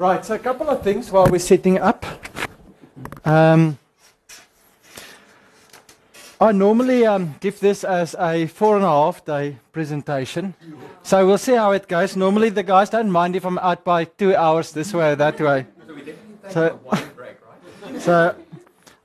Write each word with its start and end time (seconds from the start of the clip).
Right, 0.00 0.24
so 0.24 0.34
a 0.34 0.38
couple 0.38 0.70
of 0.70 0.82
things 0.82 1.10
while 1.10 1.26
we're 1.26 1.38
setting 1.38 1.76
up. 1.76 2.06
Um, 3.22 3.78
I 6.40 6.52
normally 6.52 7.04
um, 7.04 7.34
give 7.38 7.60
this 7.60 7.84
as 7.84 8.16
a 8.18 8.46
four 8.46 8.76
and 8.76 8.84
a 8.86 8.88
half 8.88 9.22
day 9.26 9.58
presentation. 9.72 10.54
So 11.02 11.26
we'll 11.26 11.36
see 11.36 11.52
how 11.52 11.72
it 11.72 11.86
goes. 11.86 12.16
Normally 12.16 12.48
the 12.48 12.62
guys 12.62 12.88
don't 12.88 13.10
mind 13.10 13.36
if 13.36 13.44
I'm 13.44 13.58
out 13.58 13.84
by 13.84 14.04
two 14.06 14.34
hours 14.34 14.72
this 14.72 14.94
way 14.94 15.12
or 15.12 15.16
that 15.16 15.38
way. 15.38 15.66
So, 16.48 16.80
break, 17.14 17.36
right? 17.44 18.00
so 18.00 18.34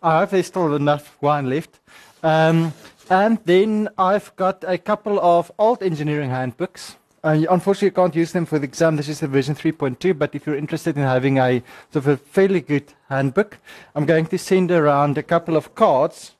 I 0.01 0.19
hope 0.19 0.29
there's 0.29 0.47
still 0.47 0.73
enough 0.75 1.17
wine 1.19 1.49
left. 1.49 1.77
Um, 2.23 2.71
and 3.09 3.37
then 3.43 3.89
I've 3.97 4.33
got 4.37 4.63
a 4.65 4.77
couple 4.77 5.19
of 5.19 5.51
old 5.59 5.83
engineering 5.83 6.29
handbooks. 6.29 6.95
Uh, 7.25 7.45
unfortunately, 7.49 7.87
you 7.87 7.91
can't 7.91 8.15
use 8.15 8.31
them 8.31 8.45
for 8.45 8.59
the 8.59 8.65
exam. 8.65 8.95
This 8.95 9.09
is 9.09 9.19
the 9.19 9.27
version 9.27 9.55
3.2. 9.55 10.17
But 10.17 10.35
if 10.35 10.45
you're 10.45 10.55
interested 10.55 10.95
in 10.95 11.03
having 11.03 11.39
a 11.39 11.63
sort 11.91 12.05
of 12.05 12.07
a 12.07 12.17
fairly 12.17 12.61
good 12.61 12.93
handbook, 13.09 13.57
I'm 13.95 14.05
going 14.05 14.27
to 14.27 14.37
send 14.37 14.69
around 14.71 15.17
a 15.17 15.23
couple 15.23 15.57
of 15.57 15.73
cards 15.73 16.35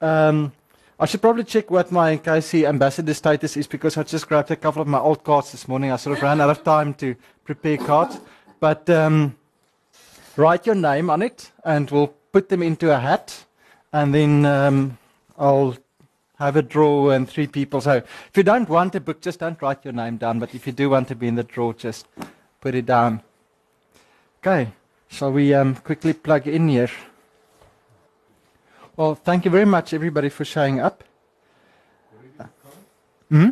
um, 0.00 0.52
I 1.00 1.06
should 1.06 1.22
probably 1.22 1.44
check 1.44 1.70
what 1.70 1.92
my 1.92 2.16
INCOSE 2.16 2.66
ambassador 2.66 3.14
status 3.14 3.56
is 3.56 3.66
because 3.66 3.96
I 3.96 4.02
just 4.02 4.28
grabbed 4.28 4.50
a 4.50 4.56
couple 4.56 4.82
of 4.82 4.88
my 4.88 4.98
old 4.98 5.24
cards 5.24 5.52
this 5.52 5.68
morning. 5.68 5.92
I 5.92 5.96
sort 5.96 6.16
of 6.16 6.22
ran 6.22 6.40
out 6.40 6.50
of 6.50 6.64
time 6.64 6.94
to 6.94 7.14
prepare 7.44 7.76
cards. 7.76 8.18
But 8.60 8.88
um, 8.90 9.36
write 10.36 10.66
your 10.66 10.74
name 10.74 11.10
on 11.10 11.22
it 11.22 11.50
and 11.64 11.90
we'll 11.90 12.14
put 12.32 12.48
them 12.48 12.62
into 12.62 12.94
a 12.94 12.98
hat 12.98 13.44
and 13.92 14.14
then 14.14 14.44
um, 14.44 14.98
I'll 15.38 15.76
have 16.38 16.56
a 16.56 16.62
draw 16.62 17.10
and 17.10 17.28
three 17.28 17.46
people. 17.46 17.80
So 17.80 17.96
if 17.96 18.36
you 18.36 18.42
don't 18.42 18.68
want 18.68 18.94
a 18.94 19.00
book, 19.00 19.20
just 19.20 19.40
don't 19.40 19.60
write 19.60 19.84
your 19.84 19.92
name 19.92 20.16
down. 20.16 20.38
But 20.38 20.54
if 20.54 20.66
you 20.66 20.72
do 20.72 20.90
want 20.90 21.08
to 21.08 21.14
be 21.14 21.28
in 21.28 21.34
the 21.34 21.42
draw, 21.42 21.72
just 21.72 22.06
put 22.60 22.74
it 22.74 22.86
down. 22.86 23.22
Okay, 24.40 24.72
shall 25.08 25.32
we 25.32 25.52
um, 25.52 25.74
quickly 25.74 26.12
plug 26.12 26.46
in 26.46 26.68
here? 26.68 26.90
Well, 28.96 29.14
thank 29.14 29.44
you 29.44 29.50
very 29.50 29.64
much, 29.64 29.92
everybody, 29.92 30.28
for 30.28 30.44
showing 30.44 30.80
up. 30.80 31.04
hmm? 33.28 33.50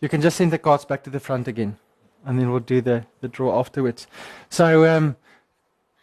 You 0.00 0.08
can 0.08 0.20
just 0.20 0.36
send 0.36 0.52
the 0.52 0.58
cards 0.58 0.84
back 0.84 1.02
to 1.04 1.10
the 1.10 1.20
front 1.20 1.48
again, 1.48 1.76
and 2.24 2.38
then 2.38 2.50
we'll 2.50 2.60
do 2.60 2.80
the, 2.80 3.04
the 3.20 3.28
draw 3.28 3.58
afterwards. 3.58 4.06
So, 4.48 4.84
um, 4.84 5.16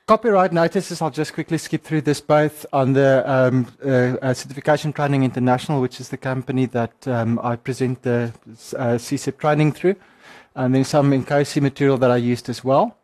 copyright 0.08 0.54
notices, 0.54 1.02
I'll 1.02 1.10
just 1.10 1.34
quickly 1.34 1.58
skip 1.58 1.84
through 1.84 2.02
this 2.02 2.22
both 2.22 2.66
on 2.72 2.94
the 2.94 3.24
um, 3.30 3.68
uh, 3.84 3.90
uh, 4.22 4.34
Certification 4.34 4.94
Training 4.94 5.24
International, 5.24 5.82
which 5.82 6.00
is 6.00 6.10
the 6.10 6.18
company 6.18 6.66
that 6.68 7.08
um, 7.08 7.40
I 7.44 7.56
present 7.56 8.04
the 8.04 8.32
uh, 8.78 8.98
CSEP 8.98 9.38
training 9.38 9.72
through, 9.72 9.96
and 10.56 10.76
then 10.76 10.84
some 10.84 11.12
INCOSE 11.12 11.62
material 11.62 11.98
that 11.98 12.12
I 12.12 12.18
used 12.18 12.50
as 12.50 12.64
well. 12.64 12.98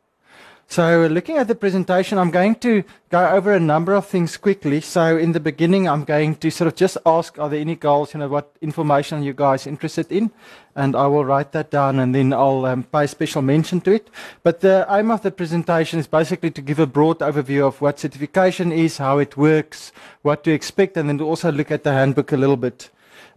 So 0.72 1.06
looking 1.08 1.38
at 1.38 1.50
the 1.50 1.56
presentation, 1.56 2.18
I'm 2.18 2.32
going 2.32 2.56
to 2.64 2.86
go 3.10 3.28
over 3.28 3.52
a 3.52 3.60
number 3.60 3.94
of 3.94 4.08
things 4.08 4.38
quickly. 4.38 4.80
So 4.80 5.18
in 5.18 5.34
the 5.34 5.42
beginning, 5.42 5.86
I'm 5.86 6.06
going 6.06 6.36
to 6.36 6.50
sort 6.50 6.70
of 6.70 6.76
just 6.78 6.98
ask, 7.06 7.38
are 7.38 7.50
there 7.50 7.60
any 7.60 7.76
goals, 7.76 8.14
you 8.14 8.22
know, 8.22 8.30
what 8.30 8.56
information 8.62 9.20
are 9.20 9.22
you 9.22 9.34
guys 9.34 9.68
interested 9.68 10.10
in? 10.14 10.32
And 10.74 10.96
I 10.96 11.08
will 11.08 11.26
write 11.26 11.52
that 11.52 11.72
down 11.72 12.00
and 12.00 12.16
then 12.16 12.32
I'll 12.32 12.66
um, 12.66 12.84
pay 12.84 13.06
special 13.08 13.42
mention 13.42 13.82
to 13.82 13.92
it. 13.92 14.10
But 14.44 14.62
the 14.62 14.86
aim 14.90 15.12
of 15.12 15.24
the 15.24 15.32
presentation 15.32 16.00
is 16.00 16.08
basically 16.08 16.52
to 16.52 16.62
give 16.62 16.80
a 16.80 16.88
broad 16.88 17.20
overview 17.20 17.68
of 17.68 17.82
what 17.82 18.00
certification 18.00 18.72
is, 18.72 18.98
how 18.98 19.18
it 19.18 19.36
works, 19.36 19.92
what 20.22 20.46
to 20.46 20.54
expect, 20.54 20.96
and 20.96 21.10
then 21.10 21.18
to 21.18 21.26
also 21.26 21.52
look 21.52 21.72
at 21.72 21.84
the 21.84 21.92
handbook 21.92 22.32
a 22.32 22.38
little 22.38 22.56
bit. 22.56 22.90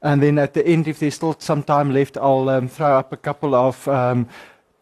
And 0.03 0.23
then 0.23 0.39
at 0.39 0.55
the 0.55 0.65
end, 0.65 0.87
if 0.87 1.01
there's 1.01 1.17
still 1.17 1.35
some 1.41 1.65
time 1.65 1.93
left, 1.93 2.17
I'll 2.17 2.49
um, 2.49 2.69
throw 2.69 2.97
up 2.97 3.13
a 3.13 3.17
couple 3.17 3.57
of 3.57 3.89
um, 3.89 4.29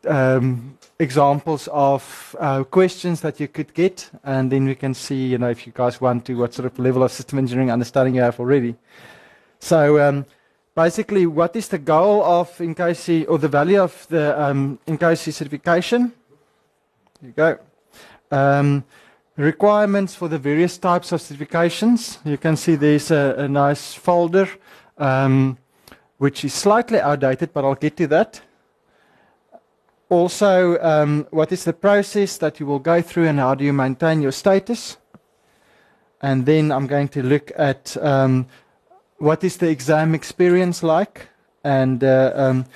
um, 0.06 0.76
examples 1.02 1.68
of 1.72 2.36
uh, 2.38 2.64
questions 2.64 3.20
that 3.20 3.40
you 3.40 3.48
could 3.48 3.74
get, 3.74 4.10
and 4.24 4.50
then 4.50 4.64
we 4.64 4.74
can 4.74 4.94
see, 4.94 5.26
you 5.26 5.38
know, 5.38 5.50
if 5.50 5.66
you 5.66 5.72
guys 5.74 6.00
want 6.00 6.24
to, 6.26 6.34
what 6.34 6.54
sort 6.54 6.66
of 6.66 6.78
level 6.78 7.02
of 7.02 7.10
system 7.10 7.38
engineering 7.38 7.70
understanding 7.70 8.14
you 8.14 8.22
have 8.22 8.38
already. 8.40 8.74
So 9.58 9.98
um, 9.98 10.24
basically, 10.74 11.26
what 11.26 11.56
is 11.56 11.68
the 11.68 11.78
goal 11.78 12.22
of 12.24 12.48
INCOSE, 12.58 13.26
or 13.28 13.38
the 13.38 13.48
value 13.48 13.82
of 13.82 14.06
the 14.08 14.40
um, 14.40 14.78
certification? 14.86 16.12
There 17.20 17.28
you 17.28 17.34
go. 17.36 17.58
Um, 18.30 18.84
requirements 19.36 20.14
for 20.14 20.28
the 20.28 20.38
various 20.38 20.78
types 20.78 21.12
of 21.12 21.20
certifications. 21.20 22.18
You 22.24 22.38
can 22.38 22.56
see 22.56 22.76
there's 22.76 23.10
a, 23.10 23.34
a 23.38 23.48
nice 23.48 23.94
folder, 23.94 24.48
um, 24.98 25.58
which 26.18 26.44
is 26.44 26.54
slightly 26.54 27.00
outdated, 27.00 27.52
but 27.52 27.64
I'll 27.64 27.74
get 27.74 27.96
to 27.96 28.06
that. 28.08 28.40
Also, 30.12 30.78
um, 30.82 31.26
what 31.30 31.52
is 31.52 31.64
the 31.64 31.72
process 31.72 32.36
that 32.36 32.60
you 32.60 32.66
will 32.66 32.78
go 32.78 33.00
through 33.00 33.28
and 33.28 33.38
how 33.38 33.54
do 33.54 33.64
you 33.64 33.72
maintain 33.72 34.20
your 34.20 34.30
status? 34.30 34.98
And 36.20 36.44
then 36.44 36.70
I'm 36.70 36.86
going 36.86 37.08
to 37.08 37.22
look 37.22 37.50
at 37.56 37.96
um, 37.96 38.46
what 39.16 39.42
is 39.42 39.56
the 39.56 39.70
exam 39.70 40.14
experience 40.14 40.82
like 40.82 41.28
and 41.64 42.04
uh, 42.04 42.30
um, 42.34 42.66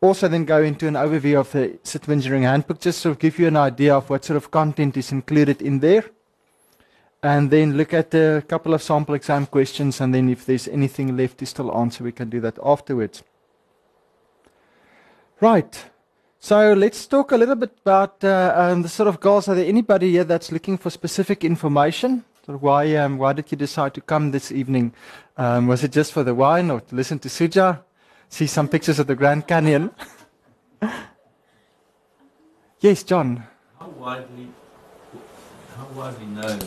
also 0.00 0.28
then 0.28 0.46
go 0.46 0.62
into 0.62 0.88
an 0.88 0.94
overview 0.94 1.38
of 1.38 1.52
the 1.52 1.78
system 1.82 2.14
engineering 2.14 2.44
handbook 2.44 2.80
just 2.80 3.02
to 3.02 3.14
give 3.16 3.38
you 3.38 3.48
an 3.48 3.58
idea 3.58 3.94
of 3.94 4.08
what 4.08 4.24
sort 4.24 4.38
of 4.38 4.50
content 4.50 4.96
is 4.96 5.12
included 5.12 5.60
in 5.60 5.80
there. 5.80 6.06
And 7.22 7.50
then 7.50 7.76
look 7.76 7.92
at 7.92 8.14
a 8.14 8.42
couple 8.48 8.72
of 8.72 8.82
sample 8.82 9.14
exam 9.14 9.44
questions 9.44 10.00
and 10.00 10.14
then 10.14 10.30
if 10.30 10.46
there's 10.46 10.66
anything 10.66 11.18
left 11.18 11.36
to 11.36 11.44
still 11.44 11.70
answer, 11.76 12.02
we 12.02 12.12
can 12.12 12.30
do 12.30 12.40
that 12.40 12.58
afterwards. 12.64 13.22
Right. 15.38 15.84
So 16.40 16.72
let's 16.72 17.04
talk 17.06 17.32
a 17.32 17.36
little 17.36 17.56
bit 17.56 17.72
about 17.82 18.22
uh, 18.22 18.54
um, 18.56 18.82
the 18.82 18.88
sort 18.88 19.08
of 19.08 19.18
goals. 19.18 19.48
Are 19.48 19.56
there 19.56 19.66
anybody 19.66 20.12
here 20.12 20.22
that's 20.22 20.52
looking 20.52 20.78
for 20.78 20.88
specific 20.88 21.44
information? 21.44 22.24
Why, 22.46 22.94
um, 22.94 23.18
why 23.18 23.32
did 23.32 23.50
you 23.50 23.58
decide 23.58 23.92
to 23.94 24.00
come 24.00 24.30
this 24.30 24.52
evening? 24.52 24.94
Um, 25.36 25.66
was 25.66 25.82
it 25.82 25.90
just 25.90 26.12
for 26.12 26.22
the 26.22 26.34
wine 26.34 26.70
or 26.70 26.80
to 26.80 26.94
listen 26.94 27.18
to 27.20 27.28
Suja? 27.28 27.80
See 28.28 28.46
some 28.46 28.68
pictures 28.68 29.00
of 29.00 29.08
the 29.08 29.16
Grand 29.16 29.48
Canyon? 29.48 29.90
yes, 32.80 33.02
John. 33.02 33.42
How 33.80 33.88
widely, 33.88 34.48
how 35.76 35.86
widely 35.86 36.26
known 36.26 36.60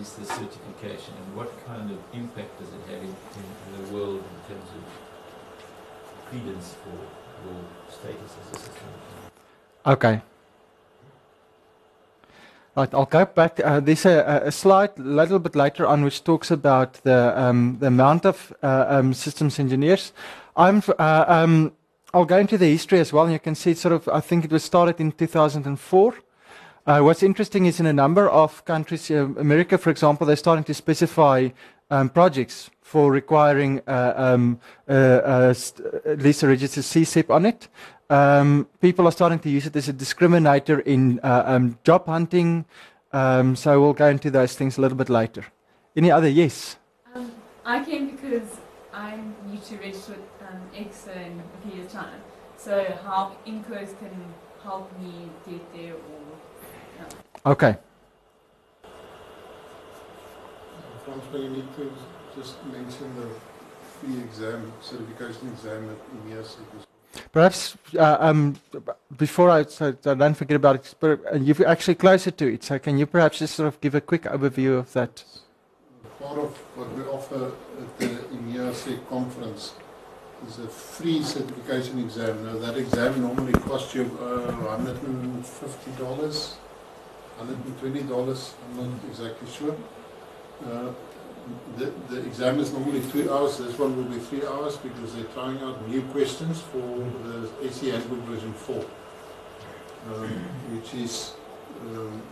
is 0.00 0.12
the 0.14 0.26
certification 0.26 1.14
and 1.24 1.36
what 1.36 1.66
kind 1.66 1.90
of 1.90 1.98
impact 2.12 2.58
does 2.58 2.68
it 2.68 2.80
have 2.90 3.02
in, 3.02 3.14
in 3.14 3.84
the 3.84 3.94
world 3.94 4.18
in 4.18 4.54
terms 4.54 4.68
of 4.76 6.28
credence 6.28 6.74
for 6.82 6.98
your 7.46 7.62
status 8.06 8.36
as 8.40 8.56
a 8.56 8.58
system 8.58 8.72
Okay. 9.86 10.20
Right, 12.76 12.92
I'll 12.92 13.06
go 13.06 13.24
back. 13.24 13.58
Uh, 13.64 13.80
there's 13.80 14.04
a, 14.04 14.42
a 14.44 14.52
slide 14.52 14.98
a 14.98 15.02
little 15.02 15.38
bit 15.38 15.56
later 15.56 15.86
on 15.86 16.04
which 16.04 16.24
talks 16.24 16.50
about 16.50 16.94
the, 17.04 17.32
um, 17.40 17.78
the 17.80 17.86
amount 17.86 18.26
of 18.26 18.52
uh, 18.62 18.84
um, 18.88 19.14
systems 19.14 19.58
engineers. 19.58 20.12
I'm, 20.56 20.82
uh, 20.98 21.24
um, 21.26 21.72
I'll 22.12 22.26
go 22.26 22.36
into 22.36 22.58
the 22.58 22.66
history 22.66 23.00
as 23.00 23.14
well, 23.14 23.24
and 23.24 23.32
you 23.32 23.38
can 23.38 23.54
see 23.54 23.72
sort 23.72 23.94
of, 23.94 24.08
I 24.08 24.20
think 24.20 24.44
it 24.44 24.52
was 24.52 24.62
started 24.62 25.00
in 25.00 25.12
2004. 25.12 26.14
Uh, 26.86 27.00
what's 27.00 27.22
interesting 27.22 27.64
is 27.64 27.80
in 27.80 27.86
a 27.86 27.92
number 27.92 28.28
of 28.28 28.62
countries, 28.66 29.10
uh, 29.10 29.28
America, 29.38 29.78
for 29.78 29.90
example, 29.90 30.26
they're 30.26 30.36
starting 30.36 30.64
to 30.64 30.74
specify 30.74 31.48
um, 31.90 32.10
projects 32.10 32.70
for 32.86 33.10
requiring 33.10 33.80
uh, 33.88 34.14
um, 34.16 34.60
uh, 34.88 34.92
uh, 34.92 35.54
at 36.04 36.22
least 36.22 36.42
a 36.44 36.48
registered 36.48 36.84
CSEP 36.84 37.30
on 37.30 37.44
it. 37.46 37.68
Um, 38.08 38.68
people 38.80 39.06
are 39.08 39.12
starting 39.12 39.38
to 39.40 39.50
use 39.50 39.66
it 39.66 39.74
as 39.74 39.88
a 39.88 39.92
discriminator 39.92 40.80
in 40.86 41.18
uh, 41.22 41.42
um, 41.46 41.78
job 41.82 42.06
hunting. 42.06 42.64
Um, 43.12 43.56
so 43.56 43.80
we'll 43.80 43.94
go 43.94 44.08
into 44.08 44.30
those 44.30 44.54
things 44.54 44.78
a 44.78 44.80
little 44.80 44.96
bit 44.96 45.08
later. 45.08 45.46
Any 45.96 46.10
other? 46.10 46.28
Yes. 46.28 46.76
Um, 47.14 47.32
I 47.64 47.84
came 47.84 48.10
because 48.10 48.58
I'm 48.92 49.34
new 49.50 49.58
to 49.58 49.76
register 49.78 50.12
with 50.12 50.48
um, 50.48 50.60
ECSA 50.74 51.26
in 51.26 51.40
a 51.40 51.68
few 51.68 51.80
years' 51.80 51.92
time. 51.92 52.20
So 52.56 52.96
how 53.04 53.36
INCOSE 53.46 53.98
can 53.98 54.34
help 54.62 54.90
me 55.00 55.30
get 55.48 55.72
there 55.74 55.94
or... 55.94 56.20
No. 56.98 57.52
Okay. 57.52 57.76
Francois, 61.04 61.38
you 61.38 61.50
need 61.50 61.76
to 61.76 61.92
just 62.36 62.64
mention 62.66 63.14
the 63.16 63.28
free 64.00 64.20
exam, 64.20 64.72
certification 64.80 65.48
exam 65.48 65.88
at 65.90 65.96
EMEAS. 66.16 66.56
Perhaps 67.32 67.76
uh, 67.98 68.16
um, 68.20 68.56
before 69.16 69.50
I, 69.50 69.64
so 69.64 69.96
I 70.04 70.14
don't 70.14 70.34
forget 70.34 70.56
about 70.56 70.76
it, 70.76 70.94
but 71.00 71.42
you're 71.42 71.66
actually 71.66 71.96
closer 71.96 72.30
to 72.30 72.54
it. 72.54 72.64
So 72.64 72.78
can 72.78 72.98
you 72.98 73.06
perhaps 73.06 73.38
just 73.38 73.54
sort 73.54 73.68
of 73.68 73.80
give 73.80 73.94
a 73.94 74.00
quick 74.00 74.22
overview 74.22 74.78
of 74.78 74.92
that? 74.92 75.24
Part 76.20 76.38
of 76.38 76.56
what 76.76 76.92
we 76.96 77.02
offer 77.04 77.52
at 77.80 77.98
the 77.98 78.06
EMEA 78.06 79.08
conference 79.08 79.74
is 80.48 80.58
a 80.58 80.68
free 80.68 81.22
certification 81.22 81.98
exam. 81.98 82.44
Now 82.44 82.58
that 82.58 82.76
exam 82.76 83.20
normally 83.20 83.52
costs 83.52 83.94
you 83.94 84.04
uh, 84.20 84.52
$150, 84.78 86.56
$120, 87.40 88.54
I'm 88.64 88.76
not 88.76 89.04
exactly 89.08 89.50
sure. 89.50 89.76
Uh, 90.64 90.92
the, 91.76 91.92
the 92.08 92.26
exam 92.26 92.58
is 92.60 92.72
normally 92.72 93.02
two 93.12 93.32
hours. 93.32 93.58
This 93.58 93.78
one 93.78 93.96
will 93.96 94.10
be 94.12 94.18
three 94.18 94.46
hours 94.46 94.76
because 94.76 95.14
they're 95.14 95.32
trying 95.34 95.58
out 95.62 95.88
new 95.88 96.02
questions 96.02 96.60
for 96.60 96.86
the 97.24 97.48
AC 97.62 97.88
Handbook 97.90 98.20
version 98.20 98.52
4. 98.52 98.84
um, 100.06 100.28
which 100.72 100.94
is 100.94 101.34
um, 101.82 102.22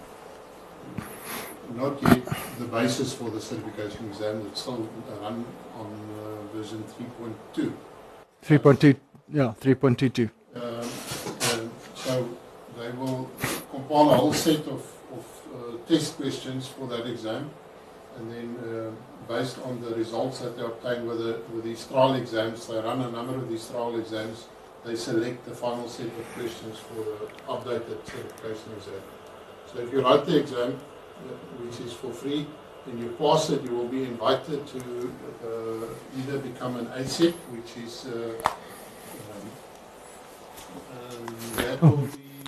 not 1.75 2.01
yet 2.03 2.25
the 2.59 2.65
basis 2.67 3.13
for 3.13 3.31
the 3.31 3.41
certification 3.41 4.09
exam. 4.09 4.47
It's 4.47 4.61
still 4.61 4.89
run 5.21 5.45
on 5.77 5.93
uh, 6.21 6.57
version 6.57 6.85
3.2. 7.55 7.73
3.2, 8.45 8.97
yeah, 9.33 9.55
3.22. 9.61 10.31
Um, 10.55 11.71
so 11.95 12.29
they 12.79 12.91
will 12.91 13.31
compile 13.71 14.11
a 14.11 14.17
whole 14.17 14.33
set 14.33 14.61
of, 14.69 14.87
of 15.13 15.43
uh, 15.55 15.89
test 15.89 16.17
questions 16.17 16.69
for 16.69 16.87
that 16.89 17.07
exam, 17.07 17.51
and 18.19 18.31
then 18.33 18.57
uh, 18.63 18.91
based 19.33 19.59
on 19.65 19.81
the 19.81 19.95
results 19.95 20.41
that 20.41 20.57
they 20.57 20.63
obtain 20.65 21.07
with, 21.07 21.19
the, 21.19 21.41
with 21.55 21.65
these 21.65 21.85
trial 21.87 22.15
exams, 22.15 22.67
they 22.67 22.77
run 22.79 23.01
a 23.03 23.11
number 23.11 23.35
of 23.35 23.49
these 23.49 23.69
trial 23.69 23.99
exams, 23.99 24.47
they 24.85 24.95
select 24.95 25.45
the 25.47 25.55
final 25.55 25.89
set 25.89 26.07
of 26.07 26.27
questions 26.35 26.79
for 26.79 26.95
the 26.95 27.27
updated 27.49 27.99
certification 28.07 28.73
exam. 28.77 29.03
So 29.73 29.79
if 29.81 29.93
you 29.93 30.03
write 30.03 30.25
the 30.27 30.39
exam, 30.39 30.79
uh, 30.79 31.33
which 31.65 31.81
is 31.81 31.93
for 31.93 32.13
free, 32.13 32.47
and 32.87 33.01
you 33.01 33.09
pass 33.19 33.49
it, 33.51 33.63
you 33.65 33.71
will 33.75 33.89
be 33.89 34.05
invited 34.05 34.67
to 34.67 34.79
uh, 35.43 35.87
either 36.19 36.39
become 36.39 36.77
an 36.77 36.87
ASEP, 36.89 37.33
which 37.51 37.83
is 37.83 38.07
uh, 38.07 38.35
um, 39.33 39.51
um, 40.93 41.27
that 41.57 41.83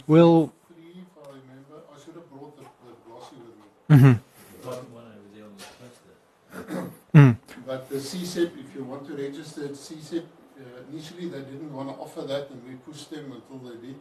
will 0.06 0.52
free, 0.68 1.00
if 1.00 1.06
I 1.16 1.28
remember. 1.30 1.76
I 1.90 1.98
should 2.04 2.14
have 2.14 2.30
brought 2.30 2.54
the, 2.56 2.64
the 2.84 2.92
glossy 3.08 3.36
with 3.36 3.56
me. 3.56 3.96
mhm, 3.96 4.20
The 4.60 4.66
bottom 4.66 4.92
one 4.92 5.04
over 5.04 5.28
there 5.34 5.44
on 5.44 5.54
the 5.56 5.64
poster. 5.80 6.90
mm, 7.14 7.36
But 7.66 7.88
the 7.88 7.96
CSEP, 7.96 8.50
if 8.58 8.65
you 8.76 8.84
want 8.84 9.06
to 9.06 9.14
register 9.16 9.64
at 9.64 9.72
CSEP, 9.72 10.22
uh, 10.22 10.62
initially 10.90 11.28
they 11.28 11.40
didn't 11.40 11.72
want 11.72 11.88
to 11.88 11.94
offer 11.94 12.22
that, 12.22 12.50
and 12.50 12.62
we 12.68 12.74
pushed 12.76 13.10
them 13.10 13.32
until 13.32 13.58
they 13.68 13.76
did. 13.86 13.96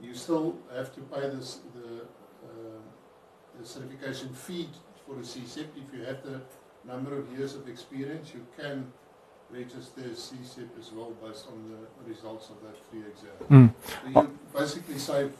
You 0.00 0.14
still 0.14 0.56
have 0.74 0.94
to 0.94 1.00
pay 1.02 1.28
this, 1.28 1.60
the, 1.74 2.02
uh, 2.48 2.80
the 3.58 3.66
certification 3.66 4.30
fee 4.34 4.68
for 5.06 5.14
the 5.14 5.22
CSEP. 5.22 5.66
If 5.82 5.98
you 5.98 6.04
have 6.04 6.22
the 6.22 6.40
number 6.84 7.16
of 7.18 7.30
years 7.36 7.54
of 7.54 7.68
experience, 7.68 8.32
you 8.34 8.46
can 8.58 8.92
register 9.50 10.02
as 10.10 10.18
CSEP 10.32 10.68
as 10.78 10.92
well 10.92 11.12
based 11.22 11.46
on 11.48 11.58
the 11.70 12.08
results 12.08 12.50
of 12.50 12.56
that 12.62 12.76
free 12.88 13.02
exam. 13.10 13.36
mm. 13.50 14.14
So 14.14 14.20
you 14.20 14.38
basically 14.56 14.98
save 14.98 15.32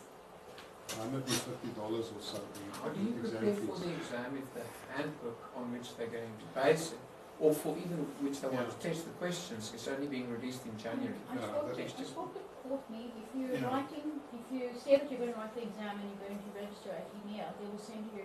$150 0.89 1.79
or 1.79 2.03
something. 2.21 2.67
How 2.83 2.89
do 2.89 3.01
you 3.01 3.15
exam 3.23 3.39
prepare 3.39 3.55
for 3.55 3.79
the 3.79 3.91
exam 3.93 4.39
if 4.43 4.55
the 4.55 4.63
handbook 4.97 5.39
on 5.57 5.73
which 5.73 5.97
they're 5.97 6.09
going 6.09 6.25
to 6.43 6.61
base 6.61 6.93
it, 6.93 6.99
or 7.41 7.55
for 7.55 7.73
even 7.79 7.99
which 8.21 8.41
they 8.41 8.49
want 8.49 8.69
to 8.69 8.77
test 8.89 9.05
the 9.07 9.11
questions, 9.13 9.73
It's 9.75 9.89
only 9.89 10.07
being 10.07 10.29
released 10.31 10.65
in 10.67 10.77
January? 10.77 11.15
I 11.31 11.35
Yeah, 11.37 11.41
spoke, 11.49 11.75
to, 11.75 11.83
is 11.83 11.93
I 11.93 11.99
just- 11.99 12.11
spoke 12.13 12.35
to 12.35 12.41
Court 12.69 12.91
me, 12.91 13.11
if 13.23 13.29
you're 13.35 13.57
Yeah. 13.59 13.67
writing, 13.73 14.05
if 14.39 14.45
you 14.53 14.69
say 14.85 14.97
that 14.99 15.11
you're 15.11 15.19
going 15.21 15.33
to 15.33 15.39
write 15.41 15.55
the 15.55 15.63
exam 15.63 15.95
and 16.01 16.07
you're 16.11 16.23
going 16.29 16.39
to 16.47 16.51
register 16.61 16.91
at 16.91 17.07
EMEA, 17.17 17.47
they 17.59 17.67
will 17.73 17.79
send 17.91 18.05
you, 18.15 18.25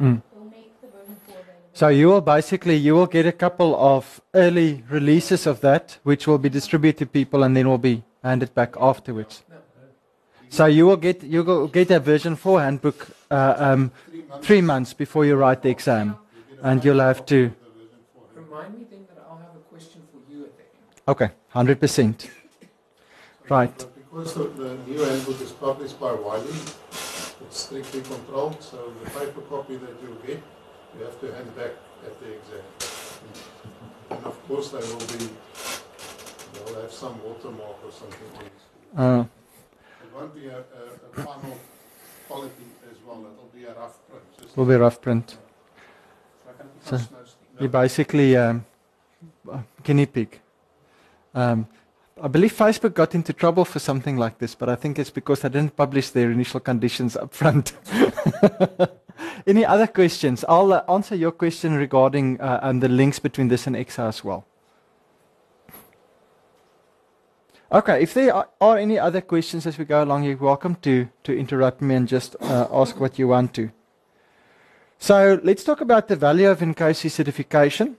Mm. 0.00 0.22
they'll 0.32 0.44
make 0.50 0.72
the 0.80 0.88
version 0.88 1.16
4 1.26 1.34
available. 1.36 1.68
So 1.74 1.88
you 1.88 2.06
will 2.08 2.20
basically 2.22 2.76
you 2.76 2.94
will 2.94 3.06
get 3.06 3.26
a 3.26 3.32
couple 3.32 3.76
of 3.76 4.20
early 4.34 4.82
releases 4.90 5.46
of 5.46 5.60
that, 5.60 5.98
which 6.02 6.26
will 6.26 6.38
be 6.38 6.48
distributed 6.48 6.98
to 6.98 7.06
people 7.06 7.42
and 7.44 7.54
then 7.56 7.68
will 7.68 7.78
be 7.92 8.02
handed 8.24 8.54
back 8.54 8.74
afterwards. 8.80 9.42
No. 9.50 9.56
So 10.48 10.66
you 10.66 10.86
will 10.86 10.96
get 10.96 11.22
you 11.22 11.44
will 11.44 11.68
get 11.68 11.90
a 11.90 12.00
version 12.00 12.36
four 12.36 12.60
handbook 12.60 13.08
uh, 13.30 13.54
um, 13.58 13.90
Three 14.08 14.22
months. 14.22 14.46
three 14.46 14.60
months 14.62 14.92
before 14.94 15.24
you 15.26 15.36
write 15.36 15.62
the 15.62 15.70
exam, 15.70 16.08
You 16.08 16.56
get 16.56 16.64
a 16.64 16.68
and 16.68 16.84
you'll 16.84 17.00
have 17.00 17.18
copy 17.18 17.28
to. 17.28 17.44
of 17.44 17.50
the 17.52 17.56
version 17.80 17.98
four. 18.14 18.41
Remind 18.52 18.78
me 18.78 18.84
then 18.90 19.06
that 19.08 19.24
I'll 19.30 19.38
have 19.38 19.56
a 19.56 19.64
question 19.70 20.02
for 20.12 20.20
you 20.30 20.44
at 20.44 20.52
the 20.58 20.62
end. 20.62 21.00
Okay, 21.08 21.30
hundred 21.48 21.80
percent. 21.80 22.30
Right. 23.48 23.72
But 23.78 23.94
because 23.96 24.34
the, 24.34 24.44
the 24.44 24.74
new 24.86 25.02
handbook 25.02 25.40
is 25.40 25.52
published 25.52 25.98
by 25.98 26.12
Wiley, 26.12 26.52
it's 26.90 27.58
strictly 27.64 28.02
controlled, 28.02 28.62
so 28.62 28.92
the 29.02 29.08
paper 29.10 29.40
copy 29.48 29.76
that 29.76 29.94
you'll 30.02 30.20
get, 30.26 30.42
you 30.98 31.04
have 31.04 31.18
to 31.20 31.32
hand 31.34 31.56
back 31.56 31.70
at 32.04 32.20
the 32.20 32.32
exam. 32.36 32.64
And 34.10 34.24
of 34.26 34.36
course, 34.46 34.68
they 34.68 34.80
will 34.80 35.06
be, 35.16 35.30
they'll 36.52 36.82
have 36.82 36.92
some 36.92 37.22
watermark 37.24 37.78
or 37.86 37.90
something 37.90 38.28
on 38.36 38.44
it. 38.44 38.52
Uh, 38.98 39.24
It 40.04 40.14
won't 40.14 40.34
be 40.34 40.48
a, 40.48 40.58
a, 40.58 41.20
a 41.20 41.24
final 41.24 41.58
quality 42.28 42.68
as 42.90 42.98
well, 43.06 43.24
it'll 43.32 43.50
be 43.54 43.64
a 43.64 43.74
rough 43.74 43.96
print. 44.10 44.24
just- 44.42 44.56
will 44.58 44.66
be 44.66 44.74
a 44.74 44.78
rough 44.78 45.00
print. 45.00 45.38
So 46.84 46.98
I 47.62 47.78
can 47.78 47.84
put 47.84 47.90
So- 47.90 48.02
some 48.02 48.18
notes 48.18 48.32
You 48.32 48.34
basically 48.34 48.36
um, 48.36 48.64
uh, 49.50 49.58
guinea 49.82 50.06
pig. 50.06 50.40
Um, 51.34 51.66
I 52.22 52.28
believe 52.28 52.52
Facebook 52.52 52.94
got 52.94 53.14
into 53.14 53.32
trouble 53.32 53.64
for 53.64 53.78
something 53.78 54.16
like 54.16 54.38
this, 54.38 54.54
but 54.54 54.68
I 54.68 54.76
think 54.76 54.98
it's 54.98 55.10
because 55.10 55.40
they 55.40 55.48
didn't 55.48 55.76
publish 55.76 56.10
their 56.10 56.30
initial 56.30 56.60
conditions 56.60 57.16
up 57.16 57.34
front. 57.34 57.72
Any 59.46 59.64
other 59.64 59.86
questions? 59.86 60.44
I'll 60.48 60.72
uh, 60.72 60.82
answer 60.88 61.16
your 61.16 61.32
question 61.32 61.74
regarding 61.74 62.40
uh, 62.40 62.60
um, 62.62 62.80
the 62.80 62.88
links 62.88 63.18
between 63.18 63.48
this 63.48 63.66
and 63.66 63.76
ECSA 63.76 64.08
as 64.08 64.24
well. 64.24 64.44
Okay, 67.72 68.02
if 68.02 68.14
there 68.14 68.34
are, 68.34 68.48
are 68.60 68.76
any 68.76 68.98
other 68.98 69.22
questions 69.22 69.66
as 69.66 69.78
we 69.78 69.86
go 69.86 70.04
along, 70.04 70.24
you're 70.24 70.36
welcome 70.36 70.74
to, 70.82 71.08
to 71.24 71.34
interrupt 71.34 71.80
me 71.80 71.94
and 71.94 72.06
just 72.06 72.36
uh, 72.40 72.68
ask 72.70 73.00
what 73.00 73.18
you 73.18 73.28
want 73.28 73.54
to. 73.54 73.70
So 75.02 75.40
let's 75.42 75.64
talk 75.64 75.80
about 75.80 76.06
the 76.06 76.14
value 76.14 76.48
of 76.48 76.60
INCOSE 76.60 77.10
certification, 77.10 77.96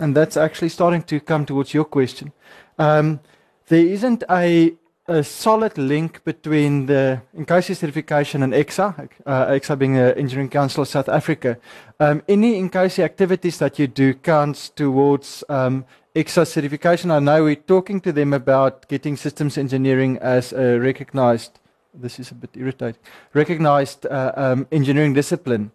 and 0.00 0.12
that's 0.12 0.36
actually 0.36 0.70
starting 0.70 1.04
to 1.04 1.20
come 1.20 1.46
towards 1.46 1.72
your 1.72 1.84
question. 1.84 2.32
Um, 2.80 3.20
there 3.68 3.86
isn't 3.86 4.24
a, 4.28 4.74
a 5.06 5.22
solid 5.22 5.78
link 5.78 6.24
between 6.24 6.86
the 6.86 7.22
INCOSE 7.38 7.76
certification 7.76 8.42
and 8.42 8.52
ECSA, 8.54 9.08
uh, 9.24 9.46
ECSA 9.46 9.78
being 9.78 9.94
the 9.94 10.18
Engineering 10.18 10.48
Council 10.48 10.82
of 10.82 10.88
South 10.88 11.08
Africa. 11.08 11.58
Um, 12.00 12.24
any 12.26 12.60
INCOSE 12.60 12.98
activities 12.98 13.58
that 13.58 13.78
you 13.78 13.86
do 13.86 14.12
counts 14.12 14.68
towards 14.68 15.44
um, 15.48 15.84
ECSA 16.16 16.44
certification. 16.44 17.12
I 17.12 17.20
know 17.20 17.44
we're 17.44 17.54
talking 17.54 18.00
to 18.00 18.10
them 18.10 18.32
about 18.32 18.88
getting 18.88 19.16
systems 19.16 19.56
engineering 19.56 20.18
as 20.18 20.52
a 20.52 20.80
recognized, 20.80 21.60
this 21.94 22.18
is 22.18 22.32
a 22.32 22.34
bit 22.34 22.50
irritating, 22.56 23.00
recognized 23.32 24.06
uh, 24.06 24.32
um, 24.34 24.66
engineering 24.72 25.14
discipline. 25.14 25.70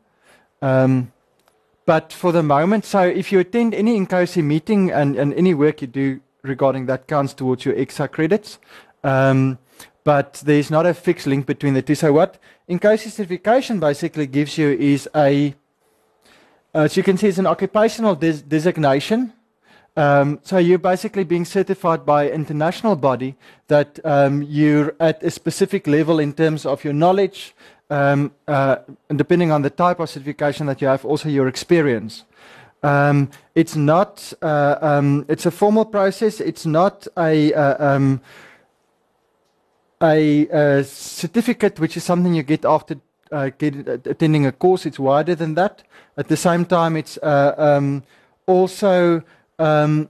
Um, 0.62 1.12
but 1.86 2.12
for 2.12 2.32
the 2.32 2.44
moment, 2.44 2.86
so 2.86 3.02
if 3.02 3.32
you 3.32 3.40
attend 3.40 3.74
any 3.74 3.98
INCOSE 3.98 4.44
meeting 4.44 4.92
and, 4.92 5.16
and 5.16 5.34
any 5.34 5.54
work 5.54 5.82
you 5.82 5.88
do 5.88 6.20
regarding 6.42 6.86
that 6.88 7.08
counts 7.08 7.34
towards 7.34 7.66
your 7.66 7.76
ECSA 7.76 8.12
credits. 8.12 8.60
Um, 9.04 9.58
but 10.04 10.42
there's 10.46 10.72
not 10.72 10.86
a 10.86 10.94
fixed 10.94 11.28
link 11.28 11.46
between 11.46 11.74
the 11.74 11.82
two. 11.82 11.96
So 11.96 12.14
what 12.14 12.38
INCOSE 12.70 13.12
certification 13.12 13.80
basically 13.80 14.28
gives 14.28 14.58
you 14.58 14.70
is 14.70 15.10
a, 15.16 15.54
as 16.74 16.96
you 16.96 17.04
can 17.04 17.18
see, 17.18 17.28
it's 17.28 17.38
an 17.38 17.48
occupational 17.48 18.16
des- 18.16 18.42
designation. 18.42 19.34
Um, 19.98 20.40
so 20.44 20.60
you're 20.60 20.78
basically 20.78 21.24
being 21.24 21.44
certified 21.44 22.06
by 22.06 22.26
an 22.26 22.34
international 22.34 22.96
body 22.96 23.36
that 23.68 24.00
um, 24.06 24.44
you're 24.44 24.96
at 25.00 25.24
a 25.24 25.32
specific 25.32 25.88
level 25.88 26.20
in 26.20 26.34
terms 26.34 26.66
of 26.66 26.84
your 26.84 26.94
knowledge, 26.94 27.56
um, 27.90 28.32
uh, 28.48 28.78
depending 29.16 29.52
on 29.52 29.62
the 29.62 29.70
type 29.70 30.00
of 30.00 30.10
certification 30.10 30.68
that 30.68 30.82
you 30.82 30.88
have, 30.88 31.06
also 31.06 31.30
your 31.30 31.48
experience. 31.48 32.26
Um, 32.84 33.30
it's 33.56 33.76
not. 33.76 34.34
Uh, 34.42 34.78
um, 34.82 35.26
it's 35.28 35.46
a 35.46 35.52
formal 35.52 35.86
process. 35.86 36.40
It's 36.40 36.66
not 36.66 37.08
a. 37.18 37.54
Uh, 37.54 37.96
um, 37.96 38.22
a, 40.00 40.48
uh 40.50 40.84
certificate, 40.84 41.80
which 41.80 41.98
is 41.98 42.04
something 42.04 42.36
you 42.36 42.44
get 42.44 42.66
after 42.66 42.98
uh, 43.32 43.50
get, 43.58 43.88
uh, 43.88 43.98
attending 44.06 44.46
a 44.46 44.52
course. 44.52 44.86
It's 44.86 45.00
wider 45.00 45.36
than 45.36 45.56
that. 45.56 45.84
At 46.18 46.28
the 46.28 46.38
same 46.38 46.66
time, 46.66 46.96
it's 46.96 47.18
uh, 47.18 47.56
um, 47.58 48.04
also 48.46 49.24
um, 49.60 50.10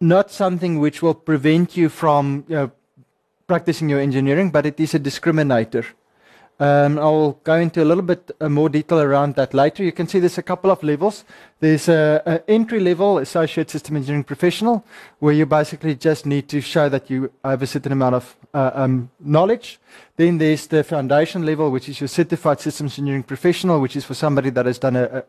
not 0.00 0.30
something 0.30 0.78
which 0.78 1.02
will 1.02 1.14
prevent 1.14 1.76
you 1.76 1.88
from 1.88 2.44
you 2.48 2.54
know, 2.54 2.70
practicing 3.46 3.88
your 3.88 4.00
engineering, 4.00 4.50
but 4.50 4.66
it 4.66 4.78
is 4.80 4.94
a 4.94 5.00
discriminator. 5.00 5.84
Um, 6.60 7.00
I'll 7.00 7.32
go 7.42 7.54
into 7.54 7.82
a 7.82 7.84
little 7.84 8.02
bit 8.02 8.30
uh, 8.40 8.48
more 8.48 8.68
detail 8.68 9.00
around 9.00 9.34
that 9.34 9.54
later. 9.54 9.82
You 9.82 9.90
can 9.90 10.06
see 10.06 10.20
there's 10.20 10.38
a 10.38 10.42
couple 10.42 10.70
of 10.70 10.82
levels. 10.84 11.24
There's 11.58 11.88
an 11.88 12.42
entry 12.46 12.78
level 12.78 13.18
associate 13.18 13.70
system 13.70 13.96
engineering 13.96 14.22
professional, 14.22 14.84
where 15.18 15.34
you 15.34 15.46
basically 15.46 15.96
just 15.96 16.26
need 16.26 16.48
to 16.50 16.60
show 16.60 16.88
that 16.88 17.10
you 17.10 17.32
have 17.44 17.62
a 17.62 17.66
certain 17.66 17.90
amount 17.90 18.14
of 18.14 18.36
uh, 18.54 18.70
um, 18.74 19.10
knowledge. 19.18 19.80
Then 20.16 20.38
there's 20.38 20.68
the 20.68 20.84
foundation 20.84 21.44
level, 21.44 21.72
which 21.72 21.88
is 21.88 22.00
your 22.00 22.08
certified 22.08 22.60
systems 22.60 22.92
engineering 22.92 23.24
professional, 23.24 23.80
which 23.80 23.96
is 23.96 24.04
for 24.04 24.14
somebody 24.14 24.50
that 24.50 24.66
has 24.66 24.78
done 24.78 24.94
a, 24.94 25.04
a, 25.04 25.24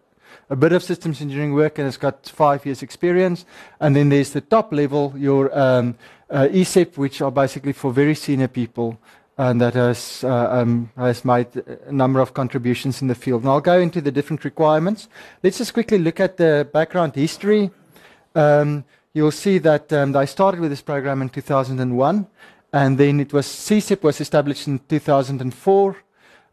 a 0.52 0.56
bit 0.56 0.74
of 0.74 0.84
systems 0.84 1.22
engineering 1.22 1.56
work 1.56 1.80
and 1.80 1.86
has 1.86 1.98
got 1.98 2.24
five 2.28 2.64
years 2.68 2.84
experience. 2.84 3.46
And 3.80 3.96
then 3.96 4.10
there's 4.10 4.30
the 4.30 4.42
top 4.42 4.72
level, 4.72 5.12
your 5.18 5.58
um, 5.58 5.96
uh, 6.30 6.48
ESEP, 6.52 6.98
which 6.98 7.20
are 7.22 7.32
basically 7.32 7.74
for 7.74 7.92
very 7.92 8.14
senior 8.14 8.48
people 8.48 9.00
and 9.38 9.60
that 9.60 9.74
has, 9.74 10.24
uh, 10.24 10.50
um, 10.52 10.90
has 10.96 11.26
made 11.26 11.48
a 11.88 11.92
number 11.92 12.20
of 12.20 12.34
contributions 12.34 13.02
in 13.02 13.08
the 13.08 13.16
field. 13.16 13.42
And 13.42 13.50
I'll 13.50 13.62
go 13.62 13.80
into 13.80 14.02
the 14.02 14.12
different 14.12 14.46
requirements. 14.46 15.10
Let's 15.44 15.58
just 15.58 15.74
quickly 15.74 15.98
look 15.98 16.20
at 16.20 16.38
the 16.38 16.68
background 16.72 17.16
history. 17.16 17.70
Um, 18.34 18.86
you'll 19.14 19.32
see 19.32 19.58
that 19.60 19.92
um, 19.92 20.14
they 20.14 20.26
started 20.26 20.60
with 20.60 20.70
this 20.70 20.82
program 20.82 21.22
in 21.22 21.30
2001, 21.30 22.28
and 22.72 22.98
then 22.98 23.20
it 23.20 23.34
was 23.34 23.46
CSEP 23.48 24.04
was 24.04 24.22
established 24.22 24.68
in 24.68 24.80
2004. 24.80 25.96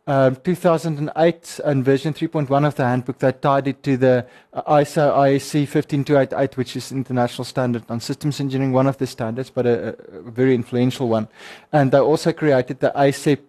Um, 0.04 0.34
2008 0.34 1.60
and 1.64 1.84
version 1.84 2.12
3.1 2.12 2.66
of 2.66 2.74
the 2.74 2.84
handbook 2.84 3.18
that 3.18 3.40
tied 3.40 3.68
it 3.68 3.84
to 3.84 3.96
the 3.96 4.26
uh, 4.52 4.78
ISO 4.78 5.16
IEC 5.16 5.68
15288, 5.68 6.56
which 6.56 6.74
is 6.74 6.90
international 6.90 7.44
standard 7.44 7.84
on 7.88 8.00
systems 8.00 8.40
engineering, 8.40 8.72
one 8.72 8.88
of 8.88 8.98
the 8.98 9.06
standards, 9.06 9.48
but 9.48 9.64
a, 9.64 9.96
a 10.12 10.22
very 10.22 10.56
influential 10.56 11.08
one. 11.08 11.28
And 11.72 11.92
they 11.92 12.00
also 12.00 12.32
created 12.32 12.80
the 12.80 12.90
ASEP 12.96 13.42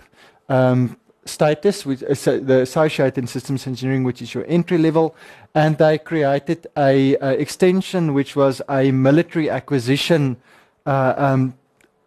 um, 0.47 0.95
status, 1.25 1.87
which 1.87 2.03
is 2.03 2.27
uh, 2.27 2.39
the 2.43 2.61
associated 2.61 3.27
systems 3.29 3.65
engineering, 3.65 4.03
which 4.03 4.21
is 4.21 4.35
your 4.35 4.45
entry 4.47 4.77
level, 4.77 5.15
and 5.55 5.79
they 5.79 5.97
created 5.97 6.67
a, 6.77 7.15
a 7.15 7.31
extension 7.31 8.13
which 8.13 8.35
was 8.35 8.61
a 8.69 8.91
military 8.91 9.49
acquisition 9.49 10.37
uh, 10.85 11.15
um, 11.17 11.55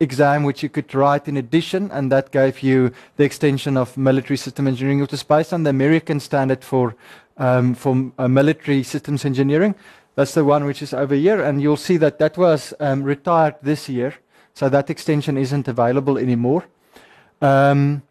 exam 0.01 0.45
which 0.45 0.63
you 0.63 0.69
could 0.69 0.95
write 0.95 1.29
in 1.29 1.37
addition, 1.37 1.91
and 1.91 2.11
that 2.13 2.31
gave 2.31 2.63
you 2.63 2.93
the 3.17 3.25
extension 3.25 3.77
of 3.77 3.97
military 3.97 4.37
system 4.37 4.67
engineering, 4.67 5.01
which 5.01 5.13
is 5.13 5.23
based 5.23 5.53
on 5.53 5.63
the 5.63 5.71
American 5.71 6.21
standard 6.21 6.63
for 6.65 6.95
um, 7.39 7.75
for 7.75 8.13
uh, 8.19 8.29
military 8.29 8.83
systems 8.83 9.25
engineering. 9.25 9.75
That's 10.15 10.33
the 10.33 10.45
one 10.45 10.65
which 10.65 10.81
is 10.81 10.95
over 10.95 11.15
here, 11.15 11.43
and 11.43 11.61
you'll 11.61 11.77
see 11.77 11.99
that 11.99 12.19
that 12.19 12.39
was 12.39 12.73
um, 12.81 13.03
retired 13.03 13.57
this 13.63 13.89
year, 13.89 14.15
so 14.55 14.69
that 14.71 14.89
extension 14.89 15.37
isn't 15.37 15.69
available 15.69 16.17
anymore. 16.17 16.65
Um, 17.43 18.03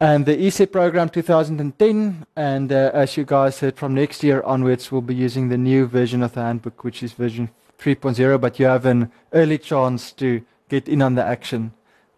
and 0.00 0.26
the 0.26 0.36
ESEP 0.36 0.72
program 0.72 1.08
2010, 1.08 2.26
and 2.34 2.72
uh, 2.72 2.90
as 2.94 3.16
you 3.16 3.24
guys 3.24 3.56
said, 3.56 3.76
from 3.76 3.94
next 3.94 4.22
year 4.22 4.42
onwards, 4.42 4.90
we'll 4.90 5.02
be 5.02 5.14
using 5.14 5.48
the 5.48 5.58
new 5.58 5.86
version 5.86 6.22
of 6.22 6.32
the 6.32 6.42
handbook, 6.42 6.82
which 6.82 7.02
is 7.02 7.12
version 7.12 7.50
3.0, 7.78 8.40
but 8.40 8.58
you 8.58 8.66
have 8.66 8.86
an 8.86 9.10
early 9.32 9.58
chance 9.58 10.12
to 10.12 10.42
get 10.68 10.88
in 10.88 11.02
on 11.02 11.14
the 11.14 11.24
action 11.24 11.72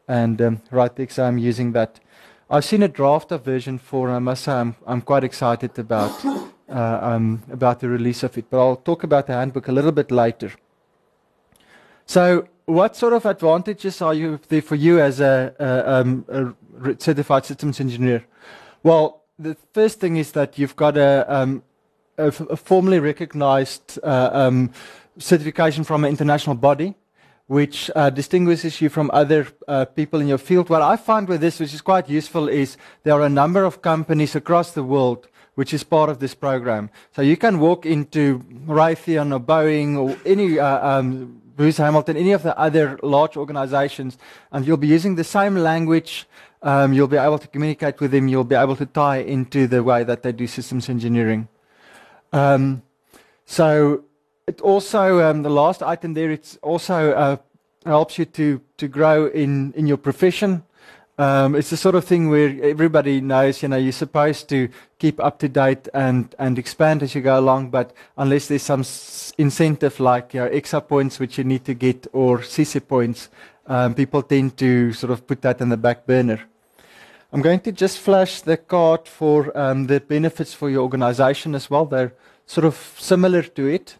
and 0.09 0.41
um, 0.41 0.63
write 0.71 0.97
the 0.97 1.03
exam 1.03 1.39
using 1.39 1.73
that. 1.73 2.01
I've 2.49 2.65
seen 2.65 2.83
a 2.83 2.89
draft 2.89 3.33
of 3.33 3.45
version 3.45 3.79
4, 3.79 4.09
and 4.09 4.17
I 4.17 4.21
must 4.21 4.45
say 4.45 4.53
I'm, 4.53 4.77
I'm 4.87 5.01
quite 5.01 5.25
excited 5.25 5.77
about, 5.79 6.25
uh, 6.25 6.99
um, 7.03 7.43
about 7.51 7.81
the 7.81 7.89
release 7.89 8.23
of 8.23 8.39
it, 8.39 8.47
but 8.49 8.61
I'll 8.61 8.77
talk 8.77 9.03
about 9.03 9.27
the 9.27 9.33
handbook 9.33 9.67
a 9.67 9.73
little 9.73 9.91
bit 9.91 10.11
later. 10.11 10.53
So, 12.07 12.47
what 12.67 12.95
sort 12.97 13.13
of 13.13 13.27
advantages 13.27 14.01
are 14.01 14.15
you 14.15 14.39
there 14.49 14.63
for 14.63 14.77
you 14.77 15.01
as 15.01 15.21
a, 15.21 15.55
a, 15.59 15.93
um, 15.93 16.25
a 16.29 17.01
certified 17.01 17.45
systems 17.45 17.81
engineer? 17.81 18.25
Well, 18.83 19.23
the 19.39 19.57
first 19.73 19.99
thing 19.99 20.17
is 20.17 20.33
that 20.33 20.57
you've 20.57 20.77
got 20.77 20.97
a, 20.97 21.27
um, 21.33 21.63
formally 22.57 23.01
recognized 23.01 23.99
uh, 24.03 24.31
um, 24.33 24.71
certification 25.19 25.85
from 25.85 26.05
an 26.05 26.11
international 26.11 26.57
body, 26.57 26.95
which 27.47 27.91
uh, 27.95 28.11
distinguishes 28.11 28.81
you 28.81 28.89
from 28.89 29.11
other 29.13 29.47
uh, 29.69 29.85
people 29.85 30.21
in 30.21 30.27
your 30.27 30.39
field. 30.39 30.69
What 30.69 30.83
I 30.83 30.97
find 30.97 31.29
with 31.29 31.41
this, 31.41 31.61
which 31.61 31.73
is 31.73 31.81
quite 31.81 32.09
useful, 32.09 32.49
is 32.49 32.77
there 33.05 33.15
are 33.15 33.27
a 33.27 33.29
number 33.29 33.65
of 33.65 33.83
companies 33.83 34.35
across 34.35 34.73
the 34.73 34.83
world 34.83 35.29
which 35.57 35.73
is 35.73 35.83
part 35.83 36.11
of 36.11 36.19
this 36.19 36.35
program. 36.35 36.91
So 37.13 37.23
you 37.23 37.37
can 37.37 37.59
walk 37.59 37.87
into 37.87 38.41
Raytheon 38.67 39.33
or 39.35 39.41
Boeing 39.41 39.97
or 39.97 40.17
any 40.27 40.59
uh, 40.59 40.87
um, 40.87 41.41
Booz 41.57 41.81
Allen 41.81 41.89
Hamilton, 41.89 42.17
any 42.19 42.33
of 42.33 42.43
the 42.43 42.57
other 42.59 42.99
large 43.03 43.37
organizations, 43.37 44.19
and 44.53 44.67
you'll 44.67 44.77
be 44.77 44.87
using 44.87 45.15
the 45.15 45.25
same 45.25 45.57
language. 45.57 46.29
Um, 46.63 46.93
you'll 46.93 47.09
be 47.09 47.17
able 47.17 47.39
to 47.39 47.49
communicate 47.49 48.01
with 48.01 48.11
them. 48.11 48.29
You'll 48.29 48.45
be 48.45 48.55
able 48.55 48.77
to 48.77 48.87
tie 48.87 49.19
into 49.19 49.67
the 49.67 49.83
way 49.83 50.05
that 50.05 50.23
they 50.23 50.33
do 50.33 50.47
systems 50.47 50.91
engineering. 50.91 51.49
Um, 52.33 52.83
so 53.47 54.05
it 54.47 54.61
also 54.61 55.21
um, 55.29 55.43
the 55.43 55.51
last 55.51 55.83
item 55.83 56.15
there. 56.15 56.31
It 56.31 56.59
also 56.63 57.13
uh, 57.13 57.37
helps 57.85 58.19
you 58.19 58.25
to 58.25 58.61
to 58.77 58.89
grow 58.89 59.27
in 59.27 59.73
in 59.75 59.87
your 59.87 59.99
profession. 59.99 60.63
Um, 61.19 61.55
it's 61.55 61.71
the 61.71 61.79
sort 61.79 61.95
of 61.95 62.05
thing 62.05 62.29
where 62.29 62.55
everybody 62.63 63.23
knows, 63.23 63.63
you 63.63 63.69
know, 63.71 63.79
you're 63.79 63.91
supposed 63.91 64.51
to 64.51 64.69
keep 64.99 65.19
up 65.19 65.39
to 65.39 65.49
date 65.49 65.89
and, 65.95 66.35
and 66.39 66.59
expand 66.59 67.03
as 67.03 67.15
you 67.15 67.23
go 67.23 67.39
along, 67.39 67.71
but 67.71 67.95
unless 68.19 68.49
there's 68.49 68.65
some 68.65 68.85
incentive 69.39 69.99
like 69.99 70.35
you 70.35 70.41
know, 70.41 70.51
ECSA 70.51 70.87
points 70.87 71.19
which 71.19 71.39
you 71.39 71.45
need 71.45 71.65
to 71.65 71.73
get 71.73 72.07
or 72.13 72.41
CC 72.41 72.87
points, 72.87 73.31
um, 73.67 73.95
people 73.95 74.23
tend 74.23 74.59
to 74.59 74.93
sort 74.93 75.11
of 75.11 75.27
put 75.27 75.41
that 75.41 75.63
in 75.63 75.71
the 75.71 75.79
back 75.79 76.07
burner. 76.07 76.39
I'm 77.33 77.41
going 77.41 77.61
to 77.61 77.73
just 77.73 77.99
flash 77.99 78.43
the 78.43 78.59
card 78.59 79.09
for 79.09 79.57
um, 79.57 79.87
the 79.87 80.01
benefits 80.01 80.53
for 80.53 80.69
your 80.69 80.83
organization 80.83 81.55
as 81.55 81.71
well. 81.71 81.87
They're 81.87 82.13
sort 82.45 82.67
of 82.67 82.75
similar 82.99 83.43
to 83.43 83.67
it. 83.67 83.97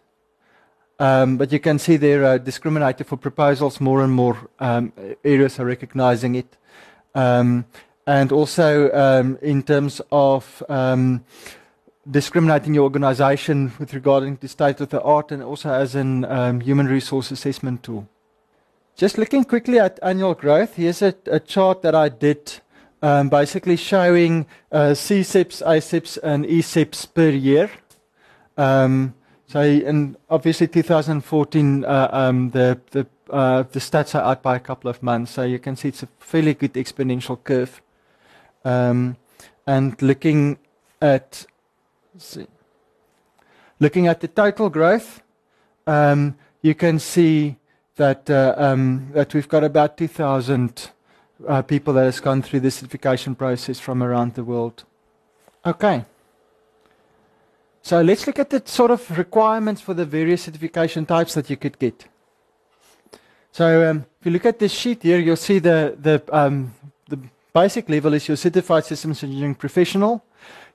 Um, 0.99 1.37
but 1.37 1.51
you 1.51 1.59
can 1.59 1.79
see 1.79 1.97
they're 1.97 2.25
uh, 2.25 2.37
discriminated 2.37 3.07
for 3.07 3.17
proposals. 3.17 3.79
More 3.79 4.01
and 4.03 4.11
more 4.13 4.49
um, 4.59 4.91
areas 5.23 5.59
are 5.59 5.65
recognizing 5.65 6.35
it. 6.35 6.57
Um, 7.13 7.65
and 8.05 8.31
also 8.31 9.37
in 9.41 9.63
terms 9.63 10.01
of 10.11 10.63
discriminating 12.09 12.73
your 12.73 12.83
organization 12.83 13.73
with 13.79 13.93
regarding 13.93 14.37
to 14.37 14.47
state 14.47 14.79
of 14.79 14.89
the 14.89 15.01
art 15.01 15.31
and 15.31 15.43
also 15.43 15.69
as 15.71 15.95
an 15.95 16.23
um, 16.25 16.61
human 16.61 16.87
resource 16.87 17.31
assessment 17.31 17.83
tool. 17.83 18.07
Just 18.95 19.17
looking 19.17 19.43
quickly 19.43 19.79
at 19.79 19.99
annual 20.01 20.33
growth, 20.33 20.75
here's 20.75 21.01
a, 21.01 21.13
a 21.25 21.39
chart 21.39 21.81
that 21.81 21.93
I 21.93 22.09
did 22.09 22.61
um, 23.01 23.29
basically 23.29 23.75
showing 23.75 24.47
uh, 24.71 24.95
ASEPs, 24.95 26.17
and 26.23 26.45
ESEPs 26.45 27.13
per 27.13 27.29
year. 27.29 27.69
Um, 28.57 29.13
so, 29.47 29.61
in 29.61 30.17
obviously 30.29 30.67
2014, 30.67 31.85
uh, 31.85 32.09
um, 32.11 32.49
the, 32.49 32.79
the, 32.91 33.07
uh, 33.29 33.63
the 33.71 33.79
stats 33.79 34.13
are 34.13 34.21
out 34.21 34.43
by 34.43 34.57
a 34.57 34.59
couple 34.59 34.89
of 34.89 35.01
months, 35.01 35.31
so 35.31 35.43
you 35.43 35.57
can 35.57 35.77
see 35.77 35.87
it's 35.87 36.03
a 36.03 36.07
fairly 36.19 36.53
good 36.53 36.73
exponential 36.73 37.41
curve. 37.41 37.81
Um, 38.65 39.15
and 39.65 40.01
looking 40.01 40.57
at 41.01 41.45
see, 42.17 42.47
looking 43.79 44.07
at 44.07 44.19
the 44.19 44.27
total 44.27 44.69
growth, 44.69 45.21
um, 45.85 46.35
you 46.61 46.75
can 46.75 46.99
see 46.99 47.55
that 47.95 48.29
uh, 48.29 48.53
um, 48.57 49.11
that 49.13 49.33
we've 49.33 49.47
got 49.47 49.63
about 49.63 49.97
2,000 49.97 50.91
uh, 51.47 51.61
people 51.61 51.93
that 51.93 52.03
has 52.03 52.19
gone 52.19 52.41
through 52.41 52.59
the 52.59 52.71
certification 52.71 53.33
process 53.33 53.79
from 53.79 54.03
around 54.03 54.33
the 54.33 54.43
world. 54.43 54.83
Okay. 55.65 56.03
So 57.87 58.01
let's 58.01 58.27
look 58.27 58.37
at 58.37 58.49
the 58.49 58.61
sort 58.65 58.91
of 58.91 59.17
requirements 59.17 59.79
for 59.79 59.93
the 59.93 60.03
various 60.03 60.41
certification 60.41 61.05
types 61.05 61.33
that 61.35 61.49
you 61.49 61.55
could 61.55 61.79
get. 61.79 62.05
So 63.53 63.89
um, 63.89 64.05
if 64.19 64.25
you 64.25 64.31
look 64.33 64.45
at 64.45 64.59
this 64.59 64.73
sheet 64.73 65.03
here, 65.03 65.19
you'll 65.19 65.37
see 65.37 65.59
the 65.59 65.95
the 65.97 66.21
um, 66.33 66.73
the 67.07 67.17
basic 67.53 67.87
level 67.87 68.13
is 68.13 68.27
your 68.27 68.35
certified 68.35 68.83
systems 68.83 69.23
engineering 69.23 69.55
professional. 69.55 70.21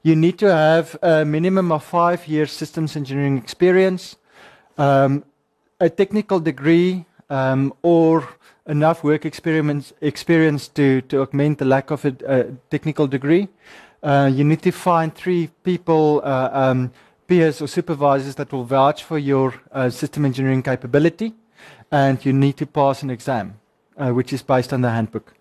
You 0.02 0.16
need 0.16 0.38
to 0.38 0.46
have 0.46 0.96
a 1.02 1.22
minimum 1.26 1.70
of 1.70 1.84
five 1.84 2.26
years 2.26 2.50
systems 2.50 2.96
engineering 2.96 3.36
experience, 3.36 4.16
um, 4.78 5.22
a 5.80 5.90
technical 5.90 6.40
degree, 6.40 7.04
um, 7.28 7.74
or 7.82 8.26
enough 8.66 9.04
work 9.04 9.26
experience, 9.26 9.92
experience 10.00 10.66
to, 10.68 11.02
to 11.02 11.20
augment 11.20 11.58
the 11.58 11.66
lack 11.66 11.90
of 11.90 12.06
a, 12.06 12.16
a 12.26 12.44
technical 12.70 13.06
degree. 13.06 13.48
Uh, 14.02 14.30
you 14.32 14.42
need 14.42 14.60
to 14.62 14.72
find 14.72 15.14
three 15.14 15.48
people, 15.62 16.20
uh, 16.24 16.50
um, 16.52 16.90
peers 17.28 17.62
or 17.62 17.68
supervisors 17.68 18.34
that 18.34 18.52
will 18.52 18.64
vouch 18.64 19.04
for 19.04 19.18
your 19.18 19.54
uh, 19.70 19.88
system 19.88 20.24
engineering 20.24 20.62
capability, 20.62 21.32
and 21.90 22.24
you 22.24 22.32
need 22.32 22.56
to 22.56 22.66
pass 22.66 23.02
an 23.02 23.10
exam, 23.10 23.54
uh, 23.96 24.10
which 24.10 24.32
is 24.32 24.42
based 24.42 24.72
on 24.72 24.80
the 24.80 24.90
handbook. 24.90 25.34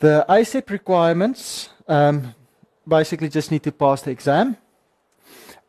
The 0.00 0.26
ASEP 0.28 0.68
requirements 0.68 1.70
um, 1.88 2.34
basically 2.86 3.30
just 3.30 3.50
need 3.50 3.62
to 3.62 3.72
pass 3.72 4.02
the 4.02 4.10
exam. 4.10 4.56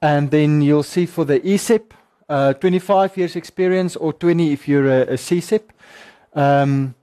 And 0.01 0.29
then 0.29 0.61
you'll 0.61 0.83
see 0.83 1.05
for 1.05 1.25
the 1.25 1.39
ESEP, 1.39 1.91
uh, 2.29 2.53
25 2.53 3.17
years 3.17 3.35
experience 3.35 3.95
or 3.95 4.13
20 4.13 4.51
if 4.51 4.67
you're 4.67 4.85
a, 4.85 5.01
a 5.03 5.17
CSEP. 5.17 5.63
Um, 6.33 6.93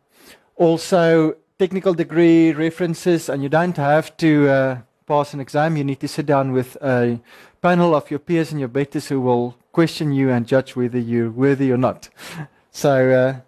also, 0.57 1.37
technical 1.59 1.95
degree 1.95 2.53
references, 2.53 3.29
and 3.29 3.43
you 3.43 3.49
don't 3.49 3.77
have 3.77 4.17
to 4.19 4.49
uh, 4.49 4.79
pass 5.07 5.35
an 5.35 5.41
exam. 5.41 5.77
You 5.77 5.85
need 5.85 6.01
to 6.01 6.09
sit 6.09 6.27
down 6.27 6.53
with 6.53 6.77
a 6.83 7.21
panel 7.61 7.95
of 7.95 8.11
your 8.11 8.21
peers 8.21 8.51
and 8.51 8.61
your 8.61 8.69
betters 8.69 9.09
who 9.09 9.21
will 9.21 9.57
question 9.73 10.13
you 10.13 10.31
and 10.31 10.47
judge 10.47 10.77
whether 10.77 10.99
you're 10.99 11.31
worthy 11.31 11.73
or 11.73 11.79
not. 11.79 12.09
So, 12.77 13.13
uh, 13.13 13.41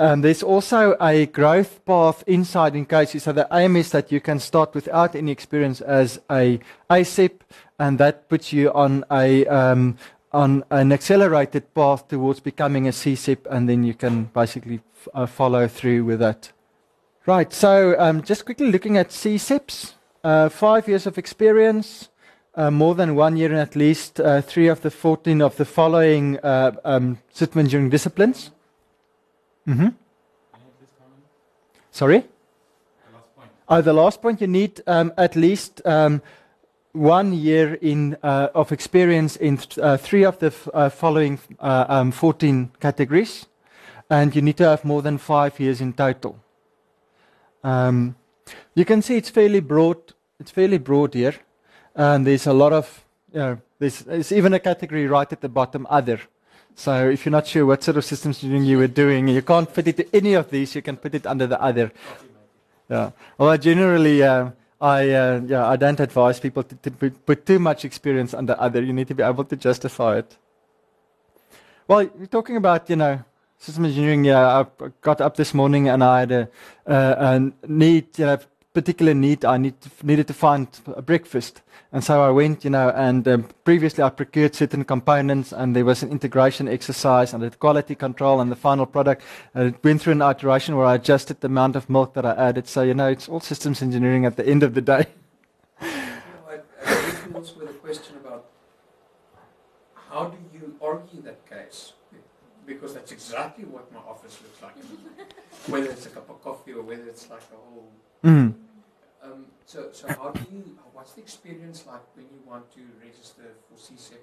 um, 0.00 0.22
there's 0.22 0.42
also 0.42 0.96
a 0.98 1.26
growth 1.26 1.84
path 1.84 2.24
inside 2.26 2.74
INCOSE. 2.74 3.20
So 3.20 3.32
the 3.32 3.46
aim 3.52 3.76
is 3.76 3.90
that 3.90 4.10
you 4.10 4.18
can 4.18 4.38
start 4.38 4.74
without 4.74 5.14
any 5.14 5.30
experience 5.30 5.82
as 5.82 6.18
a 6.30 6.58
ASEP, 6.88 7.40
and 7.78 7.98
that 7.98 8.28
puts 8.30 8.50
you 8.50 8.72
on 8.72 9.04
a 9.10 9.46
um, 9.46 9.98
on 10.32 10.64
an 10.70 10.92
accelerated 10.92 11.74
path 11.74 12.08
towards 12.08 12.40
becoming 12.40 12.86
a 12.86 12.92
CSEP, 12.92 13.46
and 13.50 13.68
then 13.68 13.84
you 13.84 13.92
can 13.92 14.24
basically 14.24 14.80
uh, 15.12 15.26
follow 15.26 15.68
through 15.68 16.04
with 16.04 16.20
that. 16.20 16.50
Right. 17.26 17.52
So 17.52 17.94
um, 17.98 18.22
just 18.22 18.46
quickly 18.46 18.72
looking 18.72 18.96
at 18.96 19.10
CSEPs, 19.10 19.92
uh, 20.24 20.48
five 20.48 20.88
years 20.88 21.06
of 21.06 21.18
experience. 21.18 22.08
Uh, 22.52 22.68
more 22.68 22.96
than 22.96 23.14
one 23.14 23.36
year 23.36 23.52
in 23.52 23.58
at 23.58 23.76
least 23.76 24.20
uh, 24.20 24.42
three 24.42 24.66
of 24.66 24.80
the 24.82 24.90
14 24.90 25.40
of 25.40 25.56
the 25.56 25.64
following 25.64 26.36
uh, 26.40 26.72
um, 26.84 27.16
engineering 27.54 27.88
disciplines. 27.88 28.50
Mm-hmm. 29.68 29.90
Sorry? 31.92 32.18
The 32.18 32.26
last 33.12 33.36
point. 33.36 33.50
Uh, 33.68 33.80
the 33.80 33.92
last 33.92 34.22
point 34.22 34.40
you 34.40 34.46
need 34.48 34.80
um, 34.88 35.12
at 35.16 35.36
least 35.36 35.80
um, 35.86 36.22
one 36.92 37.32
year 37.32 37.74
in 37.74 38.16
uh, 38.22 38.48
of 38.54 38.72
experience 38.72 39.36
in 39.36 39.56
th- 39.56 39.78
uh, 39.78 39.96
three 39.96 40.24
of 40.24 40.38
the 40.38 40.52
uh, 40.74 40.88
following 40.88 41.38
uh, 41.60 41.84
um, 41.88 42.10
14 42.10 42.72
categories, 42.80 43.46
and 44.08 44.34
you 44.34 44.42
need 44.42 44.56
to 44.56 44.64
have 44.64 44.84
more 44.84 45.02
than 45.02 45.18
five 45.18 45.60
years 45.60 45.80
in 45.80 45.92
total. 45.92 46.36
Um, 47.62 48.16
you 48.74 48.84
can 48.84 49.02
see 49.02 49.16
it's 49.16 49.30
fairly 49.30 49.60
broad. 49.60 49.98
It's 50.38 50.50
fairly 50.50 50.78
broad 50.78 51.14
here, 51.14 51.34
and 51.94 52.26
there's 52.26 52.46
a 52.46 52.52
lot 52.52 52.72
of 52.72 53.04
you 53.32 53.38
know, 53.38 53.60
there's, 53.78 54.00
there's 54.00 54.32
even 54.32 54.52
a 54.54 54.58
category 54.58 55.06
right 55.06 55.30
at 55.32 55.40
the 55.40 55.48
bottom, 55.48 55.86
other. 55.88 56.20
So 56.74 57.10
if 57.10 57.24
you're 57.24 57.32
not 57.32 57.46
sure 57.46 57.66
what 57.66 57.82
sort 57.82 57.96
of 57.96 58.04
systems 58.04 58.42
you 58.42 58.78
were 58.78 58.88
doing, 58.88 59.28
you 59.28 59.42
can't 59.42 59.70
fit 59.70 59.88
it 59.88 59.96
to 59.98 60.16
any 60.16 60.34
of 60.34 60.50
these, 60.50 60.74
you 60.74 60.82
can 60.82 60.96
put 60.96 61.14
it 61.14 61.26
under 61.26 61.46
the 61.46 61.60
other. 61.60 61.92
Yeah. 62.88 63.10
Well, 63.38 63.56
generally, 63.58 64.22
uh, 64.22 64.50
I 64.80 65.10
uh, 65.10 65.40
yeah, 65.46 65.66
I 65.66 65.76
don't 65.76 66.00
advise 66.00 66.40
people 66.40 66.62
to, 66.62 66.74
to 66.74 66.90
put 67.10 67.46
too 67.46 67.58
much 67.58 67.84
experience 67.84 68.34
under 68.34 68.56
other. 68.58 68.82
You 68.82 68.92
need 68.92 69.08
to 69.08 69.14
be 69.14 69.22
able 69.22 69.44
to 69.44 69.56
justify 69.56 70.18
it. 70.18 70.36
Well, 71.86 72.02
you're 72.02 72.26
talking 72.26 72.56
about 72.56 72.88
you 72.88 72.96
know 72.96 73.22
system 73.60 73.84
engineering. 73.84 74.24
Yeah, 74.24 74.64
I 74.80 74.88
got 75.02 75.20
up 75.20 75.36
this 75.36 75.54
morning 75.54 75.88
and 75.88 76.02
I 76.02 76.20
had 76.20 76.32
a, 76.32 76.48
uh, 76.86 77.14
a 77.18 77.68
need, 77.68 78.18
you 78.18 78.26
know, 78.26 78.38
particular 78.72 79.14
need. 79.14 79.44
I 79.44 79.58
need 79.58 79.80
to, 79.82 79.90
needed 80.02 80.26
to 80.28 80.34
find 80.34 80.66
a 80.86 81.02
breakfast, 81.02 81.60
and 81.92 82.02
so 82.02 82.22
I 82.22 82.30
went, 82.30 82.64
you 82.64 82.70
know, 82.70 82.90
and 82.90 83.26
um, 83.28 83.48
previously 83.64 84.02
I 84.02 84.10
procured 84.10 84.54
certain 84.54 84.84
components, 84.84 85.52
and 85.52 85.76
there 85.76 85.84
was 85.84 86.02
an 86.02 86.10
integration 86.10 86.68
exercise 86.68 87.34
and 87.34 87.42
the 87.42 87.50
quality 87.50 87.94
control 87.94 88.40
and 88.40 88.50
the 88.50 88.56
final 88.56 88.86
product. 88.86 89.22
And 89.54 89.74
it 89.74 89.84
went 89.84 90.00
through 90.00 90.12
an 90.12 90.22
iteration 90.22 90.76
where 90.76 90.86
I 90.86 90.94
adjusted 90.94 91.40
the 91.40 91.46
amount 91.46 91.76
of 91.76 91.90
milk 91.90 92.14
that 92.14 92.24
I 92.24 92.34
added. 92.34 92.66
So 92.66 92.82
you 92.82 92.94
know, 92.94 93.08
it's 93.08 93.28
all 93.28 93.40
systems 93.40 93.82
engineering 93.82 94.24
at 94.24 94.36
the 94.36 94.46
end 94.46 94.62
of 94.62 94.74
the 94.74 94.80
day. 94.80 95.06
With 97.40 97.70
a 97.70 97.72
question 97.74 98.16
about 98.16 98.44
how 100.10 100.26
do 100.26 100.36
you 100.52 100.76
argue 100.82 101.22
that 101.22 101.48
case? 101.48 101.94
Because 102.70 102.94
that's 102.94 103.10
exactly 103.10 103.64
what 103.64 103.92
my 103.92 103.98
office 104.12 104.38
looks 104.42 104.62
like. 104.62 104.76
whether 105.66 105.90
it's 105.90 106.06
a 106.06 106.10
cup 106.10 106.30
of 106.30 106.40
coffee 106.42 106.72
or 106.72 106.82
whether 106.82 107.02
it's 107.12 107.28
like 107.28 107.42
a 107.52 107.56
whole. 107.56 107.90
Mm. 108.24 108.54
Um, 109.24 109.46
so, 109.66 109.88
so 109.92 110.06
how 110.08 110.30
do 110.30 110.40
you? 110.52 110.78
What's 110.92 111.12
the 111.14 111.20
experience 111.20 111.84
like 111.86 112.04
when 112.14 112.26
you 112.32 112.40
want 112.46 112.70
to 112.76 112.80
register 113.04 113.48
for 113.66 113.76
CSEP? 113.76 114.22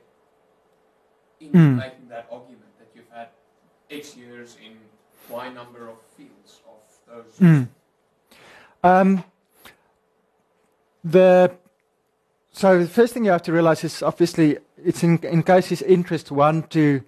In 1.40 1.52
Mm. 1.52 1.76
making 1.78 2.08
that 2.10 2.26
argument 2.32 2.72
that 2.80 2.90
you've 2.96 3.12
had 3.12 3.28
X 3.92 4.16
years 4.16 4.58
in 4.66 4.74
Y 5.30 5.50
number 5.50 5.88
of 5.90 5.98
fields 6.16 6.62
of 6.74 6.82
those. 7.08 7.34
Mm. 7.40 7.68
Um, 8.84 9.24
the 11.04 11.52
so 12.54 12.80
the 12.80 12.88
first 12.88 13.14
thing 13.14 13.26
you 13.26 13.32
have 13.32 13.44
to 13.44 13.52
realize 13.52 13.84
is 13.84 14.02
obviously 14.02 14.58
it's 14.84 15.04
in, 15.04 15.20
INCOSE's 15.20 15.82
interest 15.84 16.32
one 16.32 16.64
to 16.70 17.04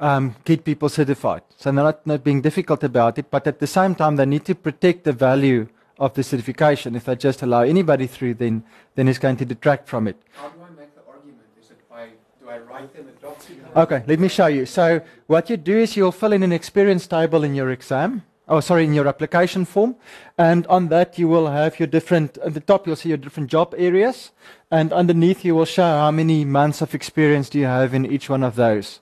um, 0.00 0.34
get 0.44 0.64
people 0.64 0.88
certified. 0.88 1.42
So 1.56 1.72
they're 1.72 1.84
not, 1.84 2.06
not 2.06 2.24
being 2.24 2.40
difficult 2.42 2.84
about 2.84 3.18
it, 3.18 3.30
but 3.30 3.46
at 3.46 3.58
the 3.58 3.66
same 3.66 3.94
time 3.94 4.16
they 4.16 4.26
need 4.26 4.44
to 4.46 4.54
protect 4.54 5.04
the 5.04 5.12
value 5.12 5.68
of 5.98 6.14
the 6.14 6.22
certification. 6.22 6.94
If 6.94 7.04
they 7.04 7.16
just 7.16 7.42
allow 7.42 7.62
anybody 7.62 8.06
through, 8.06 8.34
then 8.34 8.64
then 8.94 9.08
it's 9.08 9.18
going 9.18 9.36
to 9.36 9.44
detract 9.44 9.88
from 9.88 10.08
it. 10.08 10.16
How 10.32 10.48
do 10.48 10.60
I 10.62 10.70
make 10.80 10.94
the 10.94 11.02
argument? 11.08 11.46
Is 11.60 11.70
it 11.70 11.88
by 11.88 12.08
do 12.40 12.48
I 12.48 12.58
write 12.58 12.94
them 12.94 13.08
a 13.08 13.20
document? 13.20 13.76
Okay, 13.76 14.04
let 14.06 14.18
me 14.18 14.28
show 14.28 14.46
you. 14.46 14.66
So 14.66 15.00
what 15.26 15.50
you 15.50 15.56
do 15.56 15.78
is 15.78 15.96
you'll 15.96 16.12
fill 16.12 16.32
in 16.32 16.42
an 16.42 16.52
experience 16.52 17.06
table 17.06 17.44
in 17.44 17.54
your 17.54 17.70
exam. 17.70 18.22
Oh, 18.50 18.60
sorry, 18.60 18.84
in 18.84 18.94
your 18.94 19.06
application 19.06 19.66
form, 19.66 19.94
and 20.38 20.66
on 20.68 20.88
that 20.88 21.18
you 21.18 21.28
will 21.28 21.48
have 21.48 21.78
your 21.78 21.86
different. 21.86 22.38
At 22.38 22.54
the 22.54 22.60
top, 22.60 22.86
you'll 22.86 22.96
see 22.96 23.10
your 23.10 23.18
different 23.18 23.50
job 23.50 23.74
areas, 23.76 24.30
and 24.70 24.90
underneath 24.90 25.44
you 25.44 25.54
will 25.54 25.66
show 25.66 25.82
how 25.82 26.10
many 26.10 26.46
months 26.46 26.80
of 26.80 26.94
experience 26.94 27.50
do 27.50 27.58
you 27.58 27.66
have 27.66 27.92
in 27.92 28.06
each 28.06 28.30
one 28.30 28.42
of 28.42 28.54
those. 28.54 29.00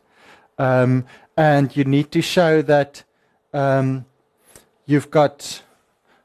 Um, 0.58 1.04
and 1.36 1.76
you 1.76 1.84
need 1.84 2.10
to 2.12 2.22
show 2.22 2.62
that 2.62 3.04
um, 3.52 4.06
you've 4.86 5.10
got 5.10 5.62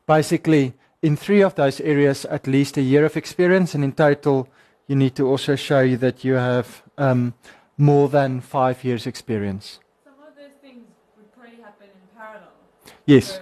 basically 0.06 0.74
in 1.02 1.18
three 1.18 1.42
of 1.42 1.56
those 1.56 1.82
areas 1.82 2.26
at 2.26 2.48
least 2.48 2.78
a 2.78 2.82
year 2.82 3.06
of 3.06 3.18
experience, 3.18 3.76
and 3.76 3.84
in 3.84 3.92
total, 3.92 4.48
you 4.88 4.96
need 4.96 5.16
to 5.16 5.28
also 5.28 5.56
show 5.56 5.82
you 5.82 5.98
that 5.98 6.24
you 6.24 6.34
have 6.36 6.84
um, 6.98 7.34
more 7.78 8.08
than 8.10 8.42
five 8.42 8.84
years 8.84 9.08
experience. 9.08 9.80
Some 10.04 10.14
of 10.28 10.36
those 10.36 10.52
things 10.62 10.86
would 11.18 11.34
probably 11.34 11.62
happen 11.62 11.88
in 11.88 12.18
parallel. 12.18 12.50
Yes. 13.06 13.36
So 13.36 13.42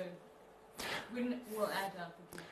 we'll 1.13 1.67
add 1.67 1.91
up 1.99 2.15
the 2.31 2.37
two. 2.37 2.43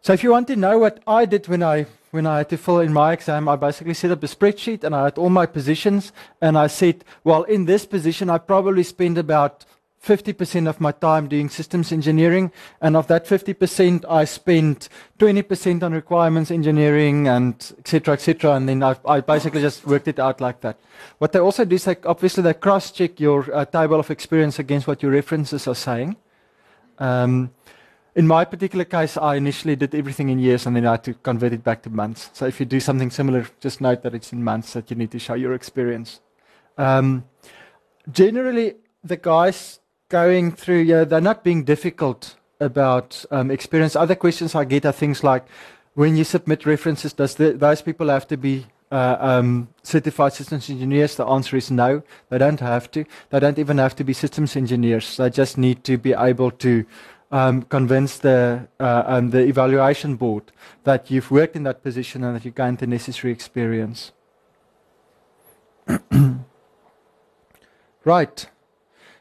So 0.00 0.12
if 0.12 0.24
you 0.24 0.30
want 0.30 0.48
to 0.48 0.56
know 0.56 0.78
what 0.78 1.00
I 1.06 1.24
did 1.24 1.46
when 1.46 1.62
I 1.62 1.86
when 2.12 2.26
I 2.26 2.38
had 2.38 2.50
to 2.50 2.58
fill 2.58 2.80
in 2.80 2.92
my 2.92 3.14
exam, 3.14 3.48
I 3.48 3.56
basically 3.56 3.94
set 3.94 4.10
up 4.10 4.22
a 4.22 4.26
spreadsheet 4.26 4.84
and 4.84 4.94
I 4.94 5.04
had 5.04 5.18
all 5.18 5.30
my 5.30 5.46
positions 5.46 6.12
and 6.40 6.56
I 6.58 6.66
said, 6.66 7.04
well, 7.24 7.42
in 7.44 7.64
this 7.64 7.86
position, 7.86 8.28
I 8.28 8.38
probably 8.38 8.82
spend 8.82 9.16
about 9.16 9.64
50% 10.04 10.68
of 10.68 10.80
my 10.80 10.92
time 10.92 11.28
doing 11.28 11.48
systems 11.48 11.92
engineering, 11.92 12.50
and 12.80 12.96
of 12.96 13.06
that 13.06 13.24
50%, 13.24 14.04
I 14.08 14.24
spent 14.24 14.88
20% 15.20 15.82
on 15.82 15.92
requirements 15.92 16.50
engineering 16.50 17.28
and 17.28 17.54
etc. 17.78 18.14
etc. 18.14 18.56
And 18.56 18.68
then 18.68 18.82
I, 18.82 18.96
I 19.06 19.20
basically 19.20 19.60
just 19.60 19.86
worked 19.86 20.08
it 20.08 20.18
out 20.18 20.40
like 20.40 20.60
that. 20.62 20.76
What 21.18 21.30
they 21.30 21.38
also 21.38 21.64
do 21.64 21.76
is 21.76 21.84
they 21.84 21.96
obviously 22.04 22.42
they 22.42 22.54
cross-check 22.54 23.20
your 23.20 23.54
uh, 23.54 23.64
table 23.64 24.00
of 24.00 24.10
experience 24.10 24.58
against 24.58 24.88
what 24.88 25.02
your 25.04 25.12
references 25.12 25.68
are 25.68 25.76
saying. 25.76 26.16
Um, 26.98 27.52
in 28.14 28.26
my 28.26 28.44
particular 28.44 28.84
case, 28.84 29.16
I 29.16 29.36
initially 29.36 29.76
did 29.76 29.94
everything 29.94 30.28
in 30.28 30.38
years 30.38 30.66
and 30.66 30.76
then 30.76 30.86
I 30.86 30.92
had 30.92 31.04
to 31.04 31.14
convert 31.14 31.52
it 31.52 31.64
back 31.64 31.82
to 31.82 31.90
months. 31.90 32.30
So 32.32 32.46
if 32.46 32.60
you 32.60 32.66
do 32.66 32.80
something 32.80 33.10
similar, 33.10 33.46
just 33.60 33.80
note 33.80 34.02
that 34.02 34.14
it's 34.14 34.32
in 34.32 34.44
months 34.44 34.74
that 34.74 34.90
you 34.90 34.96
need 34.96 35.10
to 35.12 35.18
show 35.18 35.34
your 35.34 35.54
experience. 35.54 36.20
Um, 36.76 37.24
generally, 38.10 38.74
the 39.02 39.16
guys 39.16 39.80
going 40.08 40.52
through, 40.52 40.80
yeah, 40.80 41.04
they're 41.04 41.20
not 41.20 41.42
being 41.42 41.64
difficult 41.64 42.36
about 42.60 43.24
um, 43.30 43.50
experience. 43.50 43.96
Other 43.96 44.14
questions 44.14 44.54
I 44.54 44.64
get 44.64 44.84
are 44.84 44.92
things 44.92 45.24
like, 45.24 45.46
when 45.94 46.16
you 46.16 46.24
submit 46.24 46.64
references, 46.64 47.12
does 47.12 47.34
the, 47.34 47.52
those 47.52 47.82
people 47.82 48.08
have 48.08 48.26
to 48.28 48.36
be 48.36 48.66
uh, 48.90 49.16
um, 49.20 49.68
certified 49.82 50.32
systems 50.32 50.70
engineers? 50.70 51.16
The 51.16 51.26
answer 51.26 51.56
is 51.56 51.70
no. 51.70 52.02
They 52.30 52.38
don't 52.38 52.60
have 52.60 52.90
to. 52.92 53.04
They 53.30 53.40
don't 53.40 53.58
even 53.58 53.78
have 53.78 53.96
to 53.96 54.04
be 54.04 54.12
systems 54.12 54.56
engineers. 54.56 55.16
They 55.16 55.30
just 55.30 55.58
need 55.58 55.84
to 55.84 55.98
be 55.98 56.14
able 56.14 56.50
to 56.50 56.84
um, 57.32 57.62
convince 57.62 58.18
the 58.18 58.68
uh, 58.78 59.02
um, 59.06 59.30
the 59.30 59.40
evaluation 59.40 60.16
board 60.16 60.52
that 60.84 61.10
you've 61.10 61.30
worked 61.30 61.56
in 61.56 61.62
that 61.64 61.82
position 61.82 62.22
and 62.22 62.36
that 62.36 62.44
you 62.44 62.50
gained 62.50 62.78
the 62.78 62.86
necessary 62.86 63.32
experience. 63.32 64.12
right. 68.04 68.46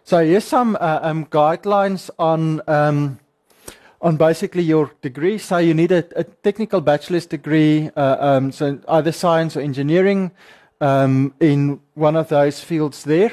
So 0.04 0.26
here's 0.26 0.44
some 0.44 0.78
uh, 0.80 1.00
um, 1.02 1.26
guidelines 1.26 2.10
on 2.20 2.62
um, 2.68 3.20
on 4.02 4.18
basically 4.18 4.64
your 4.64 4.92
degree. 5.02 5.38
So 5.38 5.58
you 5.58 5.74
need 5.74 5.92
a, 5.92 6.04
a 6.16 6.24
technical 6.24 6.82
bachelor's 6.82 7.26
degree, 7.26 7.90
uh, 7.96 8.18
um, 8.20 8.52
so 8.52 8.80
either 8.90 9.12
science 9.12 9.56
or 9.56 9.62
engineering 9.62 10.32
um, 10.82 11.34
in 11.40 11.80
one 11.94 12.16
of 12.16 12.28
those 12.28 12.60
fields 12.60 13.04
there. 13.04 13.32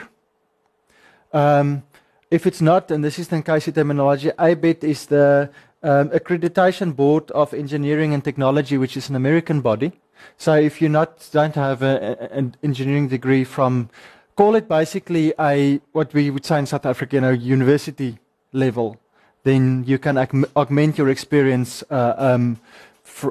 Um, 1.32 1.82
if 2.30 2.46
it's 2.46 2.60
not, 2.60 2.90
and 2.90 3.02
this 3.04 3.18
is 3.18 3.28
the 3.28 3.36
INCOSE 3.36 3.74
terminology, 3.74 4.30
ABET 4.38 4.84
is 4.84 5.06
the 5.06 5.50
um, 5.82 6.10
Accreditation 6.10 6.94
Board 6.94 7.30
of 7.30 7.54
Engineering 7.54 8.12
and 8.14 8.22
Technology, 8.22 8.76
which 8.76 8.96
is 8.96 9.08
an 9.08 9.16
American 9.16 9.60
body. 9.60 9.92
So 10.36 10.54
if 10.54 10.82
you 10.82 10.88
not 10.88 11.28
don't 11.32 11.54
have 11.54 11.82
a, 11.82 12.30
an 12.32 12.56
engineering 12.62 13.08
degree 13.08 13.44
from, 13.44 13.88
call 14.36 14.56
it 14.56 14.68
basically 14.68 15.32
a 15.38 15.80
what 15.92 16.12
we 16.12 16.30
would 16.30 16.44
say 16.44 16.58
in 16.58 16.66
South 16.66 16.86
Africa, 16.86 17.16
you 17.16 17.20
know, 17.20 17.30
university 17.30 18.18
level, 18.52 18.98
then 19.44 19.84
you 19.86 19.98
can 19.98 20.16
aug- 20.16 20.50
augment 20.56 20.98
your 20.98 21.08
experience 21.08 21.84
uh, 21.90 22.14
um, 22.18 22.58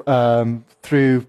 um, 0.06 0.64
through 0.82 1.26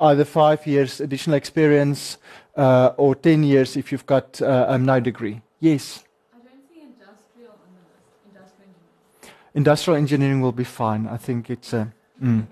either 0.00 0.24
five 0.24 0.66
years 0.66 1.00
additional 1.00 1.36
experience 1.36 2.18
uh, 2.56 2.92
or 2.96 3.14
ten 3.14 3.42
years 3.42 3.76
if 3.76 3.90
you've 3.90 4.06
got 4.06 4.40
uh, 4.42 4.66
um, 4.68 4.84
no 4.84 5.00
degree. 5.00 5.40
Yes. 5.60 6.04
I 6.32 6.38
don't 6.38 6.62
see 6.68 6.82
industrial 6.82 7.52
on 7.52 7.72
the 7.74 7.82
list. 7.88 8.06
Industrial 8.30 8.68
engineering. 8.68 9.34
Industrial 9.54 9.96
engineering 9.96 10.40
will 10.40 10.52
be 10.52 10.64
fine. 10.64 11.06
I 11.06 11.16
think 11.16 11.50
it's 11.50 11.72
a. 11.72 11.92
Mm. 12.22 12.46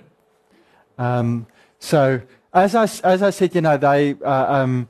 Um, 0.98 1.46
so 1.78 2.20
as 2.52 2.74
I 2.74 2.85
as 3.04 3.22
I 3.22 3.30
said, 3.30 3.54
you 3.54 3.61
know, 3.61 3.76
they 3.76 4.14
uh, 4.24 4.54
um, 4.54 4.88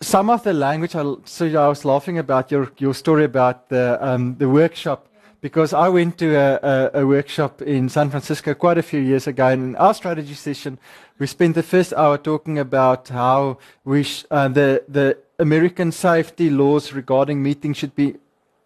some 0.00 0.28
of 0.30 0.42
the 0.42 0.52
language. 0.52 0.94
I, 0.94 1.14
so 1.24 1.46
I 1.46 1.68
was 1.68 1.84
laughing 1.84 2.18
about 2.18 2.50
your 2.50 2.70
your 2.78 2.94
story 2.94 3.24
about 3.24 3.68
the 3.68 3.98
um, 4.00 4.36
the 4.38 4.48
workshop 4.48 5.06
because 5.40 5.72
I 5.72 5.88
went 5.88 6.18
to 6.18 6.34
a, 6.34 6.58
a, 6.62 7.00
a 7.02 7.06
workshop 7.06 7.62
in 7.62 7.88
San 7.88 8.10
Francisco 8.10 8.54
quite 8.54 8.78
a 8.78 8.82
few 8.82 9.00
years 9.00 9.26
ago, 9.26 9.46
and 9.46 9.62
in 9.62 9.76
our 9.76 9.94
strategy 9.94 10.34
session, 10.34 10.78
we 11.18 11.26
spent 11.26 11.54
the 11.54 11.62
first 11.62 11.92
hour 11.92 12.18
talking 12.18 12.58
about 12.58 13.08
how 13.08 13.58
we 13.84 14.02
sh- 14.02 14.24
uh, 14.30 14.48
the 14.48 14.82
the 14.88 15.16
American 15.38 15.92
safety 15.92 16.50
laws 16.50 16.92
regarding 16.92 17.42
meetings 17.42 17.76
should 17.76 17.94
be 17.94 18.16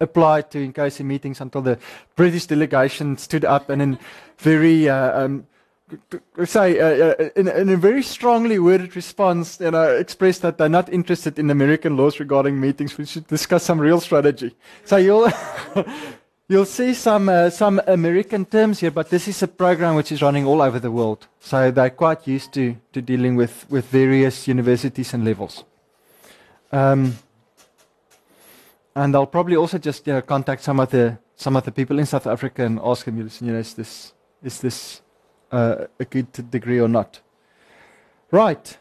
apply 0.00 0.42
to 0.42 0.58
INCOSE 0.58 1.04
meetings 1.04 1.40
until 1.40 1.62
the 1.62 1.78
British 2.16 2.46
delegation 2.46 3.16
stood 3.18 3.44
up 3.44 3.70
and 3.70 3.82
in 3.82 3.98
very 4.38 4.88
uh, 4.88 5.24
um, 5.24 5.46
say 6.44 6.78
uh, 6.78 7.06
uh, 7.06 7.28
in, 7.36 7.48
in 7.48 7.68
a 7.68 7.76
very 7.76 8.02
strongly 8.02 8.58
worded 8.58 8.94
response, 8.96 9.60
you 9.60 9.70
know, 9.70 9.96
expressed 9.96 10.42
that 10.42 10.58
they're 10.58 10.68
not 10.68 10.92
interested 10.92 11.38
in 11.38 11.50
American 11.50 11.96
laws 11.96 12.20
regarding 12.20 12.60
meetings. 12.60 12.96
We 12.96 13.06
should 13.06 13.26
discuss 13.26 13.64
some 13.64 13.80
real 13.80 14.00
strategy. 14.00 14.54
So 14.84 14.96
you'll 14.96 15.30
you'll 16.48 16.66
see 16.66 16.94
some 16.94 17.28
uh, 17.28 17.50
some 17.50 17.80
American 17.86 18.44
terms 18.44 18.80
here, 18.80 18.90
but 18.90 19.10
this 19.10 19.28
is 19.28 19.42
a 19.42 19.48
program 19.48 19.96
which 19.96 20.12
is 20.12 20.22
running 20.22 20.46
all 20.46 20.62
over 20.62 20.78
the 20.78 20.90
world. 20.90 21.26
So 21.40 21.70
they're 21.70 21.90
quite 21.90 22.26
used 22.26 22.52
to 22.54 22.76
to 22.92 23.02
dealing 23.02 23.36
with 23.36 23.66
with 23.70 23.86
various 23.86 24.48
universities 24.48 25.14
and 25.14 25.24
levels. 25.24 25.64
Um, 26.72 27.18
and 28.94 29.14
I'll 29.14 29.26
probably 29.26 29.56
also 29.56 29.78
just 29.78 30.06
you 30.06 30.12
know, 30.14 30.22
contact 30.22 30.62
some 30.62 30.80
of 30.80 30.90
the 30.90 31.18
some 31.36 31.56
of 31.56 31.64
the 31.64 31.72
people 31.72 31.98
in 31.98 32.06
South 32.06 32.26
Africa 32.26 32.64
and 32.64 32.78
ask 32.84 33.06
them, 33.06 33.16
you 33.16 33.52
know, 33.52 33.58
is 33.58 33.74
this 33.74 34.12
is 34.42 34.60
this 34.60 35.02
uh, 35.52 35.86
a 35.98 36.04
good 36.04 36.50
degree 36.50 36.80
or 36.80 36.88
not. 36.88 37.20
Right. 38.30 38.78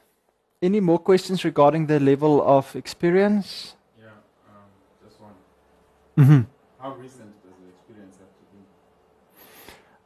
Any 0.61 0.79
more 0.79 0.99
questions 0.99 1.45
regarding 1.45 1.87
the 1.87 1.99
level 1.99 2.41
of 2.41 2.75
experience? 2.75 3.75
Yeah, 3.97 4.07
um, 4.49 4.63
just 5.03 5.21
one. 5.21 5.31
Mm-hmm. 6.17 6.41
How 6.81 6.95
recent 6.95 7.31
does 7.43 7.53
the 7.61 7.69
experience 7.69 8.17
have 8.17 8.27
to 8.27 8.45
be? 8.51 8.59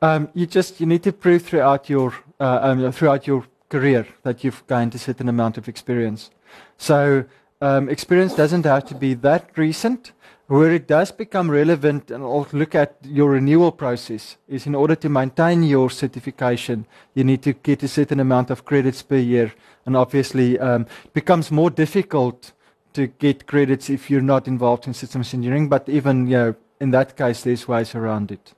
Um, 0.02 0.30
you 0.34 0.46
just 0.46 0.80
you 0.80 0.86
need 0.86 1.04
to 1.04 1.12
prove 1.12 1.44
throughout 1.44 1.90
your 1.90 2.14
uh, 2.40 2.60
um, 2.62 2.92
throughout 2.92 3.26
your 3.26 3.46
career 3.70 4.06
that 4.22 4.44
you've 4.44 4.66
gained 4.68 4.94
a 4.94 5.00
certain 5.00 5.28
amount 5.28 5.58
of 5.58 5.68
experience. 5.68 6.30
So 6.78 7.26
um, 7.64 7.88
experience 7.88 8.36
doesn't 8.36 8.66
have 8.66 8.86
to 8.86 8.96
be 8.96 9.14
that 9.16 9.58
recent. 9.58 10.12
Where 10.48 10.74
it 10.74 10.88
does 10.88 11.12
become 11.12 11.50
relevant, 11.50 12.12
and 12.12 12.22
I'll 12.22 12.46
look 12.52 12.76
at 12.76 12.98
your 13.02 13.32
renewal 13.32 13.72
process, 13.72 14.36
is 14.50 14.68
in 14.68 14.76
order 14.76 14.96
to 14.96 15.08
maintain 15.08 15.64
your 15.64 15.90
certification, 15.90 16.86
you 17.14 17.24
need 17.24 17.42
to 17.44 17.54
get 17.54 17.82
a 17.82 17.88
certain 17.88 18.20
amount 18.20 18.50
of 18.50 18.66
credits 18.66 19.02
per 19.02 19.16
year. 19.16 19.54
And 19.86 19.96
obviously, 19.96 20.60
um, 20.60 20.86
it 21.06 21.14
becomes 21.14 21.50
more 21.50 21.70
difficult 21.70 22.52
to 22.92 23.08
get 23.08 23.48
credits 23.48 23.90
if 23.90 24.10
you're 24.10 24.22
not 24.22 24.48
involved 24.48 24.86
in 24.86 24.94
systems 24.94 25.34
engineering, 25.34 25.70
but 25.70 25.88
even 25.88 26.28
you 26.28 26.38
know, 26.38 26.56
in 26.82 26.92
that 26.92 27.16
case, 27.16 27.44
there's 27.44 27.68
ways 27.68 27.96
around 27.96 28.30
it. 28.30 28.54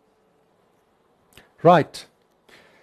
Right. 1.62 2.06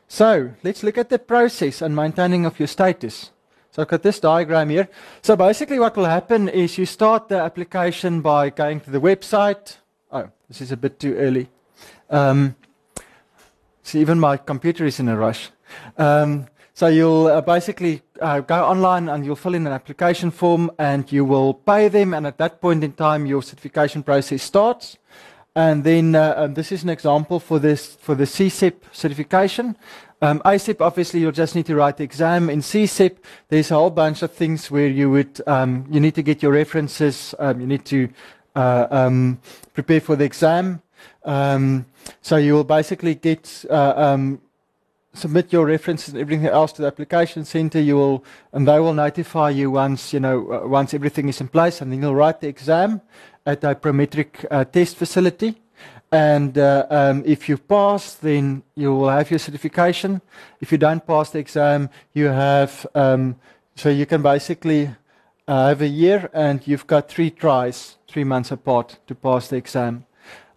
So 0.06 0.52
let's 0.62 0.84
look 0.84 0.96
at 0.96 1.08
the 1.08 1.18
process 1.18 1.82
and 1.82 1.96
maintaining 1.96 2.46
of 2.46 2.58
your 2.60 2.68
status. 2.68 3.32
So 3.72 3.80
I've 3.80 3.88
got 3.88 4.02
this 4.02 4.20
diagram 4.20 4.68
here. 4.68 4.86
So 5.22 5.34
basically 5.34 5.78
what 5.78 5.96
will 5.96 6.04
happen 6.04 6.50
is 6.50 6.76
you 6.76 6.84
start 6.84 7.28
the 7.28 7.38
application 7.38 8.20
by 8.20 8.50
going 8.50 8.80
to 8.80 8.90
the 8.90 9.00
website. 9.00 9.78
Oh, 10.10 10.28
this 10.46 10.60
is 10.60 10.72
a 10.72 10.76
bit 10.76 11.00
too 11.00 11.14
early. 11.14 11.48
Um, 12.10 12.54
see, 13.82 14.00
even 14.00 14.20
my 14.20 14.36
computer 14.36 14.84
is 14.84 15.00
in 15.00 15.08
a 15.08 15.16
rush. 15.16 15.50
Um, 15.96 16.48
so 16.74 16.88
you'll 16.88 17.28
uh, 17.28 17.40
basically 17.40 18.02
uh, 18.20 18.40
go 18.40 18.62
online 18.62 19.08
and 19.08 19.24
you'll 19.24 19.36
fill 19.36 19.54
in 19.54 19.66
an 19.66 19.72
application 19.72 20.30
form 20.30 20.70
and 20.78 21.10
you 21.10 21.24
will 21.24 21.54
pay 21.54 21.88
them. 21.88 22.12
And 22.12 22.26
at 22.26 22.36
that 22.36 22.60
point 22.60 22.84
in 22.84 22.92
time, 22.92 23.24
your 23.24 23.42
certification 23.42 24.02
process 24.02 24.42
starts. 24.42 24.98
And 25.56 25.82
then 25.82 26.14
uh, 26.14 26.34
um, 26.36 26.54
this 26.54 26.72
is 26.72 26.82
an 26.82 26.90
example 26.90 27.40
for 27.40 27.58
this 27.58 27.94
for 27.96 28.14
the 28.14 28.24
CSEP 28.24 28.74
certification. 28.92 29.76
Um, 30.22 30.40
obviously, 30.44 31.18
you'll 31.18 31.32
just 31.32 31.56
need 31.56 31.66
to 31.66 31.74
write 31.74 31.96
the 31.96 32.04
exam. 32.04 32.48
In 32.48 32.60
CSEP, 32.60 33.16
there's 33.48 33.72
a 33.72 33.74
whole 33.74 33.90
bunch 33.90 34.22
of 34.22 34.30
things 34.30 34.70
where 34.70 34.86
you 34.86 35.10
would, 35.10 35.40
um, 35.48 35.84
you 35.90 35.98
need 35.98 36.14
to 36.14 36.22
get 36.22 36.40
your 36.44 36.52
references, 36.52 37.34
um, 37.40 37.60
you 37.60 37.66
need 37.66 37.84
to 37.86 38.08
uh, 38.54 38.86
um, 38.92 39.40
prepare 39.74 40.00
for 40.00 40.14
the 40.14 40.24
exam. 40.24 40.80
Um, 41.24 41.86
so 42.20 42.36
you 42.36 42.54
will 42.54 42.62
basically 42.62 43.16
get, 43.16 43.64
uh, 43.68 43.94
um, 43.96 44.40
submit 45.12 45.52
your 45.52 45.66
references 45.66 46.14
and 46.14 46.22
everything 46.22 46.46
else 46.46 46.70
to 46.74 46.82
the 46.82 46.88
application 46.88 47.44
center. 47.44 47.80
You 47.80 47.96
will, 47.96 48.24
and 48.52 48.68
they 48.68 48.78
will 48.78 48.94
notify 48.94 49.50
you 49.50 49.72
once, 49.72 50.12
you 50.12 50.20
know, 50.20 50.52
uh, 50.52 50.68
once 50.68 50.94
everything 50.94 51.28
is 51.30 51.40
in 51.40 51.48
place, 51.48 51.80
and 51.80 51.90
then 51.90 52.00
you'll 52.00 52.14
write 52.14 52.40
the 52.40 52.48
exam 52.48 53.00
at 53.44 53.64
a 53.64 53.74
Prometric 53.74 54.46
uh, 54.52 54.64
test 54.66 54.94
facility. 54.94 55.56
And 56.12 56.58
uh, 56.58 56.86
um, 56.90 57.22
if 57.24 57.48
you 57.48 57.56
pass, 57.56 58.14
then 58.14 58.62
you 58.76 58.94
will 58.94 59.08
have 59.08 59.30
your 59.30 59.38
certification. 59.38 60.20
If 60.60 60.70
you 60.70 60.76
don't 60.76 61.04
pass 61.06 61.30
the 61.30 61.38
exam, 61.38 61.88
you 62.12 62.26
have, 62.26 62.86
um, 62.94 63.36
so 63.76 63.88
you 63.88 64.04
can 64.04 64.20
basically 64.20 64.90
uh, 65.48 65.68
have 65.68 65.80
a 65.80 65.88
year 65.88 66.28
and 66.34 66.60
you've 66.68 66.86
got 66.86 67.08
three 67.08 67.30
tries, 67.30 67.96
three 68.06 68.24
months 68.24 68.50
apart 68.50 68.98
to 69.06 69.14
pass 69.14 69.48
the 69.48 69.56
exam. 69.56 70.04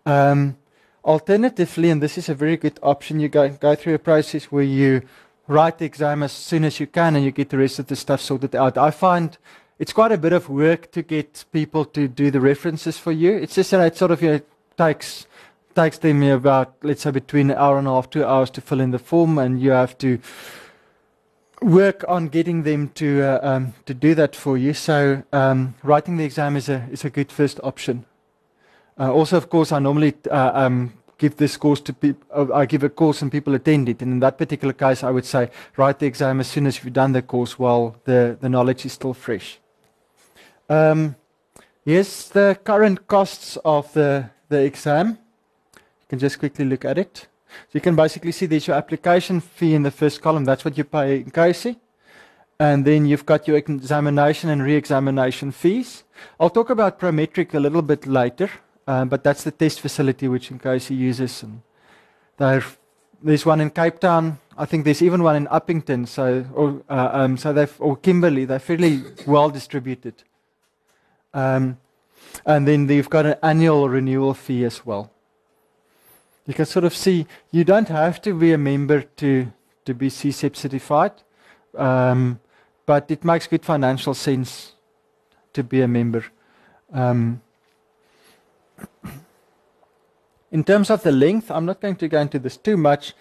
Um, 0.06 0.58
alternatively, 1.06 1.90
and 1.90 2.04
this 2.04 2.18
is 2.18 2.28
a 2.28 2.36
very 2.36 2.58
good 2.58 2.78
option, 2.84 3.22
you 3.22 3.30
go, 3.30 3.48
go 3.48 3.76
through 3.76 3.94
a 3.94 4.00
process 4.00 4.46
where 4.46 4.64
you 4.64 5.04
write 5.48 5.78
the 5.78 5.86
exam 5.86 6.22
as 6.22 6.34
soon 6.34 6.66
as 6.66 6.82
you 6.82 6.88
can 6.88 7.16
and 7.16 7.24
you 7.24 7.32
get 7.32 7.50
the 7.50 7.58
rest 7.58 7.80
of 7.80 7.88
the 7.88 7.96
stuff 7.96 8.20
sorted 8.20 8.58
out. 8.58 8.78
I 8.78 8.92
find 8.92 9.38
it's 9.80 9.94
quite 9.94 10.12
a 10.12 10.18
bit 10.18 10.34
of 10.34 10.50
work 10.50 10.92
to 10.92 11.02
get 11.02 11.46
people 11.54 11.86
to 11.86 12.10
do 12.10 12.30
the 12.30 12.42
references 12.42 12.98
for 12.98 13.14
you. 13.14 13.32
It's 13.32 13.56
just 13.56 13.72
that 13.72 13.86
it 13.86 13.96
sort 13.96 14.12
of 14.12 14.22
you 14.22 14.32
know, 14.32 14.42
takes 14.78 15.28
takes 15.76 15.98
them 16.00 16.24
about, 16.24 16.76
let's 16.82 17.02
say, 17.02 17.12
between 17.12 17.52
an 17.52 17.58
hour 17.58 17.78
and 17.78 17.88
a 17.88 17.92
half, 17.92 18.10
two 18.10 18.26
hours 18.26 18.50
to 18.52 18.62
fill 18.62 18.80
in 18.80 18.92
the 18.92 19.00
form, 19.00 19.38
and 19.38 19.62
you 19.62 19.72
have 19.72 19.98
to 20.00 20.20
work 21.62 22.04
on 22.08 22.28
getting 22.28 22.64
them 22.64 22.90
to 22.90 23.22
uh, 23.22 23.40
um, 23.42 23.74
to 23.86 23.94
do 23.94 24.16
that 24.16 24.36
for 24.36 24.58
you. 24.58 24.74
So 24.74 25.24
um, 25.32 25.76
writing 25.84 26.18
the 26.18 26.24
exam 26.24 26.56
is 26.56 26.70
a 26.70 26.88
is 26.92 27.06
a 27.06 27.10
good 27.10 27.32
first 27.32 27.60
option. 27.64 28.06
Uh, 28.98 29.12
also, 29.12 29.38
of 29.38 29.50
course, 29.50 29.72
I 29.72 29.80
normally 29.80 30.14
uh, 30.32 30.52
um, 30.54 30.94
give 31.18 31.36
this 31.36 31.58
course 31.58 31.82
to 31.82 31.94
people. 31.94 32.26
Uh, 32.34 32.54
I 32.54 32.66
give 32.66 32.84
a 32.84 32.90
course 32.90 33.22
and 33.22 33.32
people 33.32 33.56
attend 33.56 33.90
it. 33.90 34.02
And 34.02 34.14
in 34.14 34.20
that 34.20 34.38
particular 34.38 34.74
case, 34.74 35.04
I 35.04 35.12
would 35.12 35.26
say 35.26 35.50
write 35.76 36.00
the 36.00 36.06
exam 36.06 36.40
as 36.40 36.48
soon 36.48 36.66
as 36.68 36.84
you've 36.84 36.94
done 36.94 37.12
the 37.12 37.22
course, 37.22 37.60
while 37.60 37.96
the 38.06 38.38
the 38.40 38.50
knowledge 38.50 38.86
is 38.86 38.94
still 38.94 39.14
fresh. 39.14 39.60
Um, 40.70 41.16
here's 41.86 42.30
the 42.30 42.58
current 42.64 43.08
costs 43.08 43.58
of 43.64 43.92
the 43.94 44.30
the 44.50 44.64
exam. 44.64 45.18
You 46.06 46.10
can 46.10 46.20
just 46.20 46.38
quickly 46.38 46.66
look 46.66 46.86
at 46.86 47.00
it. 47.00 47.28
So 47.50 47.72
you 47.72 47.82
can 47.82 47.96
basically 47.96 48.32
see 48.32 48.46
there's 48.46 48.68
your 48.68 48.76
application 48.76 49.42
fee 49.42 49.74
in 49.74 49.82
the 49.82 49.90
first 49.90 50.22
column. 50.22 50.46
That's 50.46 50.64
what 50.64 50.78
you 50.78 50.84
pay 50.84 51.24
INCOSE. 51.24 51.76
And 52.60 52.86
then 52.86 53.08
you've 53.08 53.26
got 53.26 53.48
your 53.48 53.58
examination 53.58 54.52
and 54.52 54.62
re-examination 54.62 55.52
fees. 55.52 56.04
I'll 56.40 56.52
talk 56.52 56.70
about 56.70 57.00
Prometric 57.00 57.56
a 57.56 57.60
little 57.60 57.82
bit 57.82 58.06
later, 58.06 58.52
um, 58.86 59.10
but 59.10 59.24
that's 59.24 59.44
the 59.44 59.52
test 59.52 59.80
facility 59.82 60.28
which 60.28 60.52
INCOSE 60.52 60.96
uses. 60.96 61.42
And 61.42 61.62
there's 62.38 63.46
one 63.46 63.62
in 63.62 63.72
Cape 63.72 64.00
Town. 64.00 64.38
I 64.56 64.66
think 64.66 64.86
there's 64.86 65.02
even 65.02 65.24
one 65.24 65.36
in 65.36 65.48
Upington. 65.48 66.08
So, 66.08 66.46
or, 66.54 66.84
uh, 66.88 67.10
um, 67.14 67.36
so 67.36 67.52
they've, 67.52 67.76
or 67.80 67.98
Kimberley. 67.98 68.46
They're 68.46 68.60
fairly 68.60 69.02
well 69.26 69.50
distributed. 69.50 70.24
Um, 71.34 71.80
and 72.46 72.68
then 72.68 72.86
they've 72.86 73.10
got 73.10 73.26
an 73.26 73.36
annual 73.42 73.90
renewal 73.90 74.36
fee 74.36 74.64
as 74.66 74.86
well 74.86 75.12
you 76.46 76.54
can 76.54 76.66
sort 76.66 76.86
of 76.86 76.96
see 76.96 77.26
you 77.52 77.64
don't 77.64 77.88
have 77.88 78.22
to 78.22 78.34
be 78.34 78.54
a 78.54 78.58
member 78.58 79.02
to 79.02 79.52
to 79.86 79.94
be 79.94 80.10
CSEP 80.10 80.56
certified, 80.56 81.12
um, 81.78 82.40
but 82.86 83.10
it 83.12 83.24
makes 83.24 83.48
good 83.48 83.64
financial 83.64 84.14
sense 84.14 84.74
to 85.54 85.64
be 85.64 85.82
a 85.82 85.88
member. 85.88 86.26
Um, 86.92 87.42
in 90.52 90.64
terms 90.64 90.90
of 90.90 91.04
the 91.04 91.12
length, 91.12 91.52
I'm 91.52 91.66
not 91.66 91.82
going 91.82 91.98
to 91.98 92.08
go 92.08 92.20
into 92.20 92.40
this 92.40 92.58
too 92.58 92.78
much, 92.78 93.14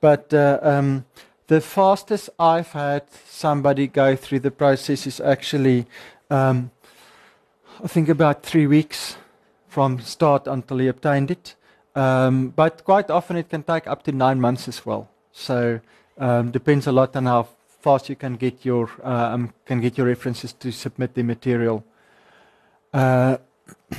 but 0.00 0.32
uh, 0.32 0.58
um, 0.62 1.04
the 1.48 1.60
fastest 1.60 2.30
I've 2.38 2.72
had 2.72 3.04
somebody 3.28 3.86
go 3.86 4.16
through 4.16 4.40
the 4.40 4.50
process 4.50 5.06
is 5.06 5.20
actually, 5.20 5.86
um, 6.30 6.70
I 7.82 7.88
think, 7.88 8.08
about 8.08 8.42
three 8.42 8.66
weeks 8.66 9.16
from 9.68 10.00
start 10.00 10.46
until 10.46 10.78
he 10.78 10.88
obtained 10.88 11.30
it. 11.30 11.56
Um, 11.94 12.48
but 12.48 12.84
quite 12.84 13.10
often 13.10 13.36
it 13.36 13.48
can 13.50 13.62
take 13.62 13.86
up 13.86 14.02
to 14.04 14.12
nine 14.12 14.40
months 14.40 14.68
as 14.68 14.84
well. 14.86 15.08
So 15.32 15.80
um, 16.18 16.50
depends 16.50 16.86
a 16.86 16.92
lot 16.92 17.14
on 17.16 17.26
how 17.26 17.48
fast 17.80 18.08
you 18.08 18.16
can 18.16 18.36
get 18.36 18.64
your 18.64 18.88
uh, 19.04 19.34
um, 19.34 19.52
can 19.66 19.80
get 19.80 19.98
your 19.98 20.06
references 20.06 20.52
to 20.54 20.70
submit 20.70 21.14
the 21.14 21.22
material. 21.22 21.84
Uh, 22.94 23.36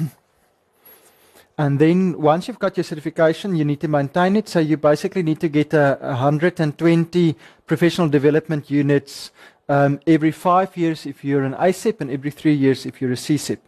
and 1.58 1.80
then 1.80 2.20
once 2.20 2.48
you've 2.48 2.60
got 2.60 2.78
your 2.78 2.84
certification, 2.84 3.56
you 3.56 3.66
need 3.66 3.82
to 3.82 3.88
maintain 3.88 4.36
it. 4.36 4.48
So 4.50 4.60
you 4.60 4.78
basically 4.78 5.24
need 5.24 5.40
to 5.42 5.50
get 5.50 5.74
a, 5.74 5.98
120 6.02 7.36
professional 7.68 8.10
development 8.10 8.72
units 8.72 9.32
um, 9.70 10.00
every 10.08 10.32
five 10.32 10.76
years 10.78 11.06
if 11.06 11.24
you're 11.24 11.44
an 11.44 11.54
ASEP 11.54 12.02
and 12.02 12.10
every 12.10 12.32
three 12.32 12.56
years 12.56 12.86
if 12.86 13.02
you're 13.02 13.12
a 13.12 13.16
CSEP. 13.16 13.60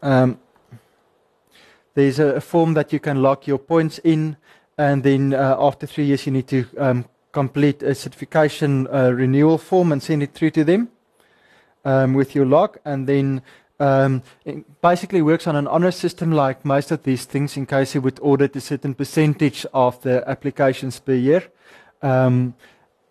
Um, 0.00 0.38
there's 1.98 2.20
a, 2.20 2.36
a, 2.36 2.40
form 2.40 2.74
that 2.74 2.92
you 2.92 3.00
can 3.00 3.22
lock 3.22 3.46
your 3.48 3.58
points 3.58 3.98
in, 4.04 4.36
and 4.78 5.02
then 5.02 5.34
uh, 5.34 5.56
after 5.58 5.84
three 5.84 6.04
years, 6.04 6.26
you 6.26 6.32
need 6.32 6.46
to 6.46 6.64
um, 6.78 7.04
complete 7.32 7.82
a 7.82 7.94
certification 7.94 8.86
uh, 8.86 9.10
renewal 9.10 9.58
form 9.58 9.90
and 9.90 10.00
send 10.00 10.22
it 10.22 10.32
through 10.32 10.50
to 10.50 10.64
them 10.64 10.88
um, 11.84 12.14
with 12.14 12.36
your 12.36 12.46
log. 12.46 12.78
And 12.84 13.08
then 13.08 13.42
um, 13.80 14.22
it 14.44 14.80
basically 14.80 15.22
works 15.22 15.48
on 15.48 15.56
an 15.56 15.66
honor 15.66 15.90
system 15.90 16.30
like 16.30 16.64
most 16.64 16.92
of 16.92 17.02
these 17.02 17.24
things 17.24 17.56
INCOSE 17.56 17.96
you 17.96 18.00
would 18.00 18.20
audit 18.22 18.54
a 18.54 18.60
certain 18.60 18.94
percentage 18.94 19.66
of 19.74 20.00
the 20.02 20.22
applications 20.28 21.00
per 21.00 21.14
year. 21.14 21.42
Um, 22.00 22.54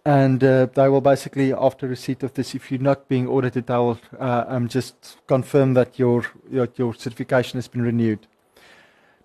and 0.06 0.42
uh, 0.42 0.68
they 0.74 0.88
will 0.88 1.02
basically, 1.02 1.52
after 1.52 1.86
receipt 1.90 2.24
of 2.24 2.34
this, 2.34 2.56
if 2.56 2.72
you're 2.72 2.80
not 2.80 3.10
being 3.10 3.28
audited, 3.28 3.68
they 3.68 3.76
will 3.76 4.00
uh, 4.18 4.46
um, 4.48 4.70
just 4.70 5.18
confirm 5.28 5.74
that 5.74 6.00
your, 6.00 6.24
your, 6.50 6.70
your 6.78 6.94
certification 6.94 7.58
has 7.58 7.68
been 7.68 7.82
renewed. 7.82 8.26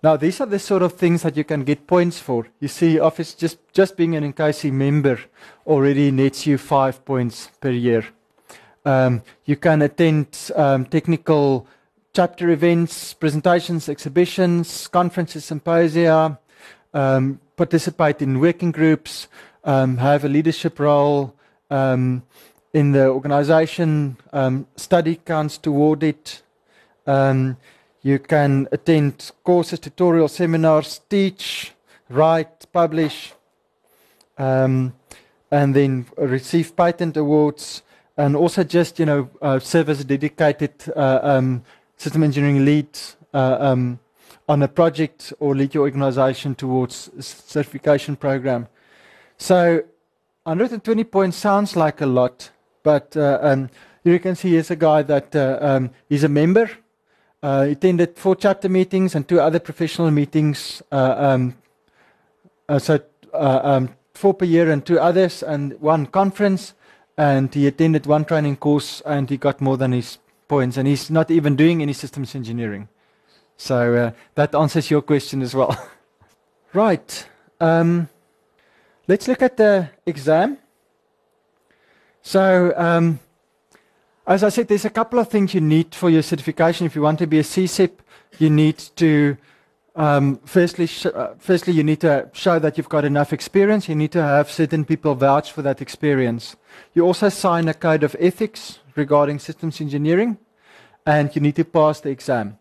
Now, 0.03 0.17
these 0.17 0.41
are 0.41 0.45
the 0.45 0.59
sort 0.59 0.81
of 0.81 0.93
things 0.93 1.21
that 1.21 1.37
you 1.37 1.45
can 1.45 1.63
get 1.63 1.87
points 1.87 2.19
for. 2.19 2.45
You 2.59 2.67
see, 2.67 2.99
Office 2.99 3.33
just, 3.33 3.57
just 3.71 3.95
being 3.95 4.17
an 4.17 4.33
INCOSE 4.33 4.69
member 4.69 5.17
already 5.65 6.11
nets 6.11 6.45
you 6.45 6.57
five 6.57 7.05
points 7.05 7.49
per 7.61 7.69
year. 7.69 8.05
Um, 8.83 9.21
you 9.45 9.55
can 9.55 9.81
attend 9.81 10.51
um, 10.57 10.83
technical 10.87 11.65
chapter 12.11 12.49
events, 12.49 13.13
presentations, 13.13 13.87
exhibitions, 13.87 14.89
conferences, 14.89 15.45
symposia, 15.45 16.37
um, 16.93 17.39
participate 17.55 18.21
in 18.21 18.41
working 18.41 18.71
groups, 18.71 19.29
um, 19.63 19.95
have 19.95 20.25
a 20.25 20.27
leadership 20.27 20.79
role 20.79 21.33
um, 21.69 22.23
in 22.73 22.91
the 22.91 23.07
organization, 23.07 24.17
um, 24.33 24.67
study 24.75 25.15
counts 25.23 25.57
toward 25.57 26.03
it. 26.03 26.41
You 28.03 28.19
can 28.19 28.67
attend 28.73 29.31
courses, 29.45 29.79
tutorials, 29.79 30.31
seminars, 30.31 30.99
teach, 31.09 31.73
write, 32.09 32.71
publish, 32.73 33.33
um, 34.37 34.93
and 35.49 35.73
then 35.73 36.05
receive 36.17 36.75
patent 36.75 37.15
awards, 37.15 37.81
and 38.17 38.35
also 38.35 38.65
just 38.65 38.99
you 38.99 39.05
know 39.05 39.29
uh, 39.41 39.59
serve 39.59 39.87
as 39.89 40.01
a 40.01 40.03
dedicated 40.03 40.73
uh, 40.95 41.19
um, 41.23 41.63
system 41.95 42.23
engineering 42.23 42.65
lead 42.65 42.89
uh, 43.33 43.57
um, 43.59 43.99
on 44.49 44.61
a 44.61 44.67
project 44.67 45.31
or 45.39 45.55
lead 45.55 45.73
your 45.73 45.83
organization 45.83 46.55
towards 46.55 47.09
certification 47.19 48.17
program. 48.17 48.67
So 49.37 49.81
120 50.43 51.05
points 51.05 51.37
sounds 51.37 51.77
like 51.77 52.01
a 52.01 52.05
lot, 52.05 52.49
but 52.83 53.15
uh, 53.15 53.39
um, 53.41 53.69
you 54.03 54.19
can 54.19 54.35
see 54.35 54.51
here's 54.51 54.71
a 54.71 54.75
guy 54.75 55.03
that 55.03 55.33
uh, 55.33 55.57
um, 55.61 55.91
he's 56.09 56.25
a 56.25 56.29
member. 56.29 56.69
Uh, 57.43 57.65
he 57.65 57.71
attended 57.73 58.17
four 58.17 58.35
chapter 58.35 58.67
meetings 58.69 59.13
and 59.13 59.27
two 59.27 59.39
other 59.39 59.59
professional 59.59 60.09
meetings. 60.09 60.81
Uh, 60.91 61.15
um, 61.17 61.55
uh, 62.67 62.79
so 62.79 62.99
uh, 63.33 63.59
um, 63.63 63.89
four 64.15 64.33
per 64.33 64.45
year 64.45 64.71
and 64.71 64.83
two 64.83 64.99
others, 64.99 65.43
and 65.43 65.79
one 65.79 66.07
conference. 66.07 66.73
And 67.15 67.53
he 67.53 67.67
attended 67.67 68.07
one 68.07 68.25
training 68.25 68.55
course, 68.55 69.01
and 69.05 69.29
he 69.29 69.37
got 69.37 69.61
more 69.61 69.77
than 69.77 69.91
his 69.91 70.17
points. 70.47 70.77
And 70.77 70.87
he's 70.87 71.11
not 71.11 71.29
even 71.29 71.55
doing 71.55 71.83
any 71.83 71.93
systems 71.93 72.33
engineering. 72.33 72.87
So 73.57 74.13
that 74.33 74.55
answers 74.55 74.89
your 74.89 75.03
question 75.03 75.43
as 75.43 75.53
well. 75.53 75.77
right. 76.73 77.27
Um, 77.59 78.09
Let's 79.05 79.27
look 79.27 79.41
at 79.41 79.57
the 79.57 79.89
exam. 80.05 80.57
So, 82.21 82.73
um, 82.77 83.19
as 84.25 84.43
I 84.43 84.49
said, 84.49 84.67
there's 84.67 84.85
a 84.85 84.89
couple 84.89 85.19
of 85.19 85.27
things 85.27 85.53
you 85.53 85.61
need 85.61 85.93
for 85.93 86.09
your 86.09 86.21
certification. 86.21 86.85
If 86.85 86.95
you 86.95 87.01
want 87.01 87.19
to 87.19 87.27
be 87.27 87.39
a 87.39 87.43
CSEP, 87.43 87.91
you 88.39 88.49
need 88.49 88.77
to, 88.95 89.37
um, 89.95 90.39
firstly, 90.45 90.87
uh, 91.13 91.33
firstly, 91.37 91.73
you 91.73 91.83
need 91.83 91.99
to 92.01 92.29
show 92.31 92.57
that 92.59 92.77
you've 92.77 92.89
got 92.89 93.03
enough 93.03 93.33
experience. 93.33 93.89
You 93.89 93.95
need 93.95 94.13
to 94.13 94.21
have 94.21 94.49
certain 94.49 94.85
people 94.85 95.13
vouch 95.15 95.51
for 95.51 95.61
that 95.63 95.81
experience. 95.81 96.55
You 96.93 97.05
also 97.05 97.29
sign 97.29 97.67
a 97.67 97.73
code 97.73 98.03
of 98.03 98.15
ethics 98.19 98.79
regarding 98.95 99.39
systems 99.39 99.81
engineering, 99.81 100.37
and 101.05 101.35
you 101.35 101.41
need 101.41 101.55
to 101.57 101.65
pass 101.65 101.99
the 101.99 102.09
exam. 102.09 102.57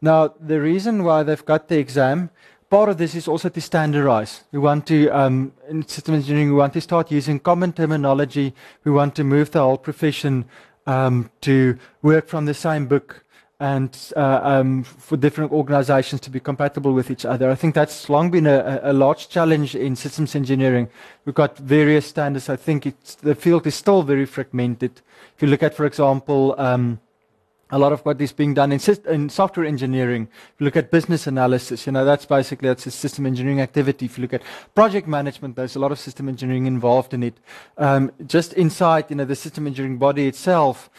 Now, 0.00 0.34
the 0.40 0.60
reason 0.60 1.02
why 1.02 1.24
they've 1.24 1.44
got 1.44 1.68
the 1.68 1.78
exam 1.78 2.30
part 2.70 2.88
of 2.88 2.98
this 2.98 3.16
is 3.16 3.26
also 3.26 3.48
to 3.48 3.60
standardize. 3.60 4.44
We 4.52 4.60
want 4.60 4.86
to, 4.86 5.08
um, 5.08 5.52
in 5.68 5.86
system 5.88 6.14
engineering, 6.14 6.50
we 6.50 6.54
want 6.54 6.72
to 6.74 6.80
start 6.80 7.10
using 7.10 7.40
common 7.40 7.72
terminology. 7.72 8.54
We 8.84 8.92
want 8.92 9.16
to 9.16 9.24
move 9.24 9.50
the 9.50 9.58
whole 9.58 9.76
profession 9.76 10.44
um, 10.86 11.30
to 11.42 11.78
work 12.02 12.26
from 12.26 12.46
the 12.46 12.54
same 12.54 12.86
book 12.86 13.24
and 13.60 14.12
uh, 14.16 14.40
um, 14.42 14.82
for 14.82 15.18
different 15.18 15.52
organizations 15.52 16.20
to 16.22 16.30
be 16.30 16.40
compatible 16.40 16.94
with 16.94 17.10
each 17.10 17.26
other. 17.26 17.50
I 17.50 17.54
think 17.54 17.74
that's 17.74 18.08
long 18.08 18.30
been 18.30 18.46
a, 18.46 18.80
a, 18.82 18.92
large 18.94 19.28
challenge 19.28 19.74
in 19.74 19.96
systems 19.96 20.34
engineering. 20.34 20.88
We've 21.26 21.34
got 21.34 21.58
various 21.58 22.06
standards. 22.06 22.48
I 22.48 22.56
think 22.56 22.94
the 23.20 23.34
field 23.34 23.66
is 23.66 23.74
still 23.74 24.02
very 24.02 24.24
fragmented. 24.24 25.02
If 25.36 25.42
you 25.42 25.48
look 25.48 25.62
at, 25.62 25.74
for 25.74 25.84
example, 25.84 26.54
um, 26.56 27.00
a 27.70 27.78
lot 27.78 27.92
of 27.92 28.00
what 28.00 28.20
is 28.20 28.32
being 28.32 28.54
done 28.54 28.72
in, 28.72 28.80
in, 29.08 29.28
software 29.28 29.66
engineering. 29.66 30.28
If 30.54 30.60
you 30.60 30.64
look 30.64 30.76
at 30.76 30.90
business 30.90 31.26
analysis, 31.26 31.86
you 31.86 31.92
know, 31.92 32.04
that's 32.04 32.26
basically 32.26 32.68
that's 32.68 32.86
a 32.86 32.90
system 32.90 33.26
engineering 33.26 33.60
activity. 33.60 34.06
If 34.06 34.18
you 34.18 34.22
look 34.22 34.34
at 34.34 34.42
project 34.74 35.06
management, 35.06 35.56
there's 35.56 35.76
a 35.76 35.78
lot 35.78 35.92
of 35.92 35.98
system 35.98 36.28
engineering 36.28 36.66
involved 36.66 37.14
in 37.14 37.22
it. 37.22 37.34
Um, 37.78 38.12
just 38.26 38.52
inside, 38.54 39.06
you 39.08 39.16
know, 39.16 39.24
the 39.24 39.36
system 39.36 39.66
engineering 39.66 39.98
body 39.98 40.26
itself, 40.26 40.90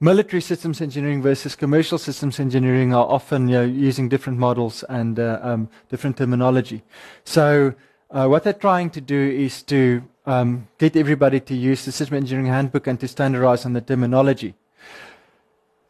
military 0.00 0.40
systems 0.40 0.80
engineering 0.80 1.22
versus 1.22 1.54
commercial 1.54 1.98
systems 1.98 2.40
engineering 2.40 2.94
are 2.94 3.06
often 3.06 3.48
you 3.48 3.54
know, 3.54 3.64
using 3.64 4.08
different 4.08 4.38
models 4.38 4.82
and 4.88 5.18
uh, 5.18 5.38
um, 5.42 5.68
different 5.88 6.16
terminology. 6.16 6.82
So 7.24 7.74
uh, 8.10 8.26
what 8.26 8.44
they're 8.44 8.52
trying 8.52 8.90
to 8.90 9.00
do 9.00 9.18
is 9.18 9.62
to 9.64 10.02
um, 10.26 10.68
get 10.78 10.96
everybody 10.96 11.40
to 11.40 11.54
use 11.54 11.84
the 11.84 11.92
system 11.92 12.16
engineering 12.16 12.50
handbook 12.50 12.86
and 12.86 12.98
to 13.00 13.08
standardize 13.08 13.66
on 13.66 13.72
the 13.72 13.80
terminology. 13.80 14.54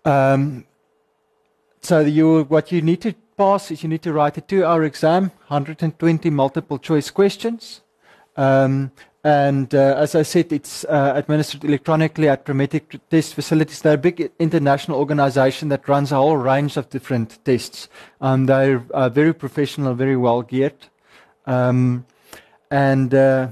Um, 0.05 0.65
so 1.81 2.01
you, 2.01 2.45
what 2.45 2.73
you 2.73 2.83
need 2.83 3.01
to 3.03 3.15
pass 3.37 3.71
is 3.71 3.83
you 3.83 3.89
need 3.89 4.03
to 4.03 4.13
write 4.13 4.39
a 4.39 4.41
two-hour 4.41 4.85
exam, 4.85 5.31
120 5.49 6.31
multiple 6.31 6.79
choice 6.79 7.11
questions. 7.11 7.83
Um, 8.37 8.93
and 9.23 9.75
uh, 9.75 9.95
as 9.97 10.15
I 10.15 10.23
said, 10.23 10.53
it's 10.53 10.85
uh, 10.85 11.13
administered 11.17 11.65
electronically 11.65 12.29
at 12.29 12.45
Prometric 12.45 13.01
test 13.11 13.35
facilities. 13.35 13.81
They're 13.81 13.95
a 13.95 13.99
big 13.99 14.31
international 14.39 14.99
organization 14.99 15.71
that 15.71 15.89
runs 15.89 16.13
a 16.13 16.17
whole 16.17 16.37
range 16.37 16.77
of 16.77 16.91
different 16.91 17.43
tests. 17.45 17.89
Um, 18.21 18.45
they're 18.45 18.85
uh, 18.93 19.09
very 19.09 19.33
professional, 19.33 19.95
very 19.95 20.17
well 20.17 20.43
geared. 20.43 20.77
Um, 21.47 22.05
and 22.71 23.15
uh, 23.15 23.49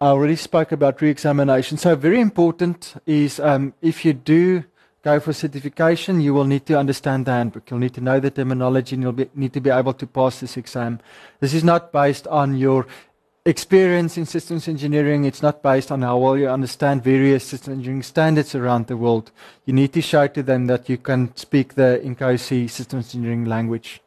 I 0.00 0.06
already 0.06 0.36
spoke 0.36 0.70
about 0.70 1.00
re-examination. 1.00 1.76
So 1.76 1.96
very 1.96 2.20
important 2.20 2.94
is 3.04 3.40
um, 3.40 3.74
if 3.82 4.04
you 4.04 4.12
do 4.12 4.64
go 5.06 5.20
for 5.20 5.32
certification, 5.32 6.20
you 6.20 6.34
will 6.34 6.48
need 6.54 6.66
to 6.66 6.76
understand 6.76 7.26
the 7.26 7.30
handbook. 7.30 7.70
You'll 7.70 7.84
need 7.86 7.94
to 7.94 8.00
know 8.00 8.18
the 8.18 8.32
terminology 8.38 8.96
and 8.96 9.02
you'll 9.04 9.20
be, 9.22 9.30
need 9.36 9.52
to 9.52 9.60
be 9.60 9.70
able 9.70 9.94
to 9.94 10.06
pass 10.18 10.40
this 10.40 10.56
exam. 10.56 10.98
This 11.38 11.54
is 11.54 11.62
not 11.62 11.92
based 11.92 12.26
on 12.26 12.56
your 12.56 12.88
experience 13.44 14.18
in 14.18 14.26
systems 14.26 14.66
engineering. 14.66 15.24
It's 15.24 15.44
not 15.48 15.62
based 15.62 15.92
on 15.92 16.02
how 16.02 16.18
well 16.18 16.36
you 16.36 16.48
understand 16.48 17.04
various 17.04 17.44
systems 17.44 17.76
engineering 17.76 18.02
standards 18.02 18.56
around 18.56 18.88
the 18.88 18.96
world. 18.96 19.30
You 19.64 19.74
need 19.74 19.92
to 19.92 20.02
show 20.02 20.26
to 20.26 20.42
them 20.42 20.66
that 20.66 20.88
you 20.88 20.98
can 20.98 21.20
speak 21.36 21.74
the 21.74 22.00
INCOSE 22.02 22.68
systems 22.68 23.14
engineering 23.14 23.44
language. 23.44 24.00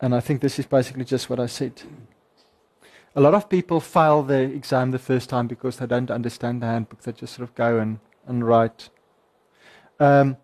And 0.00 0.14
I 0.14 0.20
think 0.20 0.40
this 0.40 0.58
is 0.58 0.64
basically 0.64 1.04
just 1.04 1.28
what 1.28 1.40
I 1.40 1.46
said. 1.46 1.74
A 3.14 3.20
lot 3.20 3.34
of 3.34 3.50
people 3.50 3.80
fail 3.80 4.22
the 4.22 4.40
exam 4.60 4.92
the 4.92 5.04
first 5.10 5.28
time 5.28 5.46
because 5.46 5.76
they 5.76 5.86
don't 5.86 6.10
understand 6.10 6.62
the 6.62 6.66
handbook. 6.66 7.02
They 7.02 7.12
just 7.12 7.34
sort 7.34 7.46
of 7.48 7.54
go 7.54 7.78
and, 7.78 7.98
and 8.26 8.46
write 8.46 8.88
um, 10.00 10.36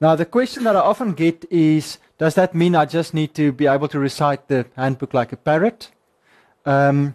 now, 0.00 0.14
the 0.14 0.26
question 0.26 0.64
that 0.64 0.76
I 0.76 0.80
often 0.80 1.12
get 1.12 1.44
is 1.50 1.98
Does 2.18 2.34
that 2.34 2.54
mean 2.54 2.74
I 2.74 2.86
just 2.86 3.14
need 3.14 3.34
to 3.34 3.52
be 3.52 3.66
able 3.66 3.88
to 3.88 3.98
recite 3.98 4.48
the 4.48 4.66
handbook 4.76 5.14
like 5.14 5.32
a 5.32 5.36
parrot? 5.36 5.90
Um, 6.64 7.14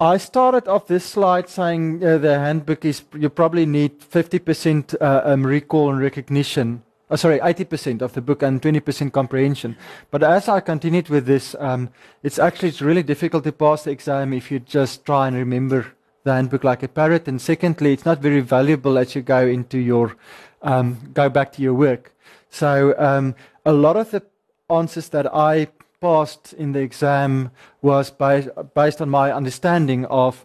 I 0.00 0.16
started 0.16 0.66
off 0.68 0.86
this 0.86 1.04
slide 1.04 1.48
saying 1.48 2.04
uh, 2.04 2.18
the 2.18 2.38
handbook 2.38 2.84
is, 2.84 3.02
you 3.14 3.28
probably 3.28 3.66
need 3.66 4.00
50% 4.00 4.96
uh, 5.00 5.22
um, 5.24 5.46
recall 5.46 5.90
and 5.90 6.00
recognition. 6.00 6.82
Oh, 7.10 7.16
sorry, 7.16 7.38
80% 7.38 8.02
of 8.02 8.14
the 8.14 8.22
book 8.22 8.42
and 8.42 8.60
20% 8.60 9.12
comprehension. 9.12 9.76
But 10.10 10.22
as 10.22 10.48
I 10.48 10.60
continued 10.60 11.08
with 11.08 11.26
this, 11.26 11.54
um, 11.58 11.90
it's 12.22 12.38
actually 12.38 12.70
it's 12.70 12.80
really 12.80 13.02
difficult 13.02 13.44
to 13.44 13.52
pass 13.52 13.84
the 13.84 13.90
exam 13.90 14.32
if 14.32 14.50
you 14.50 14.58
just 14.60 15.04
try 15.04 15.28
and 15.28 15.36
remember 15.36 15.86
the 16.24 16.32
handbook 16.32 16.64
like 16.64 16.82
a 16.82 16.88
parrot. 16.88 17.28
And 17.28 17.40
secondly, 17.40 17.92
it's 17.92 18.06
not 18.06 18.20
very 18.20 18.40
valuable 18.40 18.98
as 18.98 19.14
you 19.14 19.22
go 19.22 19.46
into 19.46 19.78
your 19.78 20.16
um, 20.62 21.10
go 21.14 21.28
back 21.28 21.52
to 21.52 21.62
your 21.62 21.74
work. 21.74 22.14
So 22.50 22.94
um, 22.98 23.34
a 23.64 23.72
lot 23.72 23.96
of 23.96 24.10
the 24.10 24.22
answers 24.70 25.08
that 25.10 25.32
I 25.34 25.68
passed 26.00 26.52
in 26.54 26.72
the 26.72 26.80
exam 26.80 27.50
was 27.80 28.10
based 28.10 29.00
on 29.00 29.08
my 29.08 29.32
understanding 29.32 30.04
of 30.06 30.44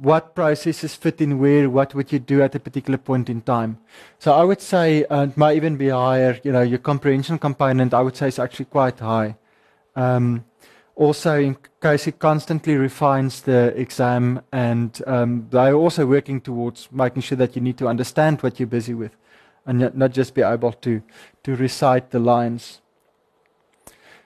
what 0.00 0.34
processes 0.34 0.94
fit 0.94 1.20
in 1.20 1.38
where, 1.38 1.70
what 1.70 1.94
would 1.94 2.12
you 2.12 2.18
do 2.18 2.42
at 2.42 2.54
a 2.54 2.60
particular 2.60 2.98
point 2.98 3.30
in 3.30 3.40
time. 3.40 3.78
So 4.18 4.34
I 4.34 4.44
would 4.44 4.60
say 4.60 5.04
uh, 5.06 5.24
it 5.24 5.36
might 5.36 5.56
even 5.56 5.76
be 5.76 5.88
higher, 5.88 6.38
you 6.44 6.52
know, 6.52 6.62
your 6.62 6.78
comprehension 6.78 7.38
component 7.38 7.94
I 7.94 8.02
would 8.02 8.16
say 8.16 8.28
is 8.28 8.38
actually 8.38 8.66
quite 8.66 8.98
high. 8.98 9.36
Um, 9.94 10.44
also, 10.94 11.38
in 11.38 11.56
case 11.80 12.06
it 12.06 12.18
constantly 12.18 12.76
refines 12.76 13.42
the 13.42 13.78
exam 13.78 14.42
and 14.52 15.02
um, 15.06 15.46
they're 15.50 15.74
also 15.74 16.06
working 16.06 16.40
towards 16.40 16.88
making 16.90 17.22
sure 17.22 17.36
that 17.36 17.54
you 17.54 17.62
need 17.62 17.78
to 17.78 17.86
understand 17.86 18.40
what 18.42 18.58
you're 18.58 18.66
busy 18.66 18.94
with. 18.94 19.14
And 19.66 19.78
not- 19.78 19.96
not 19.96 20.12
just 20.12 20.34
be 20.34 20.42
able 20.42 20.72
to, 20.72 21.02
to 21.42 21.56
recite 21.56 22.10
the 22.10 22.18
lines. 22.18 22.80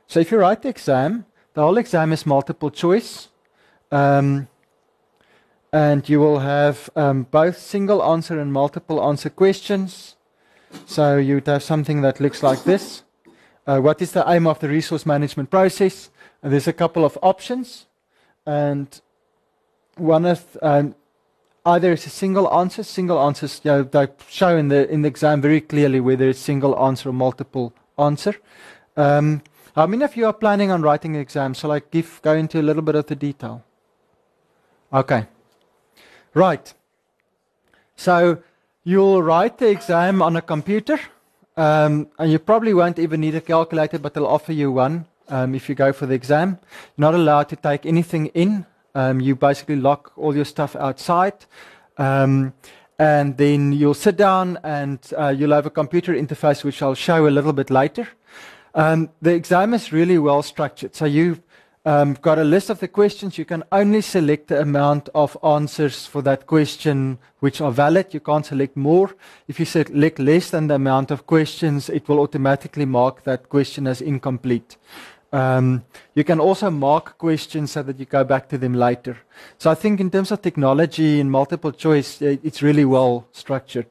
So 0.06 0.20
if 0.20 0.30
you 0.30 0.38
write 0.38 0.62
the 0.62 0.68
exam, 0.68 1.24
the 1.54 1.62
whole 1.62 1.78
exam 1.78 2.12
is 2.12 2.26
multiple 2.26 2.70
choice. 2.70 3.28
Um, 3.90 4.48
and 5.72 6.08
you 6.08 6.20
will 6.20 6.40
have 6.40 6.90
um, 6.96 7.26
both 7.30 7.58
single 7.58 8.02
answer 8.02 8.40
and 8.40 8.52
multiple 8.52 9.02
answer 9.02 9.30
questions. 9.30 10.16
So 10.86 11.16
you'd 11.16 11.46
have 11.46 11.62
something 11.62 12.02
that 12.02 12.20
looks 12.20 12.42
like 12.42 12.64
this. 12.64 13.02
Uh, 13.66 13.78
what 13.78 14.02
is 14.02 14.12
the 14.12 14.24
aim 14.28 14.46
of 14.46 14.58
the 14.58 14.68
resource 14.68 15.06
management 15.06 15.50
process? 15.50 16.10
And 16.42 16.52
there's 16.52 16.68
a 16.68 16.72
couple 16.72 17.04
of 17.04 17.18
options, 17.22 17.86
and 18.46 19.00
one 19.96 20.24
of 20.24 20.56
um, 20.62 20.94
either 21.70 21.92
it's 21.92 22.06
a 22.06 22.10
single 22.10 22.52
answer. 22.52 22.82
Single 22.82 23.18
answers, 23.18 23.60
you 23.64 23.70
know, 23.70 23.82
they 23.82 24.08
show 24.28 24.56
in 24.56 24.68
the 24.68 24.80
in 24.90 25.02
the 25.02 25.08
exam 25.08 25.40
very 25.40 25.60
clearly 25.60 26.00
whether 26.00 26.28
it's 26.28 26.40
single 26.40 26.74
answer 26.86 27.08
or 27.10 27.12
multiple 27.12 27.72
answer. 27.98 28.34
Um, 28.96 29.42
how 29.74 29.86
many 29.86 30.04
of 30.04 30.16
you 30.16 30.26
are 30.26 30.32
planning 30.32 30.70
on 30.70 30.82
writing 30.82 31.12
the 31.12 31.20
exam? 31.20 31.54
Shall 31.54 31.72
I 31.72 31.80
give 31.90 32.20
go 32.22 32.34
into 32.34 32.60
a 32.60 32.64
little 32.68 32.82
bit 32.82 32.96
of 32.96 33.06
the 33.06 33.16
detail? 33.16 33.62
Okay. 34.92 35.26
Right. 36.34 36.74
So 37.96 38.42
you'll 38.82 39.22
write 39.22 39.58
the 39.58 39.68
exam 39.68 40.22
on 40.22 40.36
a 40.36 40.42
computer, 40.42 40.98
um, 41.56 42.08
and 42.18 42.32
you 42.32 42.38
probably 42.38 42.74
won't 42.74 42.98
even 42.98 43.20
need 43.20 43.34
a 43.34 43.40
calculator, 43.40 43.98
but 43.98 44.14
they'll 44.14 44.26
offer 44.26 44.52
you 44.52 44.72
one 44.72 45.06
um, 45.28 45.54
if 45.54 45.68
you 45.68 45.74
go 45.74 45.92
for 45.92 46.06
the 46.06 46.14
exam. 46.14 46.58
You're 46.96 47.10
not 47.10 47.14
allowed 47.14 47.48
to 47.50 47.56
take 47.56 47.86
anything 47.86 48.26
in. 48.34 48.66
Um, 48.94 49.20
you 49.20 49.36
basically 49.36 49.76
lock 49.76 50.12
all 50.16 50.34
your 50.34 50.44
stuff 50.44 50.76
outside. 50.76 51.34
Um, 51.96 52.54
and 52.98 53.36
then 53.38 53.72
you'll 53.72 53.94
sit 53.94 54.16
down 54.16 54.58
and 54.62 54.98
uh, 55.16 55.28
you'll 55.28 55.52
have 55.52 55.66
a 55.66 55.70
computer 55.70 56.12
interface, 56.12 56.64
which 56.64 56.82
I'll 56.82 56.94
show 56.94 57.26
a 57.26 57.30
little 57.30 57.54
bit 57.54 57.70
later. 57.70 58.08
Um, 58.74 59.10
the 59.22 59.34
exam 59.34 59.74
is 59.74 59.92
really 59.92 60.18
well 60.18 60.42
structured. 60.42 60.94
So 60.94 61.06
you've 61.06 61.40
um, 61.86 62.14
got 62.20 62.38
a 62.38 62.44
list 62.44 62.68
of 62.68 62.78
the 62.78 62.88
questions. 62.88 63.38
You 63.38 63.46
can 63.46 63.64
only 63.72 64.02
select 64.02 64.48
the 64.48 64.60
amount 64.60 65.08
of 65.14 65.36
answers 65.42 66.06
for 66.06 66.20
that 66.22 66.46
question 66.46 67.18
which 67.38 67.60
are 67.62 67.72
valid. 67.72 68.12
You 68.12 68.20
can't 68.20 68.44
select 68.44 68.76
more. 68.76 69.16
If 69.48 69.58
you 69.58 69.64
select 69.64 70.18
less 70.18 70.50
than 70.50 70.66
the 70.66 70.74
amount 70.74 71.10
of 71.10 71.26
questions, 71.26 71.88
it 71.88 72.06
will 72.06 72.20
automatically 72.20 72.84
mark 72.84 73.24
that 73.24 73.48
question 73.48 73.86
as 73.86 74.02
incomplete. 74.02 74.76
Um, 75.32 75.84
you 76.14 76.24
can 76.24 76.40
also 76.40 76.70
mark 76.70 77.16
questions 77.16 77.72
so 77.72 77.82
that 77.84 77.98
you 78.00 78.04
go 78.04 78.24
back 78.24 78.48
to 78.48 78.58
them 78.58 78.74
later. 78.74 79.16
So 79.58 79.70
I 79.70 79.74
think 79.74 80.00
in 80.00 80.10
terms 80.10 80.32
of 80.32 80.42
technology 80.42 81.20
and 81.20 81.30
multiple 81.30 81.72
choice, 81.72 82.20
it's 82.20 82.62
really 82.62 82.84
well 82.84 83.26
structured. 83.32 83.86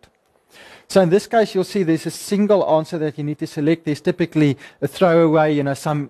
So 0.87 1.01
in 1.01 1.09
this 1.09 1.27
case, 1.27 1.53
you'll 1.53 1.63
see 1.63 1.83
there's 1.83 2.07
a 2.07 2.11
single 2.11 2.67
answer 2.77 2.97
that 2.97 3.17
you 3.17 3.23
need 3.23 3.37
to 3.39 3.47
select. 3.47 3.85
There's 3.85 4.01
typically 4.01 4.57
a 4.81 4.87
throwaway, 4.87 5.53
you 5.53 5.63
know, 5.63 5.75
some 5.75 6.09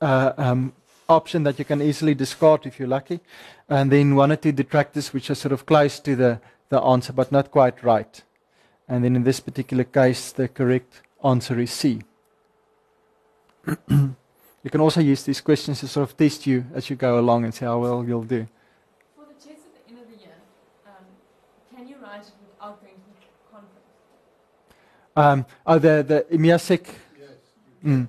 uh, 0.00 0.32
um, 0.38 0.72
option 1.08 1.42
that 1.42 1.58
you 1.58 1.64
can 1.64 1.82
easily 1.82 2.14
discard 2.14 2.64
if 2.64 2.78
you're 2.78 2.88
lucky, 2.88 3.20
and 3.68 3.90
then 3.90 4.14
one 4.14 4.32
or 4.32 4.36
two 4.36 4.52
detractors 4.52 5.12
which 5.12 5.30
are 5.30 5.34
sort 5.34 5.52
of 5.52 5.66
close 5.66 5.98
to 6.00 6.16
the, 6.16 6.40
the 6.68 6.80
answer 6.80 7.12
but 7.12 7.32
not 7.32 7.50
quite 7.50 7.82
right. 7.82 8.22
And 8.88 9.04
then 9.04 9.16
in 9.16 9.24
this 9.24 9.40
particular 9.40 9.84
case, 9.84 10.32
the 10.32 10.48
correct 10.48 11.02
answer 11.22 11.58
is 11.58 11.70
C. 11.70 12.02
you 14.64 14.70
can 14.70 14.80
also 14.80 15.00
use 15.00 15.22
these 15.22 15.40
questions 15.42 15.80
to 15.80 15.86
sort 15.88 16.08
of 16.08 16.16
test 16.16 16.46
you 16.46 16.64
as 16.74 16.88
you 16.90 16.96
go 16.96 17.18
along 17.20 17.44
and 17.44 17.54
see 17.54 17.64
how 17.66 17.78
well 17.78 18.02
you'll 18.04 18.22
do. 18.24 18.46
For 19.14 19.26
the 19.28 19.34
test 19.34 19.62
at 19.66 19.86
the 19.86 19.90
end 19.92 20.00
of 20.02 20.08
the 20.10 20.16
year, 20.24 20.34
um, 20.86 21.04
can 21.76 21.86
you 21.86 21.96
write 22.02 22.22
it 22.22 22.32
without 22.50 22.80
going 22.82 22.94
to 22.94 23.10
the 23.14 23.26
conference? 23.52 23.86
Um, 25.16 25.46
oh, 25.66 25.78
the, 25.78 26.02
the 26.02 26.36
EMEASEC 26.36 26.86
Yes. 27.20 27.28
Mm. 27.84 28.08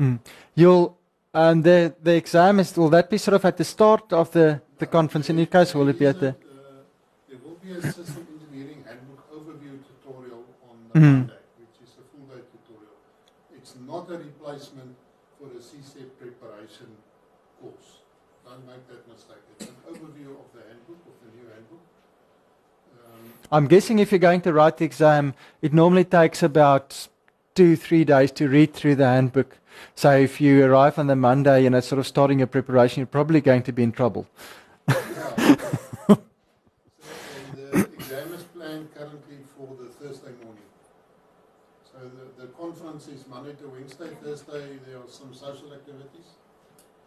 Mm. 0.00 0.18
You'll 0.56 0.98
um, 1.34 1.62
the 1.62 1.94
the 2.02 2.14
exam 2.16 2.58
is 2.60 2.76
will 2.76 2.90
that 2.90 3.08
be 3.08 3.16
sort 3.16 3.34
of 3.36 3.44
at 3.44 3.56
the 3.56 3.64
start 3.64 4.12
of 4.12 4.30
the, 4.32 4.60
the 4.78 4.86
conference 4.86 5.30
in 5.30 5.38
your 5.38 5.46
case, 5.46 5.74
or 5.74 5.78
will 5.78 5.88
it 5.88 5.98
be 5.98 6.06
at 6.06 6.18
the 6.20 6.30
Uh, 6.30 6.34
There 7.28 7.38
will 7.44 7.56
be 7.62 7.70
a 7.72 7.80
system 7.80 8.26
engineering 8.34 8.84
handbook 8.86 9.22
overview 9.32 9.78
tutorial 9.86 10.44
on 10.68 10.76
the 10.92 10.98
Mhm. 10.98 11.18
Monday, 11.18 11.38
which 11.62 11.78
is 11.88 11.94
a 12.02 12.04
full 12.10 12.26
day 12.26 12.42
tutorial. 12.52 12.96
It's 13.56 13.74
not 13.86 14.10
a 14.10 14.18
replacement 14.18 14.96
for 15.38 15.46
a 15.56 15.60
CSEP 15.62 16.10
preparation 16.20 16.88
course. 17.60 18.02
Don't 18.44 18.61
make 18.72 18.88
that 18.88 19.08
mistake. 19.08 19.36
It's 19.58 19.66
an 19.66 19.76
overview 19.88 20.32
of 20.32 20.48
the 20.54 20.62
handbook, 20.66 21.02
of 21.10 21.16
the 21.22 21.30
new 21.36 21.46
handbook. 21.52 21.84
Um, 23.04 23.32
I'm 23.50 23.66
guessing 23.66 23.98
if 23.98 24.10
you're 24.10 24.18
going 24.18 24.40
to 24.42 24.52
write 24.52 24.78
the 24.78 24.86
exam, 24.86 25.34
it 25.60 25.74
normally 25.74 26.04
takes 26.04 26.42
about 26.42 27.08
two, 27.54 27.76
three 27.76 28.04
days 28.04 28.30
to 28.32 28.48
read 28.48 28.72
through 28.72 28.94
the 28.96 29.04
handbook. 29.04 29.58
So 29.94 30.16
if 30.16 30.40
you 30.40 30.64
arrive 30.64 30.98
on 30.98 31.06
the 31.06 31.16
Monday 31.16 31.66
and 31.66 31.74
it's 31.74 31.86
sort 31.86 31.98
of 31.98 32.06
starting 32.06 32.38
your 32.38 32.46
preparation, 32.46 33.00
you're 33.00 33.06
probably 33.06 33.42
going 33.42 33.62
to 33.64 33.72
be 33.72 33.82
in 33.82 33.92
trouble. 33.92 34.26
yeah. 34.88 34.96
So, 35.36 36.22
and 37.42 37.56
the 37.72 37.78
exam 37.94 38.32
is 38.34 38.42
planned 38.44 38.94
currently 38.94 39.38
for 39.56 39.68
the 39.80 39.88
Thursday 39.88 40.32
morning. 40.44 40.68
So 41.84 41.98
the, 41.98 42.42
the 42.42 42.48
conference 42.52 43.08
is 43.08 43.26
Monday 43.28 43.52
to 43.54 43.68
Wednesday. 43.68 44.10
Thursday 44.22 44.78
there 44.86 44.98
are 44.98 45.08
some 45.08 45.34
social 45.34 45.72
activities. 45.74 46.36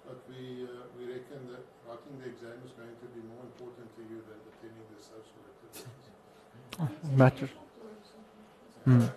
But 0.07 0.21
we, 0.29 0.63
uh, 0.63 0.85
we 0.97 1.05
reckon 1.11 1.47
that 1.51 1.65
writing 1.87 2.15
the 2.21 2.27
exam 2.29 2.57
is 2.65 2.71
going 2.71 2.95
to 3.01 3.07
be 3.13 3.21
more 3.27 3.43
important 3.43 3.87
to 3.97 4.01
you 4.09 4.21
than 4.29 4.37
attending 4.49 4.85
the 4.93 5.01
social 5.01 5.41
activities. 5.49 5.91
Matter. 7.17 7.49
Hmm. 8.85 9.01
Uh, 9.01 9.03
yeah, 9.03 9.09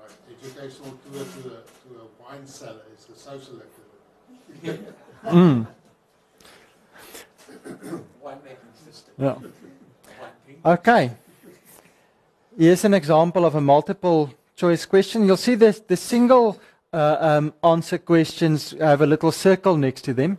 like 0.00 0.16
educational 0.40 0.98
tour 1.04 1.24
to 1.24 1.40
a, 1.48 1.60
to 1.82 1.88
a 2.00 2.06
wine 2.22 2.46
cellar 2.46 2.82
is 2.96 3.08
a 3.14 3.18
social 3.18 3.60
activity. 3.60 4.84
Mm. 5.24 5.66
Wine 8.20 8.38
making 8.44 8.58
system. 8.84 9.14
Yeah. 9.18 9.36
Okay. 10.72 11.12
Here's 12.58 12.84
an 12.84 12.92
example 12.92 13.46
of 13.46 13.54
a 13.54 13.60
multiple 13.60 14.30
choice 14.54 14.84
question. 14.84 15.26
You'll 15.26 15.38
see 15.38 15.54
this, 15.54 15.80
the 15.80 15.96
single 15.96 16.60
uh, 16.94 17.16
um, 17.20 17.54
answer 17.64 17.98
questions 17.98 18.70
have 18.78 19.00
a 19.00 19.06
little 19.06 19.32
circle 19.32 19.76
next 19.76 20.02
to 20.02 20.14
them. 20.14 20.38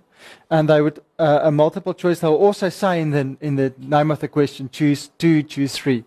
And 0.50 0.70
they 0.70 0.82
would, 0.82 1.02
uh, 1.20 1.42
a 1.44 1.52
multiple 1.52 1.94
choice, 1.94 2.20
they'll 2.22 2.34
also 2.34 2.70
say 2.70 3.02
in 3.02 3.12
the, 3.12 3.38
in 3.42 3.58
the 3.58 3.74
name 3.78 4.10
of 4.10 4.20
the 4.20 4.28
question, 4.28 4.70
choose 4.72 5.10
two, 5.18 5.44
choose 5.44 5.76
three. 5.76 6.06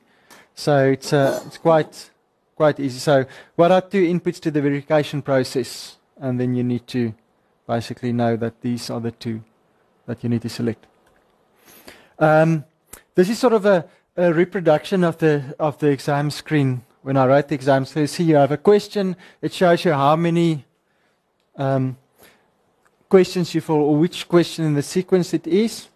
So 0.54 0.86
it's, 0.86 1.12
uh, 1.12 1.42
it's 1.46 1.58
quite, 1.58 2.10
quite 2.56 2.80
easy. 2.80 2.98
So 2.98 3.26
what 3.56 3.70
are 3.70 3.80
two 3.80 4.02
inputs 4.02 4.40
to 4.40 4.50
the 4.50 4.62
verification 4.62 5.22
process? 5.22 5.98
And 6.16 6.40
then 6.40 6.54
you 6.54 6.64
need 6.64 6.86
to 6.88 7.14
basically 7.66 8.12
know 8.12 8.36
that 8.36 8.60
these 8.62 8.90
are 8.90 9.00
the 9.00 9.12
two 9.12 9.44
that 10.06 10.24
you 10.24 10.30
need 10.30 10.42
to 10.42 10.48
select. 10.48 10.86
Um, 12.18 12.64
this 13.14 13.28
is 13.28 13.38
sort 13.38 13.52
of 13.52 13.66
a, 13.66 13.84
a 14.16 14.32
reproduction 14.32 15.04
of 15.04 15.18
the 15.18 15.54
of 15.60 15.78
the 15.78 15.88
exam 15.88 16.30
screen 16.30 16.82
when 17.08 17.16
I 17.16 17.26
write 17.26 17.48
the 17.48 17.54
exam. 17.54 17.86
So 17.86 18.00
you 18.00 18.06
see, 18.06 18.24
you 18.24 18.36
have 18.36 18.52
a 18.52 18.58
question. 18.58 19.16
It 19.40 19.54
shows 19.54 19.82
you 19.82 19.94
how 19.94 20.14
many 20.14 20.66
um, 21.56 21.96
questions 23.08 23.54
you 23.54 23.62
for, 23.62 23.80
or 23.80 23.96
which 23.96 24.28
question 24.28 24.66
in 24.66 24.74
the 24.74 24.82
sequence 24.82 25.32
it 25.32 25.46
is. 25.46 25.88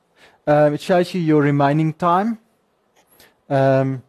Um, 0.46 0.72
it 0.72 0.81
shows 0.81 1.12
you 1.12 1.20
your 1.20 1.42
remaining 1.42 1.92
time. 1.92 2.38
Um, 3.51 4.03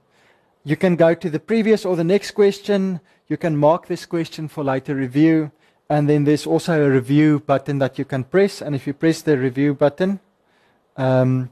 you 0.64 0.78
can 0.78 0.96
go 0.96 1.14
to 1.14 1.30
the 1.30 1.42
previous 1.42 1.84
or 1.84 1.98
the 1.98 2.06
next 2.06 2.32
question. 2.32 3.02
You 3.28 3.36
can 3.36 3.58
mark 3.58 3.88
this 3.88 4.06
question 4.06 4.48
for 4.48 4.64
later 4.64 4.96
review. 4.96 5.52
And 5.90 6.08
then 6.08 6.24
there's 6.24 6.48
also 6.48 6.82
a 6.82 6.90
review 6.90 7.42
button 7.42 7.80
that 7.80 8.00
you 8.00 8.06
can 8.06 8.24
press. 8.24 8.62
And 8.62 8.74
if 8.74 8.88
you 8.88 8.94
press 8.94 9.22
the 9.22 9.38
review 9.38 9.74
button, 9.74 10.22
um, 10.96 11.50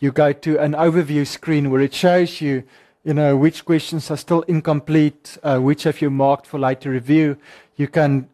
you 0.00 0.10
go 0.10 0.32
to 0.32 0.58
an 0.58 0.72
overview 0.72 1.24
screen 1.24 1.70
where 1.70 1.82
it 1.82 1.94
shows 1.94 2.40
you, 2.40 2.64
you 3.06 3.14
know, 3.14 3.36
which 3.36 3.64
questions 3.64 4.10
are 4.10 4.16
still 4.16 4.42
incomplete, 4.48 5.38
uh, 5.44 5.60
which 5.60 5.84
have 5.84 6.02
you 6.02 6.10
marked 6.10 6.44
for 6.44 6.58
later 6.58 6.90
review. 6.90 7.36
You 7.76 7.86
can 7.86 8.28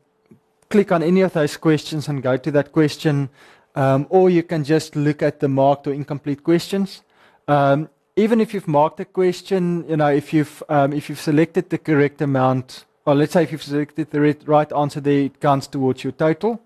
click 0.70 0.90
on 0.90 1.02
any 1.02 1.20
of 1.20 1.34
those 1.34 1.58
questions 1.58 2.08
and 2.08 2.22
go 2.22 2.38
to 2.38 2.50
that 2.52 2.72
question, 2.72 3.28
um, 3.74 4.06
or 4.08 4.30
you 4.30 4.42
can 4.42 4.64
just 4.64 4.96
look 4.96 5.22
at 5.22 5.40
the 5.40 5.48
marked 5.48 5.86
or 5.86 5.92
incomplete 5.92 6.42
questions. 6.42 7.02
Um, 7.48 7.90
even 8.16 8.40
if 8.40 8.54
you've 8.54 8.66
marked 8.66 8.98
a 8.98 9.04
question, 9.04 9.84
you 9.90 9.98
know, 9.98 10.10
if 10.10 10.32
you've 10.32 10.62
um, 10.70 10.94
if 10.94 11.10
you've 11.10 11.20
selected 11.20 11.68
the 11.68 11.76
correct 11.76 12.22
amount, 12.22 12.86
or 13.04 13.14
let's 13.14 13.34
say 13.34 13.42
if 13.42 13.52
you've 13.52 13.62
selected 13.62 14.10
the 14.10 14.20
right- 14.46 14.72
answer, 14.72 15.02
there 15.02 15.26
it 15.26 15.38
counts 15.38 15.66
towards 15.66 16.02
your 16.02 16.14
total. 16.14 16.58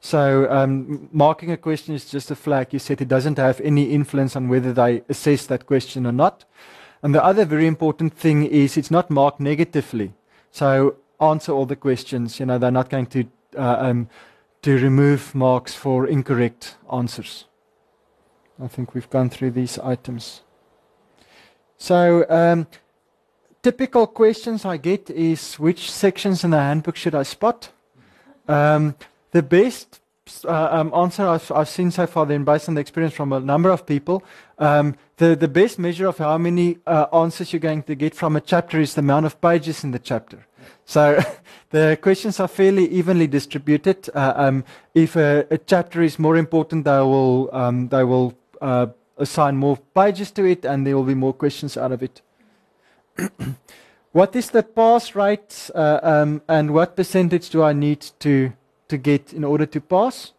So 0.00 0.48
um, 0.48 1.08
marking 1.12 1.50
a 1.50 1.56
question 1.56 1.96
is 1.96 2.08
just 2.08 2.30
a 2.30 2.36
flag. 2.36 2.68
You 2.72 2.78
said 2.78 3.00
it 3.00 3.08
doesn't 3.08 3.38
have 3.38 3.60
any 3.60 3.90
influence 3.90 4.36
on 4.36 4.48
whether 4.48 4.72
they 4.72 5.02
assess 5.08 5.46
that 5.46 5.66
question 5.66 6.06
or 6.06 6.12
not. 6.12 6.44
And 7.02 7.14
the 7.14 7.24
other 7.24 7.44
very 7.44 7.66
important 7.66 8.14
thing 8.14 8.44
is 8.44 8.76
it's 8.76 8.90
not 8.90 9.10
marked 9.10 9.40
negatively. 9.40 10.12
So 10.50 10.96
answer 11.20 11.52
all 11.52 11.66
the 11.66 11.76
questions. 11.76 12.38
You 12.38 12.46
know 12.46 12.58
they're 12.58 12.70
not 12.70 12.90
going 12.90 13.06
to 13.06 13.24
uh, 13.56 13.76
um, 13.80 14.08
to 14.62 14.78
remove 14.78 15.34
marks 15.34 15.74
for 15.74 16.06
incorrect 16.06 16.76
answers. 16.92 17.46
I 18.62 18.68
think 18.68 18.94
we've 18.94 19.10
gone 19.10 19.30
through 19.30 19.50
these 19.52 19.78
items. 19.78 20.42
So 21.76 22.24
um, 22.28 22.68
typical 23.62 24.06
questions 24.06 24.64
I 24.64 24.76
get 24.76 25.10
is 25.10 25.58
which 25.58 25.90
sections 25.90 26.44
in 26.44 26.50
the 26.50 26.58
handbook 26.58 26.96
should 26.96 27.14
I 27.14 27.24
spot? 27.24 27.70
Um, 28.46 28.94
the 29.32 29.42
best 29.42 30.00
uh, 30.44 30.68
um, 30.70 30.92
answer 30.94 31.26
I've, 31.26 31.50
I've 31.50 31.68
seen 31.68 31.90
so 31.90 32.06
far, 32.06 32.26
then 32.26 32.44
based 32.44 32.68
on 32.68 32.74
the 32.76 32.80
experience 32.80 33.14
from 33.14 33.32
a 33.32 33.40
number 33.40 33.70
of 33.70 33.84
people, 33.84 34.22
um, 34.58 34.94
the, 35.22 35.36
the 35.36 35.46
best 35.46 35.78
measure 35.78 36.08
of 36.08 36.18
how 36.18 36.36
many 36.36 36.78
uh, 36.84 37.06
answers 37.12 37.52
you're 37.52 37.60
going 37.60 37.84
to 37.84 37.94
get 37.94 38.12
from 38.12 38.34
a 38.34 38.40
chapter 38.40 38.80
is 38.80 38.94
the 38.94 39.00
amount 39.00 39.24
of 39.24 39.40
pages 39.40 39.84
in 39.84 39.92
the 39.92 39.98
chapter. 40.00 40.44
So 40.84 41.20
the 41.70 41.96
questions 42.02 42.40
are 42.40 42.48
fairly 42.48 42.88
evenly 42.88 43.28
distributed. 43.28 44.10
Uh, 44.12 44.32
um, 44.34 44.64
if 44.94 45.14
a, 45.14 45.46
a, 45.48 45.58
chapter 45.58 46.02
is 46.02 46.18
more 46.18 46.36
important, 46.36 46.84
they 46.86 46.98
will, 46.98 47.54
um, 47.54 47.88
they 47.88 48.02
will 48.02 48.34
uh, 48.60 48.88
assign 49.16 49.56
more 49.56 49.76
pages 49.94 50.32
to 50.32 50.44
it 50.44 50.64
and 50.64 50.84
there 50.84 50.96
will 50.96 51.04
be 51.04 51.14
more 51.14 51.32
questions 51.32 51.76
out 51.76 51.92
of 51.92 52.02
it. 52.02 52.20
what 54.10 54.34
is 54.34 54.50
the 54.50 54.64
pass 54.64 55.14
rate 55.14 55.70
uh, 55.72 56.00
um, 56.02 56.42
and 56.48 56.74
what 56.74 56.96
percentage 56.96 57.48
do 57.50 57.62
I 57.62 57.72
need 57.72 58.00
to, 58.18 58.52
to 58.88 58.98
get 58.98 59.32
in 59.32 59.44
order 59.44 59.66
to 59.66 59.80
pass? 59.80 60.32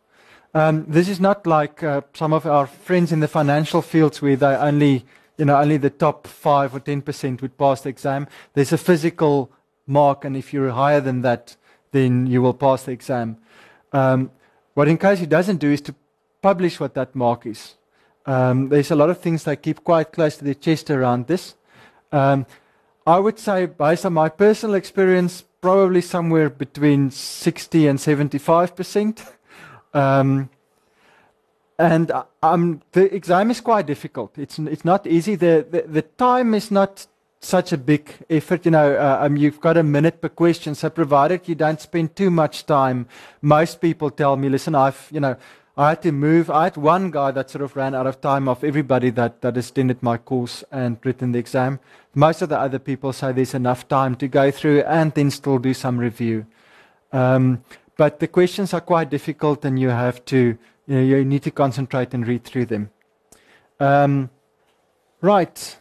Um, 0.53 0.85
this 0.87 1.09
is 1.09 1.19
not 1.19 1.47
like 1.47 1.81
uh, 1.81 2.01
some 2.13 2.31
of 2.31 2.45
our 2.45 2.67
friends 2.67 3.11
in 3.11 3.19
the 3.19 3.27
financial 3.27 3.81
fields 3.81 4.21
where 4.21 4.35
they 4.35 4.55
only, 4.55 5.03
you 5.37 5.45
know, 5.45 5.57
only 5.57 5.77
the 5.77 5.89
top 5.89 6.27
five 6.27 6.75
or 6.75 6.79
ten 6.79 7.01
percent 7.01 7.41
would 7.41 7.57
pass 7.57 7.81
the 7.81 7.89
exam. 7.89 8.27
There's 8.53 8.71
a 8.71 8.77
physical 8.77 9.51
mark, 9.87 10.25
and 10.25 10.37
if 10.37 10.53
you're 10.53 10.71
higher 10.71 11.01
than 11.01 11.21
that, 11.21 11.55
then 11.91 12.27
you 12.27 12.41
will 12.41 12.53
pass 12.53 12.83
the 12.83 12.91
exam. 12.91 13.37
Um, 13.91 14.31
what 14.75 14.87
INCOSE 14.87 15.27
doesn't 15.27 15.57
do 15.57 15.71
is 15.71 15.81
to 15.81 15.95
publish 16.41 16.79
what 16.79 16.93
that 16.93 17.15
mark 17.15 17.45
is. 17.47 17.75
Um, 18.25 18.69
there's 18.69 18.91
a 18.91 18.95
lot 18.95 19.09
of 19.09 19.19
things 19.19 19.43
they 19.43 19.55
keep 19.55 19.83
quite 19.83 20.11
close 20.11 20.37
to 20.37 20.43
their 20.43 20.53
chest 20.53 20.89
around 20.91 21.27
this. 21.27 21.55
Um, 22.11 22.45
I 23.05 23.19
would 23.19 23.39
say, 23.39 23.65
based 23.65 24.05
on 24.05 24.13
my 24.13 24.29
personal 24.29 24.75
experience, 24.75 25.43
probably 25.61 26.01
somewhere 26.01 26.49
between 26.49 27.09
60 27.09 27.87
and 27.87 27.99
75 27.99 28.75
percent. 28.75 29.23
Um, 29.93 30.49
and 31.79 32.11
um, 32.41 32.81
the 32.91 33.13
exam 33.13 33.51
is 33.51 33.59
quite 33.59 33.85
difficult. 33.87 34.37
It's, 34.37 34.59
it's 34.59 34.85
not 34.85 35.07
easy. 35.07 35.35
The, 35.35 35.65
the, 35.69 35.81
the 35.81 36.01
time 36.01 36.53
is 36.53 36.71
not 36.71 37.07
such 37.39 37.73
a 37.73 37.77
big 37.77 38.13
effort. 38.29 38.65
You 38.65 38.71
know, 38.71 38.95
uh, 38.95 39.19
um, 39.21 39.37
you've 39.37 39.59
got 39.59 39.77
a 39.77 39.83
minute 39.83 40.21
per 40.21 40.29
question. 40.29 40.75
So 40.75 40.89
provided 40.89 41.47
you 41.47 41.55
don't 41.55 41.81
spend 41.81 42.15
too 42.15 42.29
much 42.29 42.65
time, 42.65 43.07
most 43.41 43.81
people 43.81 44.09
tell 44.09 44.37
me, 44.37 44.49
listen, 44.49 44.75
I've, 44.75 45.09
you 45.11 45.19
know, 45.19 45.35
I 45.75 45.89
had 45.89 46.03
to 46.03 46.11
move. 46.11 46.51
I 46.51 46.65
had 46.65 46.77
one 46.77 47.09
guy 47.09 47.31
that 47.31 47.49
sort 47.49 47.63
of 47.63 47.75
ran 47.75 47.95
out 47.95 48.05
of 48.05 48.21
time 48.21 48.47
of 48.47 48.63
everybody 48.63 49.09
that, 49.11 49.41
that 49.41 49.57
attended 49.57 50.03
my 50.03 50.17
course 50.17 50.63
and 50.71 50.97
written 51.03 51.31
the 51.31 51.39
exam. 51.39 51.79
Most 52.13 52.43
of 52.43 52.49
the 52.49 52.59
other 52.59 52.77
people 52.77 53.11
say 53.11 53.31
there's 53.31 53.55
enough 53.55 53.87
time 53.87 54.15
to 54.17 54.27
go 54.27 54.51
through 54.51 54.81
and 54.81 55.11
then 55.13 55.31
still 55.31 55.57
do 55.57 55.73
some 55.73 55.97
review. 55.97 56.45
Um, 57.11 57.63
but 57.97 58.19
the 58.19 58.27
questions 58.27 58.73
are 58.73 58.81
quite 58.81 59.09
difficult 59.09 59.65
and 59.65 59.79
you 59.79 59.89
have 59.89 60.23
to, 60.25 60.57
you, 60.87 60.95
know, 60.95 61.01
you 61.01 61.23
need 61.25 61.43
to 61.43 61.51
concentrate 61.51 62.13
and 62.13 62.27
read 62.27 62.43
through 62.43 62.65
them. 62.65 62.89
Um, 63.79 64.29
right. 65.21 65.77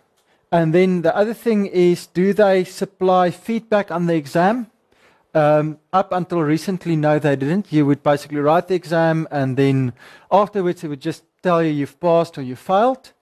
And 0.51 0.75
then 0.75 1.03
the 1.03 1.17
other 1.17 1.35
thing 1.35 1.67
is, 1.67 2.07
do 2.07 2.33
they 2.33 2.65
supply 2.65 3.31
feedback 3.31 3.91
on 3.91 4.07
the 4.07 4.15
exam? 4.15 4.67
Um, 5.35 5.79
up 5.95 6.13
until 6.13 6.43
recently, 6.43 6.95
no, 6.95 7.19
they 7.19 7.37
didn't. 7.37 7.73
You 7.73 7.87
would 7.87 8.03
basically 8.03 8.39
write 8.39 8.69
the 8.69 8.75
exam, 8.75 9.27
and 9.31 9.57
then 9.57 9.95
afterwards, 10.31 10.85
it 10.85 10.89
would 10.89 11.01
just 11.01 11.25
tell 11.43 11.63
you 11.63 11.71
you've 11.71 11.99
passed 11.99 12.37
or 12.37 12.43
you 12.43 12.55
failed. 12.55 13.13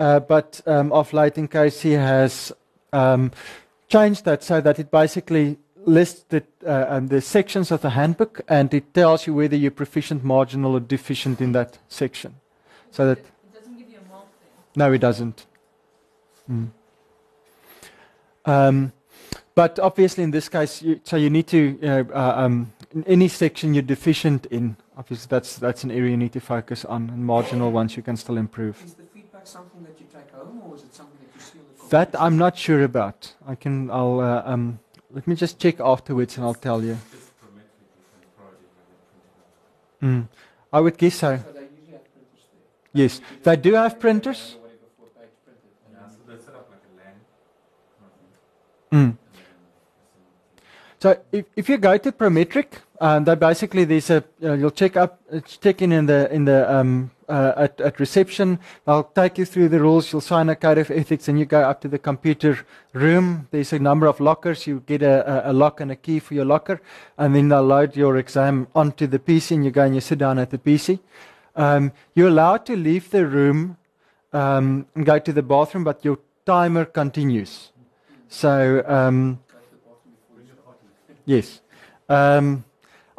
Uh, 0.00 0.18
but 0.18 0.60
um, 0.66 0.90
of 0.92 1.12
late, 1.12 1.34
INCOSE 1.34 1.96
has 1.96 2.52
um, 2.92 3.30
changed 3.88 4.24
that 4.24 4.42
so 4.42 4.60
that 4.60 4.80
it 4.80 4.90
basically 4.90 5.58
lists 5.86 6.24
the, 6.28 6.42
uh, 6.66 6.86
um, 6.88 7.08
the 7.08 7.20
sections 7.20 7.70
of 7.70 7.82
the 7.82 7.90
handbook, 7.90 8.40
and 8.48 8.72
it 8.74 8.92
tells 8.94 9.26
you 9.26 9.34
whether 9.34 9.56
you're 9.56 9.70
proficient, 9.70 10.24
marginal, 10.24 10.72
or 10.74 10.80
deficient 10.80 11.40
in 11.40 11.52
that 11.52 11.78
section. 11.88 12.34
So 12.90 13.06
that 13.06 13.18
it 13.18 13.54
doesn't 13.54 13.78
give 13.78 13.88
you 13.88 13.98
a 13.98 14.08
mark 14.12 14.26
then. 14.74 14.88
no, 14.88 14.92
it 14.92 14.98
doesn't. 14.98 15.46
Mm. 16.50 16.68
Um, 18.44 18.92
but 19.54 19.78
obviously, 19.78 20.24
in 20.24 20.30
this 20.30 20.48
case, 20.48 20.82
you, 20.82 21.00
so 21.04 21.16
you 21.16 21.30
need 21.30 21.46
to, 21.48 21.58
you 21.58 21.78
know, 21.80 22.06
uh, 22.14 22.34
um, 22.36 22.72
in 22.94 23.04
any 23.04 23.28
section 23.28 23.74
you're 23.74 23.82
deficient 23.82 24.46
in, 24.46 24.76
obviously 24.96 25.26
that's 25.28 25.56
that's 25.56 25.84
an 25.84 25.90
area 25.90 26.10
you 26.10 26.16
need 26.16 26.32
to 26.32 26.40
focus 26.40 26.84
on. 26.84 27.10
And 27.10 27.24
marginal 27.24 27.70
ones 27.70 27.96
you 27.96 28.02
can 28.02 28.16
still 28.16 28.36
improve. 28.36 28.82
Is 28.84 28.94
the 28.94 29.02
feedback 29.04 29.46
something 29.46 29.82
that 29.84 30.00
you 30.00 30.06
take 30.12 30.30
home, 30.32 30.62
or 30.64 30.76
is 30.76 30.82
it 30.82 30.94
something 30.94 31.18
that 31.20 31.34
you 31.34 31.40
see 31.40 31.58
on 31.58 31.64
the 31.78 31.90
That? 31.90 32.20
I'm 32.20 32.38
not 32.38 32.56
sure 32.56 32.82
about. 32.82 33.34
I 33.46 33.54
can. 33.54 33.90
I'll. 33.90 34.20
Uh, 34.20 34.42
um, 34.44 34.78
let 35.12 35.26
me 35.26 35.34
just 35.34 35.58
check 35.58 35.80
afterwards, 35.80 36.36
and 36.36 36.46
I'll 36.46 36.54
tell 36.54 36.82
you. 36.82 36.96
Just 37.10 37.32
Prometric, 37.40 37.80
you 37.80 38.20
can 38.20 38.30
probably 38.36 38.66
have 38.76 38.86
it 38.86 39.02
printed 40.00 40.22
out. 40.22 40.28
Mm. 40.28 40.28
I 40.72 40.80
would 40.80 40.96
guess 40.96 41.14
so. 41.16 41.36
So 41.36 41.52
they 41.52 41.60
usually 41.62 41.92
have 41.92 42.04
printers 42.12 42.46
there. 42.52 43.02
Yes, 43.02 43.20
they 43.42 43.56
do 43.56 43.74
have 43.74 43.98
printers. 43.98 44.56
Or 44.56 44.62
whatever 44.62 44.88
for 44.96 45.06
page 45.20 45.34
printed. 45.44 45.70
And 45.86 45.94
Yeah, 45.94 46.08
so 46.08 46.18
they 46.26 46.38
set 46.44 46.54
up 46.54 46.70
like 46.70 46.84
a 46.86 46.92
LAN. 48.92 49.08
Mm. 49.08 49.16
So 51.00 51.18
if, 51.32 51.46
if 51.56 51.68
you 51.68 51.78
go 51.78 51.96
to 51.96 52.12
Prometric, 52.12 52.66
um, 53.00 53.24
they 53.24 53.34
basically 53.34 53.84
there's 53.84 54.10
a 54.10 54.22
uh, 54.42 54.52
you'll 54.52 54.70
check 54.70 54.96
up 54.96 55.20
uh, 55.32 55.40
check 55.40 55.82
in 55.82 55.92
in 55.92 56.06
the 56.06 56.32
in 56.32 56.44
the 56.44 56.70
um, 56.70 57.10
uh, 57.30 57.54
at, 57.56 57.80
at 57.80 58.00
reception. 58.00 58.58
They'll 58.84 59.04
take 59.04 59.38
you 59.38 59.44
through 59.44 59.68
the 59.68 59.80
rules. 59.80 60.12
You'll 60.12 60.20
sign 60.20 60.48
a 60.48 60.56
code 60.56 60.78
of 60.78 60.90
ethics, 60.90 61.28
and 61.28 61.38
you 61.38 61.44
go 61.44 61.62
up 61.62 61.80
to 61.82 61.88
the 61.88 61.98
computer 61.98 62.58
room. 62.92 63.48
There's 63.50 63.72
a 63.72 63.78
number 63.78 64.06
of 64.06 64.20
lockers. 64.20 64.66
You 64.66 64.82
get 64.86 65.02
a, 65.02 65.50
a, 65.50 65.52
lock 65.52 65.80
and 65.80 65.90
a 65.90 65.96
key 65.96 66.18
for 66.18 66.34
your 66.34 66.44
locker, 66.44 66.80
and 67.16 67.34
then 67.34 67.48
they'll 67.48 67.62
load 67.62 67.96
your 67.96 68.16
exam 68.16 68.66
onto 68.74 69.06
the 69.06 69.18
PC, 69.18 69.52
and 69.52 69.64
you 69.64 69.70
go 69.70 69.84
and 69.84 69.94
you 69.94 70.00
sit 70.00 70.18
down 70.18 70.38
at 70.38 70.50
the 70.50 70.58
PC. 70.58 70.98
Um, 71.56 71.92
you're 72.14 72.28
allowed 72.28 72.66
to 72.66 72.76
leave 72.76 73.10
the 73.10 73.26
room 73.26 73.76
um, 74.32 74.86
and 74.94 75.06
go 75.06 75.18
to 75.18 75.32
the 75.32 75.42
bathroom, 75.42 75.84
but 75.84 76.04
your 76.04 76.18
timer 76.44 76.84
continues. 76.84 77.70
So. 78.28 78.84
Um, 78.86 79.40
Go 79.48 79.58
to 79.58 79.64
the 79.70 79.76
bathroom 79.78 80.14
before 80.28 80.42
you 80.42 81.16
Yes. 81.24 81.60
Um, 82.08 82.64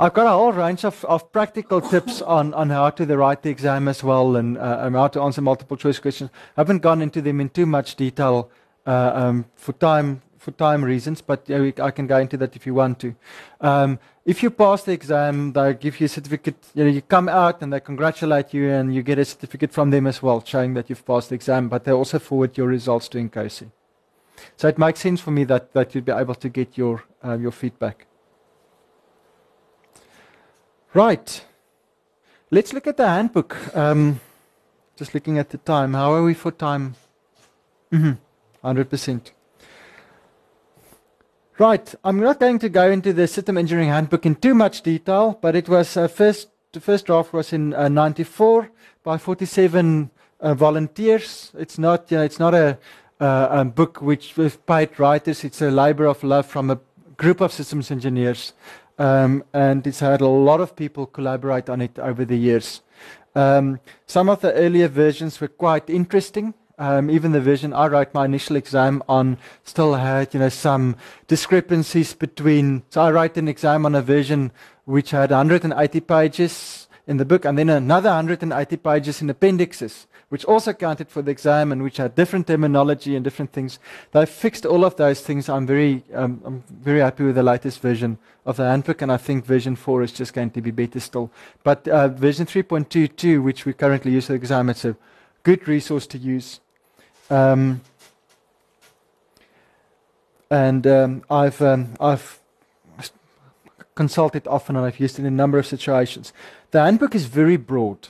I've 0.02 0.16
got 0.16 0.26
a 0.26 0.32
whole 0.32 0.52
range 0.52 0.84
of, 0.84 1.06
of 1.06 1.32
practical 1.32 1.80
tips 1.80 2.24
on, 2.24 2.56
on 2.56 2.72
how 2.72 2.89
to 2.89 3.06
write 3.06 3.43
the 3.43 3.52
exam 3.52 3.88
as 3.88 4.04
well 4.04 4.36
and 4.36 4.58
uh, 4.58 4.80
um, 4.82 4.95
how 4.95 5.08
to 5.10 5.22
answer 5.22 5.41
multiple 5.41 5.78
choice 5.78 5.99
questions. 5.99 6.32
I 6.58 6.62
haven't 6.62 6.80
gone 6.80 7.04
into 7.04 7.22
them 7.22 7.39
in 7.39 7.49
too 7.49 7.68
much 7.68 7.95
detail 7.97 8.49
uh, 8.88 9.12
um, 9.14 9.45
for 9.56 9.74
time 9.74 10.24
for 10.39 10.49
time 10.49 10.84
reasons, 10.84 11.22
but 11.22 11.43
yeah, 11.45 11.60
we, 11.60 11.74
I 11.80 11.91
can 11.91 12.08
go 12.08 12.18
into 12.18 12.36
that 12.38 12.56
if 12.56 12.66
you 12.66 12.74
want 12.74 12.97
to. 13.02 13.16
Um, 13.60 13.99
if 14.26 14.41
you 14.41 14.49
pass 14.49 14.82
the 14.82 14.91
exam, 14.91 15.54
they 15.54 15.76
give 15.76 15.99
you 15.99 16.06
a 16.06 16.10
certificate. 16.10 16.56
You 16.74 16.86
know, 16.86 16.89
you 16.89 17.04
come 17.04 17.30
out 17.30 17.62
and 17.62 17.72
they 17.72 17.80
congratulate 17.80 18.56
you, 18.56 18.72
and 18.72 18.95
you 18.95 19.04
get 19.04 19.20
a 19.20 19.26
certificate 19.26 19.72
from 19.72 19.91
them 19.91 20.08
as 20.08 20.24
well, 20.24 20.43
showing 20.43 20.74
that 20.74 20.89
you've 20.89 21.06
passed 21.06 21.30
the 21.30 21.36
exam. 21.36 21.70
But 21.70 21.84
they 21.84 21.91
also 21.91 22.18
forward 22.18 22.58
your 22.58 22.66
results 22.66 23.08
to 23.10 23.20
INCOSE. 23.20 23.70
So 24.58 24.68
it 24.68 24.80
makes 24.80 25.02
sense 25.02 25.22
for 25.22 25.30
me 25.30 25.43
that, 25.43 25.74
that 25.74 25.93
you'd 25.93 26.06
be 26.06 26.12
able 26.12 26.34
to 26.34 26.49
get 26.49 26.76
your 26.76 27.04
uh, 27.24 27.38
your 27.38 27.52
feedback. 27.52 28.08
Right. 30.94 31.46
Let's 32.50 32.74
look 32.74 32.86
at 32.86 32.98
the 32.98 33.08
handbook. 33.08 33.56
Um, 33.76 34.20
just 34.98 35.14
looking 35.14 35.38
at 35.38 35.50
the 35.50 35.58
time. 35.58 35.94
How 35.94 36.14
are 36.14 36.24
we 36.24 36.34
for 36.34 36.52
time? 36.52 36.96
Mhm. 37.94 38.18
100%. 38.62 39.32
Right. 41.58 41.96
I'm 42.04 42.20
not 42.20 42.39
going 42.42 42.60
to 42.60 42.70
go 42.70 42.92
into 42.92 43.14
the 43.14 43.28
system 43.28 43.58
engineering 43.58 43.89
handbook 43.89 44.26
in 44.26 44.36
too 44.36 44.54
much 44.54 44.82
detail, 44.82 45.39
but 45.42 45.56
it 45.56 45.70
was 45.70 45.96
uh, 45.96 46.10
first, 46.10 46.50
the 46.74 46.82
first 46.82 47.06
draft 47.06 47.32
was 47.32 47.54
in 47.54 47.74
uh, 47.74 47.88
94 47.88 48.70
by 49.04 49.18
47 49.18 50.10
uh, 50.42 50.54
volunteers. 50.54 51.52
It's 51.58 51.78
not, 51.80 52.12
it's 52.12 52.39
not 52.39 52.54
a, 52.54 52.78
uh, 53.22 53.48
a 53.50 53.66
book 53.66 54.02
which 54.02 54.36
with 54.36 54.66
paid 54.66 55.00
writers. 55.00 55.46
It's 55.46 55.62
a 55.62 55.72
labor 55.72 56.06
of 56.06 56.22
love 56.22 56.48
from 56.48 56.70
a 56.70 56.80
group 57.16 57.39
of 57.39 57.54
systems 57.54 57.92
engineers 57.92 58.54
um, 58.98 59.44
and 59.54 59.86
it's 59.88 60.00
had 60.00 60.22
a 60.22 60.28
lot 60.28 60.62
of 60.62 60.76
people 60.76 61.06
collaborate 61.06 61.70
on 61.70 61.82
it 61.82 61.98
over 62.00 62.26
the 62.26 62.38
years. 62.38 62.82
Um, 63.36 63.80
some 64.06 64.30
of 64.30 64.42
the 64.42 64.54
earlier 64.54 64.88
versions 64.88 65.39
were 65.39 65.48
quite 65.48 65.89
interesting. 65.89 66.54
Um, 66.78 67.12
even 67.12 67.32
the 67.32 67.42
version 67.42 67.74
I 67.74 67.88
wrote 67.88 68.14
my 68.14 68.26
initial 68.26 68.56
exam 68.56 69.04
on 69.08 69.38
still 69.64 69.94
had, 69.94 70.34
you 70.34 70.39
know, 70.39 70.50
some 70.50 70.96
discrepancies 71.28 72.14
between. 72.14 72.84
So 72.89 73.02
I 73.02 73.12
wrote 73.12 73.38
an 73.38 73.48
exam 73.48 73.86
on 73.86 73.94
a 73.94 74.02
version 74.02 74.52
which 74.86 75.12
had 75.12 75.30
180 75.30 76.00
pages 76.02 76.88
in 77.08 77.18
the 77.18 77.26
book, 77.26 77.46
and 77.46 77.58
then 77.58 77.70
another 77.70 78.10
180 78.10 78.78
pages 78.78 79.22
in 79.22 79.30
appendixes, 79.30 80.08
which 80.32 80.46
also 80.46 80.72
counted 80.72 81.10
for 81.10 81.22
the 81.22 81.30
exam 81.30 81.74
and 81.74 81.84
which 81.84 81.98
had 81.98 82.16
different 82.16 82.48
terminology 82.48 83.18
and 83.18 83.24
different 83.26 83.52
things. 83.52 83.80
They 84.14 84.26
fixed 84.26 84.66
all 84.66 84.86
of 84.86 84.96
those 84.96 85.20
things. 85.20 85.50
I'm 85.50 85.68
very, 85.68 86.06
um, 86.14 86.42
I'm 86.46 86.64
very 86.70 87.02
happy 87.02 87.26
with 87.26 87.36
the 87.36 87.44
latest 87.44 87.82
version 87.82 88.18
of 88.46 88.56
the 88.56 88.64
handbook, 88.64 89.02
and 89.02 89.12
I 89.12 89.18
think 89.18 89.46
version 89.46 89.76
4 89.76 90.04
is 90.04 90.14
just 90.14 90.34
going 90.34 90.52
to 90.52 90.62
be 90.62 90.72
better 90.72 91.02
still. 91.02 91.32
But 91.66 91.86
uh, 91.86 92.08
version 92.08 92.46
3.22, 92.46 93.44
which 93.44 93.66
we 93.66 93.74
currently 93.74 94.14
use 94.14 94.28
for 94.28 94.32
the 94.32 94.38
exam, 94.38 94.70
it's 94.70 94.86
a 94.86 94.96
good 95.44 95.68
resource 95.68 96.08
to 96.08 96.18
use. 96.18 96.62
Um, 97.30 97.82
and 100.50 100.88
um, 100.88 101.24
I've 101.30 101.62
um, 101.62 101.94
I've 102.00 102.40
consulted 103.96 104.48
often 104.48 104.78
and 104.78 104.86
I've 104.86 105.00
used 105.00 105.20
it 105.20 105.24
in 105.24 105.26
a 105.26 105.32
number 105.32 105.60
of 105.60 105.66
situations. 105.68 106.32
The 106.72 106.82
handbook 106.82 107.16
is 107.16 107.26
very 107.26 107.58
broad, 107.58 108.08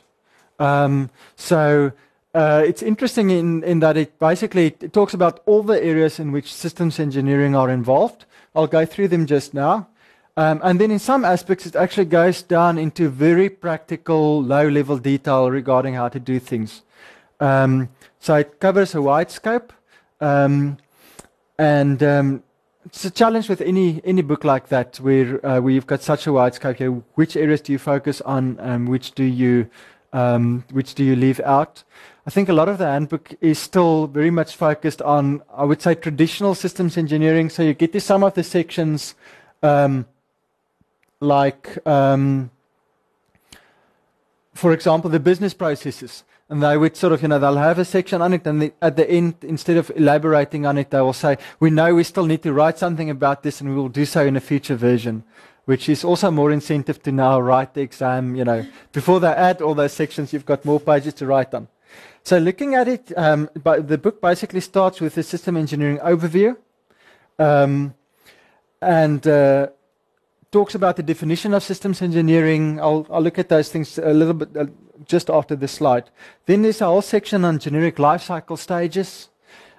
um, 0.60 1.10
so 1.36 1.94
uh, 2.34 2.64
it's 2.66 2.82
interesting 2.82 3.30
in, 3.30 3.64
in 3.64 3.80
that 3.80 3.98
it 3.98 4.18
basically 4.20 4.68
it 4.68 4.94
talks 4.94 5.14
about 5.14 5.42
all 5.46 5.64
the 5.64 5.82
areas 5.84 6.20
in 6.20 6.32
which 6.32 6.54
systems 6.54 7.00
engineering 7.00 7.56
are 7.56 7.70
involved. 7.70 8.26
I'll 8.56 8.68
go 8.68 8.86
through 8.86 9.10
them 9.10 9.26
just 9.26 9.54
now. 9.54 9.88
Um, 10.38 10.62
and 10.64 10.80
then 10.80 10.92
in 10.92 11.00
some 11.00 11.26
aspects, 11.26 11.66
it 11.66 11.76
actually 11.76 12.06
goes 12.06 12.42
down 12.42 12.78
into 12.78 13.10
very 13.10 13.50
practical, 13.50 14.42
low 14.42 14.68
level 14.68 14.98
detail 14.98 15.52
regarding 15.52 15.96
how 15.96 16.08
to 16.08 16.20
do 16.20 16.40
things. 16.40 16.84
Um, 17.40 17.90
so 18.20 18.36
it 18.36 18.60
covers 18.60 18.96
a 18.96 19.02
wide 19.02 19.30
scope. 19.30 19.74
Um, 20.22 20.78
and 21.58 22.02
um, 22.02 22.44
it's 22.86 23.04
a 23.04 23.12
challenge 23.12 23.50
with 23.50 23.62
any, 23.62 24.02
any 24.06 24.22
book 24.22 24.44
like 24.44 24.70
that 24.70 24.98
where, 24.98 25.46
uh, 25.46 25.60
where 25.60 25.74
you've 25.74 25.88
got 25.88 26.02
such 26.02 26.28
a 26.28 26.34
wide 26.34 26.56
scope. 26.56 26.78
Here. 26.78 26.92
Which 26.92 27.36
areas 27.36 27.62
do 27.62 27.74
you 27.74 27.80
focus 27.80 28.22
on? 28.22 28.58
and 28.60 28.88
which, 28.88 29.12
do 29.12 29.24
you, 29.24 29.70
um, 30.14 30.64
which 30.72 30.96
do 30.96 31.04
you 31.04 31.16
leave 31.16 31.40
out? 31.42 31.84
I 32.26 32.30
think 32.30 32.50
a 32.50 32.54
lot 32.54 32.70
of 32.70 32.78
the 32.78 32.86
handbook 32.86 33.34
is 33.42 33.58
still 33.58 34.08
very 34.08 34.30
much 34.30 34.56
focused 34.56 35.02
on, 35.02 35.42
I 35.56 35.64
would 35.64 35.82
say, 35.82 35.96
traditional 35.96 36.54
systems 36.54 36.98
engineering. 36.98 37.50
So 37.50 37.64
you 37.64 37.74
get 37.74 37.94
to 37.94 38.00
some 38.00 38.24
of 38.24 38.36
the 38.36 38.44
sections 38.44 39.16
um, 39.64 40.06
like, 41.20 41.86
um, 41.88 42.52
for 44.54 44.72
example, 44.74 45.10
the 45.10 45.20
business 45.20 45.54
processes. 45.54 46.24
And 46.50 46.62
they 46.62 46.76
would 46.76 46.98
sort 46.98 47.14
of, 47.14 47.22
you 47.22 47.30
know, 47.30 47.40
they'll 47.40 47.56
have 47.56 47.80
a 47.80 47.86
section 47.86 48.22
on 48.22 48.34
it, 48.34 48.46
and 48.46 48.62
the, 48.62 48.74
at 48.82 48.98
the 48.98 49.10
end, 49.10 49.36
instead 49.42 49.78
of 49.78 49.90
elaborating 49.96 50.66
on 50.66 50.78
it, 50.78 50.90
they 50.90 51.00
will 51.00 51.14
say, 51.14 51.38
We 51.62 51.70
know 51.70 51.96
we 51.96 52.04
still 52.04 52.26
need 52.26 52.44
to 52.44 52.52
write 52.52 52.78
something 52.78 53.10
about 53.10 53.42
this, 53.42 53.62
and 53.62 53.70
we 53.70 53.76
will 53.78 53.88
do 53.88 54.04
so 54.04 54.26
in 54.26 54.36
a 54.36 54.42
future 54.42 54.76
version, 54.76 55.24
which 55.66 55.90
is 55.90 56.04
also 56.04 56.32
more 56.32 56.52
incentive 56.52 57.02
to 57.04 57.12
now 57.12 57.40
write 57.40 57.74
the 57.74 57.82
exam. 57.82 58.36
You 58.36 58.46
know, 58.46 58.66
before 58.92 59.20
they 59.20 59.28
add 59.28 59.62
all 59.62 59.76
those 59.76 59.94
sections, 59.94 60.34
you've 60.34 60.46
got 60.46 60.66
more 60.66 60.80
pages 60.80 61.14
to 61.16 61.26
write 61.26 61.54
on. 61.54 61.68
So 62.24 62.38
looking 62.38 62.76
at 62.76 62.88
it, 62.88 63.12
um, 63.18 63.50
the 63.54 63.98
book 63.98 64.22
basically 64.22 64.62
starts 64.62 65.02
with 65.02 65.18
a 65.18 65.24
system 65.24 65.58
engineering 65.58 65.98
overview, 66.00 66.56
um, 67.40 67.96
and 68.82 69.26
uh, 69.28 69.68
talks 70.52 70.76
about 70.76 70.98
the 70.98 71.04
definition 71.04 71.54
of 71.54 71.64
systems 71.64 72.02
engineering. 72.02 72.80
I'll, 72.80 73.08
I'll 73.10 73.22
look 73.22 73.40
at 73.40 73.50
those 73.50 73.70
things 73.70 73.98
a 73.98 74.14
little 74.14 74.34
bit 74.34 74.56
uh, 74.56 74.68
just 75.06 75.30
after 75.30 75.56
this 75.56 75.72
slide. 75.72 76.10
Then 76.46 76.62
there's 76.62 76.82
a 76.82 76.86
whole 76.86 77.02
section 77.02 77.44
on 77.46 77.60
generic 77.60 77.96
lifecycle 77.96 78.58
stages, 78.58 79.30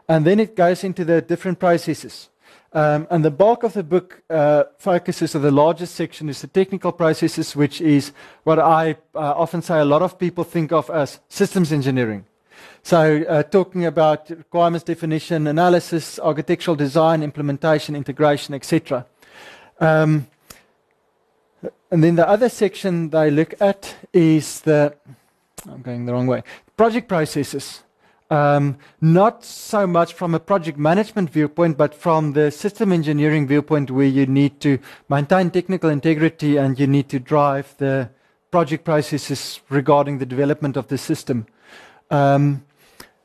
and 0.08 0.24
then 0.24 0.40
it 0.40 0.56
goes 0.56 0.82
into 0.82 1.04
the 1.04 1.20
different 1.22 1.58
processes. 1.58 2.28
Um, 2.74 3.06
and 3.10 3.22
the 3.22 3.30
bulk 3.30 3.64
of 3.64 3.74
the 3.74 3.82
book 3.82 4.22
uh, 4.30 4.64
focuses, 4.78 5.34
or 5.36 5.40
the 5.40 5.50
largest 5.50 5.94
section 5.94 6.30
is 6.30 6.40
the 6.40 6.46
technical 6.46 6.90
processes, 6.90 7.54
which 7.54 7.82
is 7.82 8.12
what 8.44 8.58
I 8.58 8.96
uh, 9.14 9.34
often 9.36 9.60
say 9.60 9.78
a 9.78 9.84
lot 9.84 10.00
of 10.00 10.18
people 10.18 10.42
think 10.42 10.72
of 10.72 10.88
as 10.88 11.20
systems 11.28 11.70
engineering. 11.70 12.24
So, 12.82 13.22
uh, 13.28 13.42
talking 13.42 13.84
about 13.84 14.30
requirements 14.30 14.84
definition, 14.84 15.46
analysis, 15.46 16.18
architectural 16.18 16.74
design, 16.74 17.22
implementation, 17.22 17.94
integration, 17.94 18.54
etc. 18.54 19.06
Um, 19.78 20.26
and 21.90 22.02
then 22.02 22.16
the 22.16 22.26
other 22.26 22.48
section 22.48 23.10
they 23.10 23.30
look 23.30 23.54
at 23.60 23.94
is 24.12 24.60
the, 24.62 24.94
I'm 25.70 25.82
going 25.82 26.06
the 26.06 26.12
wrong 26.12 26.26
way, 26.26 26.42
project 26.76 27.06
processes. 27.06 27.82
Um, 28.32 28.78
not 29.02 29.44
so 29.44 29.86
much 29.86 30.14
from 30.14 30.34
a 30.34 30.40
project 30.40 30.78
management 30.78 31.28
viewpoint, 31.28 31.76
but 31.76 31.94
from 31.94 32.32
the 32.32 32.50
system 32.50 32.90
engineering 32.90 33.46
viewpoint, 33.46 33.90
where 33.90 34.06
you 34.06 34.24
need 34.24 34.58
to 34.60 34.78
maintain 35.10 35.50
technical 35.50 35.90
integrity 35.90 36.56
and 36.56 36.80
you 36.80 36.86
need 36.86 37.10
to 37.10 37.18
drive 37.18 37.74
the 37.76 38.08
project 38.50 38.84
processes 38.84 39.60
regarding 39.68 40.16
the 40.16 40.24
development 40.24 40.78
of 40.78 40.88
the 40.88 40.96
system. 40.96 41.44
Um, 42.10 42.64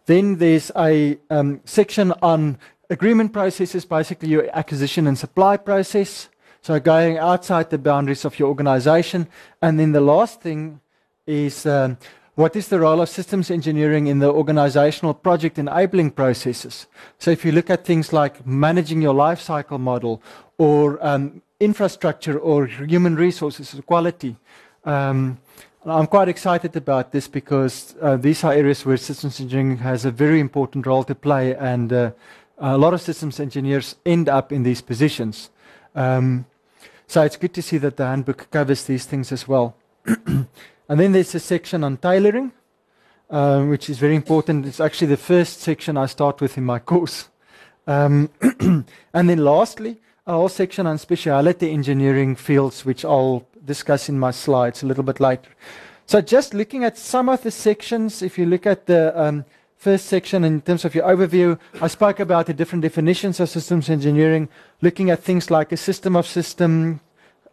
then 0.07 0.39
there's 0.39 0.73
a 0.75 1.17
um, 1.29 1.61
section 1.63 2.11
on 2.21 2.57
agreement 2.89 3.31
processes, 3.31 3.85
basically 3.85 4.27
your 4.27 4.49
acquisition 4.51 5.07
and 5.07 5.17
supply 5.17 5.55
process. 5.55 6.27
So 6.61 6.81
going 6.81 7.17
outside 7.17 7.69
the 7.69 7.77
boundaries 7.77 8.25
of 8.25 8.37
your 8.37 8.49
organization. 8.49 9.29
And 9.61 9.79
then 9.79 9.93
the 9.93 10.01
last 10.01 10.41
thing 10.41 10.81
is 11.25 11.65
um, 11.65 11.97
what 12.37 12.55
is 12.55 12.67
the 12.67 12.79
role 12.79 13.01
of 13.01 13.09
systems 13.09 13.49
engineering 13.49 14.05
in 14.05 14.19
the 14.19 14.31
organizational 14.31 15.15
project 15.15 15.57
enabling 15.57 16.11
processes? 16.11 16.85
So 17.17 17.31
if 17.31 17.43
you 17.43 17.51
look 17.51 17.71
at 17.71 17.83
things 17.83 18.13
like 18.13 18.45
managing 18.45 19.01
your 19.01 19.15
life 19.15 19.41
cycle 19.41 19.79
model 19.79 20.21
or 20.59 21.03
um, 21.03 21.41
infrastructure 21.59 22.37
or 22.37 22.67
human 22.67 23.15
resources 23.15 23.73
or 23.73 23.81
quality, 23.81 24.35
um, 24.85 25.39
I'm 25.83 26.05
quite 26.05 26.29
excited 26.29 26.75
about 26.75 27.11
this 27.11 27.27
because 27.27 27.95
uh, 28.03 28.17
these 28.17 28.43
are 28.43 28.53
areas 28.53 28.85
where 28.85 28.97
systems 28.97 29.39
engineering 29.39 29.77
has 29.77 30.05
a 30.05 30.11
very 30.11 30.39
important 30.39 30.85
role 30.85 31.03
to 31.05 31.15
play, 31.15 31.55
and 31.55 31.91
uh, 31.91 32.11
a 32.59 32.77
lot 32.77 32.93
of 32.93 33.01
systems 33.01 33.39
engineers 33.39 33.95
end 34.05 34.29
up 34.29 34.51
in 34.51 34.61
these 34.61 34.81
positions. 34.81 35.49
Um, 35.95 36.45
so 37.07 37.23
it's 37.23 37.37
good 37.37 37.55
to 37.55 37.63
see 37.63 37.79
that 37.79 37.97
the 37.97 38.05
handbook 38.05 38.51
covers 38.51 38.83
these 38.83 39.05
things 39.05 39.31
as 39.31 39.47
well. 39.47 39.75
and 40.89 40.99
then 40.99 41.11
there's 41.11 41.35
a 41.35 41.39
section 41.39 41.83
on 41.83 41.97
tailoring, 41.97 42.51
uh, 43.29 43.63
which 43.63 43.89
is 43.89 43.99
very 43.99 44.15
important. 44.15 44.65
It's 44.65 44.79
actually 44.79 45.07
the 45.07 45.17
first 45.17 45.59
section 45.59 45.97
I 45.97 46.05
start 46.05 46.41
with 46.41 46.57
in 46.57 46.63
my 46.63 46.79
course. 46.91 47.29
Um, 47.85 48.29
and 49.13 49.29
then 49.29 49.37
lastly, 49.37 49.97
a 50.25 50.33
whole 50.33 50.49
section 50.49 50.85
on 50.87 50.97
specialty 50.97 51.71
engineering 51.71 52.35
fields, 52.35 52.85
which 52.85 53.05
I'll 53.05 53.47
discuss 53.63 54.09
in 54.09 54.19
my 54.19 54.31
slides 54.31 54.83
a 54.83 54.85
little 54.85 55.03
bit 55.03 55.19
later. 55.19 55.49
So 56.05 56.21
just 56.21 56.53
looking 56.53 56.83
at 56.83 56.97
some 56.97 57.27
of 57.27 57.43
the 57.43 57.51
sections, 57.51 58.21
if 58.21 58.37
you 58.37 58.45
look 58.45 58.65
at 58.65 58.85
the 58.85 59.19
um, 59.19 59.45
first 59.75 60.05
section 60.05 60.43
in 60.43 60.61
terms 60.61 60.85
of 60.85 60.95
your 60.95 61.05
overview, 61.05 61.59
I 61.81 61.87
spoke 61.87 62.19
about 62.19 62.45
the 62.45 62.53
different 62.53 62.81
definitions 62.81 63.39
of 63.39 63.49
systems 63.49 63.89
engineering, 63.89 64.49
looking 64.81 65.09
at 65.09 65.23
things 65.23 65.51
like 65.51 65.71
a 65.71 65.77
system 65.77 66.15
of 66.15 66.25
system 66.25 67.01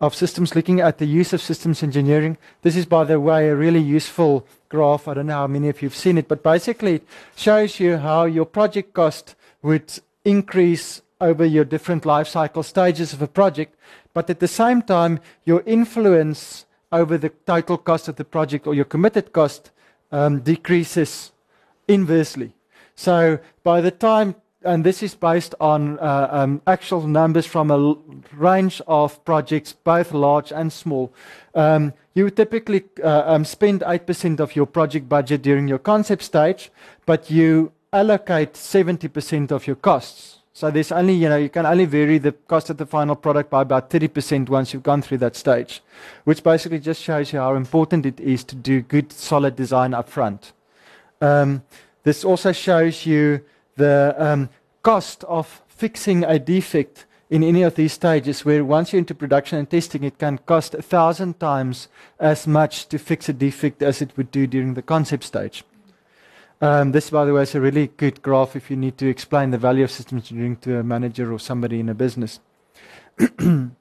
of 0.06 0.14
systems, 0.14 0.54
looking 0.54 0.80
at 0.80 0.98
the 0.98 1.06
use 1.06 1.32
of 1.32 1.40
systems 1.40 1.82
engineering. 1.82 2.36
This 2.62 2.76
is, 2.76 2.86
by 2.86 3.04
the 3.04 3.20
way, 3.20 3.48
a 3.48 3.56
really 3.56 3.80
useful 3.80 4.46
graph. 4.68 5.08
I 5.08 5.14
don't 5.14 5.26
know 5.26 5.34
how 5.34 5.46
many 5.46 5.68
of 5.68 5.82
you 5.82 5.88
have 5.88 5.96
seen 5.96 6.18
it, 6.18 6.28
but 6.28 6.42
basically 6.42 6.96
it 6.96 7.06
shows 7.36 7.80
you 7.80 7.98
how 7.98 8.24
your 8.24 8.46
project 8.46 8.94
cost 8.94 9.34
would 9.62 9.98
increase 10.24 11.02
over 11.20 11.44
your 11.44 11.64
different 11.64 12.04
life 12.04 12.28
cycle 12.28 12.62
stages 12.62 13.12
of 13.12 13.22
a 13.22 13.28
project 13.28 13.74
but 14.14 14.30
at 14.30 14.38
the 14.38 14.48
same 14.48 14.80
time, 14.80 15.20
your 15.44 15.62
influence 15.66 16.64
over 16.92 17.18
the 17.18 17.30
total 17.46 17.76
cost 17.76 18.06
of 18.08 18.16
the 18.16 18.24
project 18.24 18.66
or 18.66 18.74
your 18.74 18.84
committed 18.84 19.32
cost 19.32 19.72
um, 20.12 20.40
decreases 20.40 21.32
inversely. 21.88 22.54
So 22.94 23.40
by 23.64 23.80
the 23.80 23.90
time, 23.90 24.36
and 24.64 24.84
this 24.84 25.02
is 25.02 25.14
based 25.14 25.54
on 25.60 25.98
uh, 25.98 26.28
um, 26.30 26.62
actual 26.66 27.06
numbers 27.06 27.46
from 27.46 27.70
a 27.70 27.96
range 28.34 28.80
of 28.86 29.24
projects, 29.24 29.72
both 29.72 30.12
large 30.12 30.52
and 30.52 30.72
small, 30.72 31.12
um, 31.54 31.92
you 32.14 32.30
typically 32.30 32.84
uh, 33.02 33.22
um, 33.26 33.44
spend 33.44 33.80
8% 33.80 34.40
of 34.40 34.56
your 34.56 34.66
project 34.66 35.08
budget 35.08 35.42
during 35.42 35.68
your 35.68 35.78
concept 35.78 36.22
stage, 36.22 36.70
but 37.06 37.30
you 37.30 37.72
allocate 37.92 38.54
70% 38.54 39.50
of 39.50 39.66
your 39.66 39.76
costs. 39.76 40.38
So 40.52 40.70
there's 40.70 40.92
only, 40.92 41.14
you 41.14 41.28
know, 41.28 41.36
you 41.36 41.48
can 41.48 41.66
only 41.66 41.84
vary 41.84 42.18
the 42.18 42.30
cost 42.30 42.70
of 42.70 42.76
the 42.76 42.86
final 42.86 43.16
product 43.16 43.50
by 43.50 43.62
about 43.62 43.90
30% 43.90 44.48
once 44.48 44.72
you've 44.72 44.84
gone 44.84 45.02
through 45.02 45.18
that 45.18 45.34
stage, 45.34 45.82
which 46.22 46.44
basically 46.44 46.78
just 46.78 47.02
shows 47.02 47.32
you 47.32 47.40
how 47.40 47.56
important 47.56 48.06
it 48.06 48.20
is 48.20 48.44
to 48.44 48.54
do 48.54 48.80
good, 48.80 49.12
solid 49.12 49.56
design 49.56 49.92
up 49.92 50.08
front. 50.08 50.52
Um, 51.20 51.64
this 52.04 52.24
also 52.24 52.52
shows 52.52 53.04
you 53.04 53.44
the 53.76 54.14
um, 54.18 54.48
cost 54.82 55.24
of 55.24 55.62
fixing 55.68 56.24
a 56.24 56.38
defect 56.38 57.06
in 57.30 57.42
any 57.42 57.62
of 57.62 57.74
these 57.74 57.92
stages, 57.92 58.44
where 58.44 58.64
once 58.64 58.92
you're 58.92 58.98
into 58.98 59.14
production 59.14 59.58
and 59.58 59.68
testing, 59.68 60.04
it 60.04 60.18
can 60.18 60.38
cost 60.38 60.74
a 60.74 60.82
thousand 60.82 61.40
times 61.40 61.88
as 62.20 62.46
much 62.46 62.86
to 62.88 62.98
fix 62.98 63.28
a 63.28 63.32
defect 63.32 63.82
as 63.82 64.02
it 64.02 64.16
would 64.16 64.30
do 64.30 64.46
during 64.46 64.74
the 64.74 64.82
concept 64.82 65.24
stage. 65.24 65.64
Um, 66.60 66.92
this, 66.92 67.10
by 67.10 67.24
the 67.24 67.32
way, 67.32 67.42
is 67.42 67.54
a 67.54 67.60
really 67.60 67.88
good 67.88 68.22
graph 68.22 68.56
if 68.56 68.70
you 68.70 68.76
need 68.76 68.96
to 68.98 69.08
explain 69.08 69.50
the 69.50 69.58
value 69.58 69.84
of 69.84 69.90
systems 69.90 70.22
engineering 70.22 70.56
to 70.58 70.78
a 70.78 70.82
manager 70.82 71.32
or 71.32 71.38
somebody 71.38 71.80
in 71.80 71.88
a 71.88 71.94
business. 71.94 72.40
um, 73.40 73.74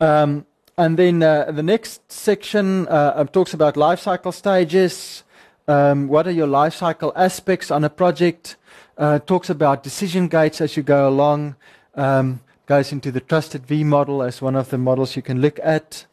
and 0.00 0.96
then 0.96 1.22
uh, 1.22 1.52
the 1.52 1.62
next 1.62 2.10
section 2.10 2.88
uh, 2.88 3.22
talks 3.24 3.54
about 3.54 3.76
life 3.76 4.00
cycle 4.00 4.32
stages. 4.32 5.22
Um, 5.66 6.08
what 6.08 6.26
are 6.26 6.30
your 6.30 6.46
life 6.46 6.74
cycle 6.74 7.12
aspects 7.16 7.70
on 7.70 7.84
a 7.84 7.90
project? 7.90 8.56
Uh, 8.98 9.18
talks 9.18 9.50
about 9.50 9.82
decision 9.82 10.28
gates 10.28 10.60
as 10.60 10.76
you 10.76 10.82
go 10.82 11.08
along. 11.08 11.56
Um, 11.94 12.40
goes 12.66 12.92
into 12.92 13.10
the 13.10 13.20
trusted 13.20 13.66
V 13.66 13.84
model 13.84 14.22
as 14.22 14.42
one 14.42 14.56
of 14.56 14.68
the 14.70 14.78
models 14.78 15.16
you 15.16 15.22
can 15.22 15.40
look 15.40 15.58
at. 15.62 16.06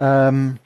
Um, 0.00 0.58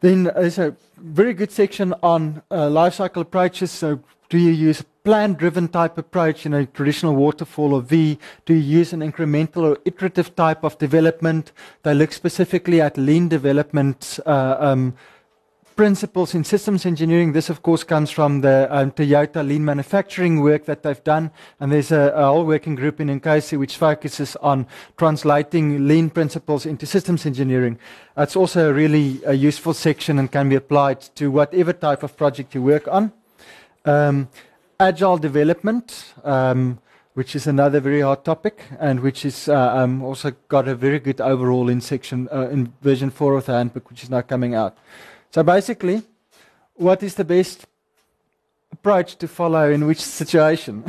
then 0.00 0.24
there's 0.24 0.58
a 0.58 0.76
very 0.96 1.32
good 1.34 1.50
section 1.50 1.94
on 2.02 2.42
uh, 2.50 2.68
life 2.68 2.94
cycle 2.94 3.22
approaches. 3.22 3.70
So 3.70 4.00
Do 4.34 4.38
you 4.38 4.50
use 4.50 4.80
a 4.80 4.84
plan-driven 5.04 5.68
type 5.68 5.98
approach, 5.98 6.44
you 6.44 6.50
know, 6.50 6.64
traditional 6.64 7.14
waterfall 7.14 7.74
or 7.74 7.82
V? 7.82 8.18
Do 8.46 8.54
you 8.54 8.78
use 8.78 8.92
an 8.92 9.00
incremental 9.00 9.58
or 9.58 9.78
iterative 9.84 10.34
type 10.34 10.64
of 10.64 10.78
development? 10.78 11.52
They 11.84 11.94
look 11.94 12.12
specifically 12.12 12.80
at 12.80 12.96
lean 12.96 13.28
development 13.28 14.18
uh, 14.26 14.56
um, 14.58 14.96
principles 15.76 16.34
in 16.34 16.44
systems 16.44 16.86
engineering. 16.86 17.32
This, 17.32 17.50
of 17.50 17.62
course, 17.62 17.84
comes 17.84 18.10
from 18.10 18.40
the 18.40 18.68
um, 18.70 18.92
Toyota 18.92 19.46
lean 19.46 19.64
manufacturing 19.64 20.40
work 20.40 20.64
that 20.66 20.82
they've 20.82 21.02
done. 21.04 21.30
And 21.60 21.72
there's 21.72 21.92
a, 21.92 22.12
a 22.14 22.26
whole 22.26 22.44
working 22.44 22.74
group 22.74 23.00
in 23.00 23.08
INCOSE 23.08 23.58
which 23.58 23.76
focuses 23.76 24.36
on 24.36 24.66
translating 24.96 25.86
lean 25.86 26.10
principles 26.10 26.66
into 26.66 26.86
systems 26.86 27.26
engineering. 27.26 27.78
It's 28.16 28.36
also 28.36 28.70
a 28.70 28.72
really 28.72 29.20
a 29.24 29.34
useful 29.34 29.74
section 29.74 30.18
and 30.18 30.30
can 30.30 30.48
be 30.48 30.56
applied 30.56 31.00
to 31.16 31.30
whatever 31.30 31.72
type 31.72 32.02
of 32.02 32.16
project 32.16 32.54
you 32.54 32.62
work 32.62 32.88
on. 32.88 33.12
Um, 33.84 34.28
agile 34.78 35.18
development. 35.18 36.14
Um, 36.24 36.78
which 37.14 37.36
is 37.36 37.46
another 37.46 37.78
very 37.78 38.00
hot 38.00 38.24
topic 38.24 38.64
and 38.80 39.00
which 39.00 39.24
is 39.24 39.48
uh, 39.48 39.76
um, 39.76 40.02
also 40.02 40.32
got 40.48 40.66
a 40.66 40.74
very 40.74 40.98
good 40.98 41.20
overall 41.20 41.68
in 41.68 41.80
section 41.80 42.28
uh, 42.32 42.48
in 42.48 42.72
version 42.82 43.08
4 43.08 43.36
of 43.36 43.46
the 43.46 43.52
handbook 43.52 43.88
which 43.88 44.02
is 44.02 44.10
now 44.10 44.20
coming 44.20 44.54
out 44.54 44.76
so 45.34 45.42
basically, 45.42 46.00
what 46.74 47.02
is 47.02 47.16
the 47.16 47.24
best 47.24 47.66
approach 48.70 49.16
to 49.16 49.26
follow 49.26 49.68
in 49.68 49.84
which 49.84 50.00
situation? 50.00 50.84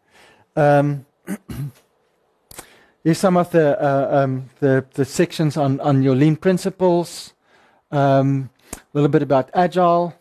um, 0.56 1.04
here's 3.04 3.18
some 3.18 3.36
of 3.36 3.50
the, 3.50 3.78
uh, 3.78 4.22
um, 4.22 4.48
the, 4.60 4.86
the, 4.94 5.04
sections 5.04 5.58
on, 5.58 5.78
on 5.80 6.02
your 6.02 6.14
lean 6.14 6.36
principles, 6.36 7.34
um, 7.90 8.48
a 8.72 8.78
little 8.94 9.10
bit 9.10 9.20
about 9.20 9.50
agile. 9.52 10.14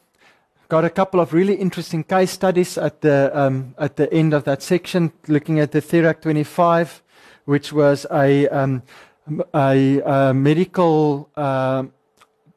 Got 0.67 0.83
a 0.83 0.89
couple 0.89 1.21
of 1.21 1.31
really 1.31 1.55
interesting 1.55 2.03
case 2.03 2.31
studies 2.31 2.77
at 2.77 2.99
the, 2.99 3.31
um, 3.33 3.73
at 3.77 3.95
the 3.95 4.13
end 4.13 4.33
of 4.33 4.43
that 4.43 4.61
section, 4.61 5.13
looking 5.29 5.61
at 5.61 5.71
the 5.71 5.81
Therac 5.81 6.19
25, 6.19 7.01
which 7.45 7.71
was 7.71 8.05
a, 8.11 8.49
um, 8.49 8.83
a, 9.55 10.01
a 10.01 10.33
medical. 10.33 11.29
Uh, 11.37 11.85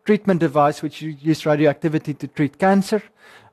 treatment 0.05 0.41
device 0.41 0.83
which 0.83 1.03
used 1.03 1.47
radioactivity 1.47 2.15
to 2.15 2.29
treat 2.29 2.59
cancer. 2.59 3.03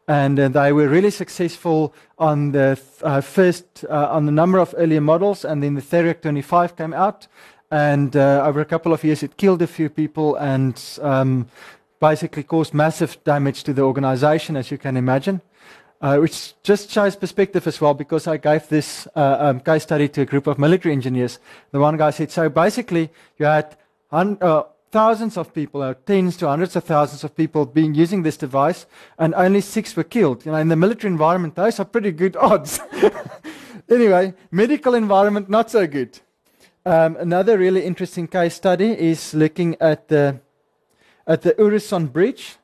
And 0.08 0.39
uh, 0.39 0.49
they 0.49 0.74
were 0.74 0.88
really 0.88 1.12
successful 1.12 1.93
on 2.18 2.52
the 2.52 2.80
uh, 3.02 3.22
first, 3.22 3.86
uh, 3.89 4.10
on 4.12 4.26
the 4.26 4.32
number 4.32 4.60
of 4.60 4.76
earlier 4.78 5.02
models, 5.02 5.45
and 5.45 5.64
then 5.64 5.76
the 5.76 5.82
Therac 5.82 6.22
25 6.22 6.76
came 6.76 6.93
out. 6.93 7.28
And 7.70 8.16
uh, 8.16 8.43
over 8.45 8.60
a 8.60 8.66
couple 8.66 8.91
of 8.91 9.04
years, 9.04 9.24
it 9.24 9.38
killed 9.38 9.62
a 9.62 9.68
few 9.68 9.89
people 9.89 10.36
and 10.36 10.82
um, 11.02 11.47
basically 12.02 12.43
caused 12.43 12.74
massive 12.74 13.24
damage 13.24 13.64
to 13.64 13.74
the 13.74 13.84
organization, 13.84 14.58
as 14.58 14.72
you 14.72 14.78
can 14.78 14.97
imagine. 14.97 15.41
Uh, 16.02 16.18
which 16.18 16.60
just 16.64 16.89
shows 16.89 17.16
perspective 17.16 17.68
as 17.68 17.80
well, 17.80 17.93
because 17.93 18.26
I 18.26 18.38
gave 18.38 18.68
this 18.68 19.08
uh, 19.16 19.38
um, 19.39 19.60
case 19.60 19.84
study 19.84 20.10
to 20.10 20.22
a 20.22 20.26
group 20.26 20.47
of 20.47 20.58
military 20.58 20.93
engineers. 20.93 21.38
The 21.70 21.80
one 21.80 21.95
guy 21.95 22.10
said, 22.10 22.32
so 22.32 22.49
basically, 22.49 23.12
you 23.38 23.45
had 23.45 23.78
thousands 24.92 25.38
of 25.38 25.54
people, 25.54 25.84
or 25.84 25.94
tens 25.94 26.38
to 26.38 26.48
hundreds 26.48 26.76
of 26.76 26.84
thousands 26.84 27.24
of 27.24 27.36
people 27.36 27.66
being 27.66 27.96
using 27.96 28.24
this 28.24 28.38
device, 28.38 28.86
and 29.18 29.34
only 29.36 29.62
six 29.62 29.96
were 29.96 30.04
killed. 30.04 30.46
You 30.46 30.52
know, 30.52 30.58
in 30.58 30.68
the 30.68 30.76
military 30.76 31.12
environment, 31.12 31.56
those 31.56 31.80
are 31.80 31.86
pretty 31.86 32.12
good 32.12 32.36
odds. 32.39 32.80
anyway, 33.89 34.34
medical 34.52 34.94
environment 34.94 35.50
not 35.50 35.72
so 35.72 35.88
good. 35.88 36.20
Um, 36.86 37.16
another 37.18 37.58
really 37.58 37.84
interesting 37.84 38.28
case 38.28 38.56
study 38.56 38.92
is 38.92 39.34
looking 39.34 39.76
at 39.80 40.08
the 40.08 40.39
at 41.28 41.44
the 41.44 41.54
Øresund 41.54 42.12
Bridge 42.12 42.58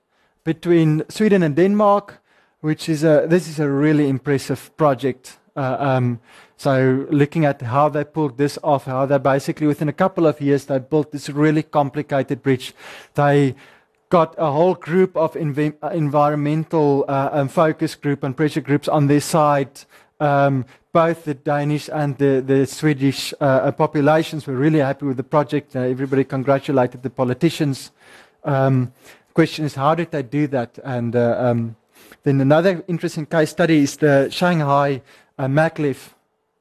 between 0.44 1.04
Sweden 1.10 1.44
and 1.44 1.56
Denmark, 1.56 2.22
which 2.62 2.90
is 2.90 3.04
a 3.04 3.28
this 3.30 3.48
is 3.48 3.60
a 3.60 3.70
really 3.70 4.10
impressive 4.10 4.76
project. 4.76 5.38
Uh, 5.56 5.78
um, 5.80 6.20
so 6.58 7.06
looking 7.12 7.46
at 7.46 7.62
how 7.62 7.88
they 7.88 8.04
pulled 8.04 8.38
this 8.38 8.58
off, 8.64 8.86
how 8.86 9.06
they 9.06 9.20
basically 9.20 9.68
within 9.68 9.90
a 9.90 9.94
couple 9.94 10.26
of 10.26 10.42
years 10.42 10.66
they 10.66 10.80
built 10.80 11.12
this 11.12 11.30
really 11.30 11.62
complicated 11.62 12.42
bridge. 12.42 12.74
They 13.14 13.56
got 14.10 14.34
a 14.40 14.52
whole 14.52 14.74
group 14.74 15.16
of 15.16 15.36
uh, 15.36 15.90
environmental 15.90 17.06
uh, 17.08 17.30
um, 17.32 17.48
focus 17.48 17.94
group 17.94 18.24
and 18.24 18.36
pressure 18.36 18.62
groups 18.62 18.88
on 18.88 19.06
their 19.06 19.22
side. 19.22 19.70
Um, 20.20 20.66
both 20.94 21.26
the 21.26 21.36
Danish 21.36 21.90
and 21.94 22.18
the, 22.18 22.44
the 22.44 22.66
Swedish 22.66 23.32
uh, 23.40 23.44
uh 23.44 23.72
populations 23.72 24.48
were 24.48 24.56
really 24.56 24.80
happy 24.80 25.06
with 25.06 25.18
the 25.18 25.24
project. 25.24 25.76
Uh, 25.76 25.82
everybody 25.82 26.24
congratulated 26.24 27.04
the 27.04 27.12
politicians. 27.12 27.92
Um, 28.44 28.94
question 29.36 29.64
is, 29.66 29.76
how 29.76 29.94
did 29.94 30.10
they 30.10 30.24
do 30.24 30.48
that? 30.48 30.80
And 30.84 31.16
uh, 31.16 31.36
um, 31.38 31.76
then 32.24 32.42
another 32.42 32.84
interesting 32.88 33.28
case 33.28 33.52
study 33.52 33.84
is 33.84 33.98
the 33.98 34.30
Shanghai 34.32 35.04
maglev 35.38 36.14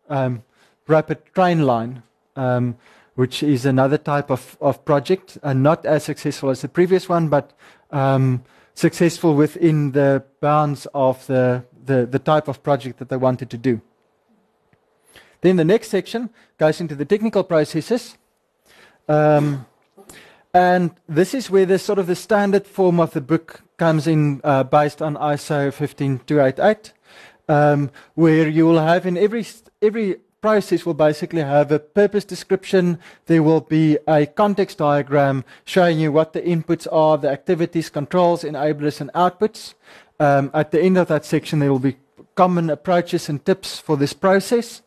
um, 0.09 0.43
rapid 0.87 1.19
train 1.35 1.63
line, 1.63 2.03
um, 2.37 2.77
which 3.15 3.43
is 3.43 3.65
another 3.65 3.99
type 3.99 4.31
of, 4.31 4.57
of 4.61 4.85
project, 4.85 5.39
and 5.43 5.63
not 5.63 5.85
as 5.87 6.05
successful 6.05 6.51
as 6.51 6.63
the 6.63 6.69
previous 6.69 7.09
one, 7.09 7.29
but 7.29 7.53
um, 7.91 8.43
successful 8.75 9.35
within 9.35 9.93
the 9.93 10.23
bounds 10.41 10.87
of 10.95 11.27
the, 11.27 11.65
the, 11.85 12.07
the 12.07 12.19
type 12.19 12.49
of 12.49 12.63
project 12.63 12.99
that 12.99 13.09
they 13.09 13.17
wanted 13.17 13.51
to 13.51 13.57
do. 13.57 13.81
Then 15.41 15.57
the 15.57 15.65
next 15.65 15.89
section 15.89 16.31
goes 16.59 16.81
into 16.81 16.95
the 16.95 17.05
technical 17.05 17.45
processes. 17.45 18.17
Um, 19.09 19.67
and 20.53 20.93
this 21.09 21.35
is 21.35 21.51
where 21.51 21.67
the 21.67 21.79
sort 21.79 21.99
of 21.99 22.07
the 22.07 22.17
standard 22.17 22.67
form 22.67 22.99
of 22.99 23.13
the 23.13 23.21
book 23.21 23.63
comes 23.77 24.07
in 24.07 24.41
uh, 24.43 24.65
based 24.65 25.03
on 25.03 25.15
ISO 25.17 25.73
15288, 25.73 26.93
um, 27.49 27.91
where 28.15 28.49
you 28.49 28.65
will 28.67 28.81
have 28.81 29.07
in 29.07 29.17
every 29.17 29.45
every 29.87 30.16
process 30.41 30.84
will 30.84 30.95
basically 30.95 31.43
have 31.43 31.70
a 31.72 31.78
purpose 31.78 32.24
description. 32.24 32.99
There 33.26 33.43
will 33.43 33.61
be 33.61 33.99
a 34.07 34.26
context 34.26 34.78
diagram 34.78 35.45
showing 35.64 35.99
you 35.99 36.12
what 36.12 36.32
the 36.32 36.43
inputs 36.43 36.87
are, 36.91 37.16
the 37.16 37.30
activities, 37.30 37.89
controls, 37.89 38.43
enablers, 38.43 39.01
and 39.01 39.11
outputs. 39.12 39.74
Um, 40.18 40.51
at 40.53 40.70
the 40.72 40.82
end 40.82 40.99
of 40.99 41.09
that 41.09 41.24
section, 41.24 41.61
there 41.61 41.70
will 41.70 41.78
be 41.78 41.97
common 42.34 42.68
approaches 42.70 43.28
and 43.28 43.45
tips 43.45 43.78
for 43.78 43.97
this 43.97 44.12
process. 44.12 44.82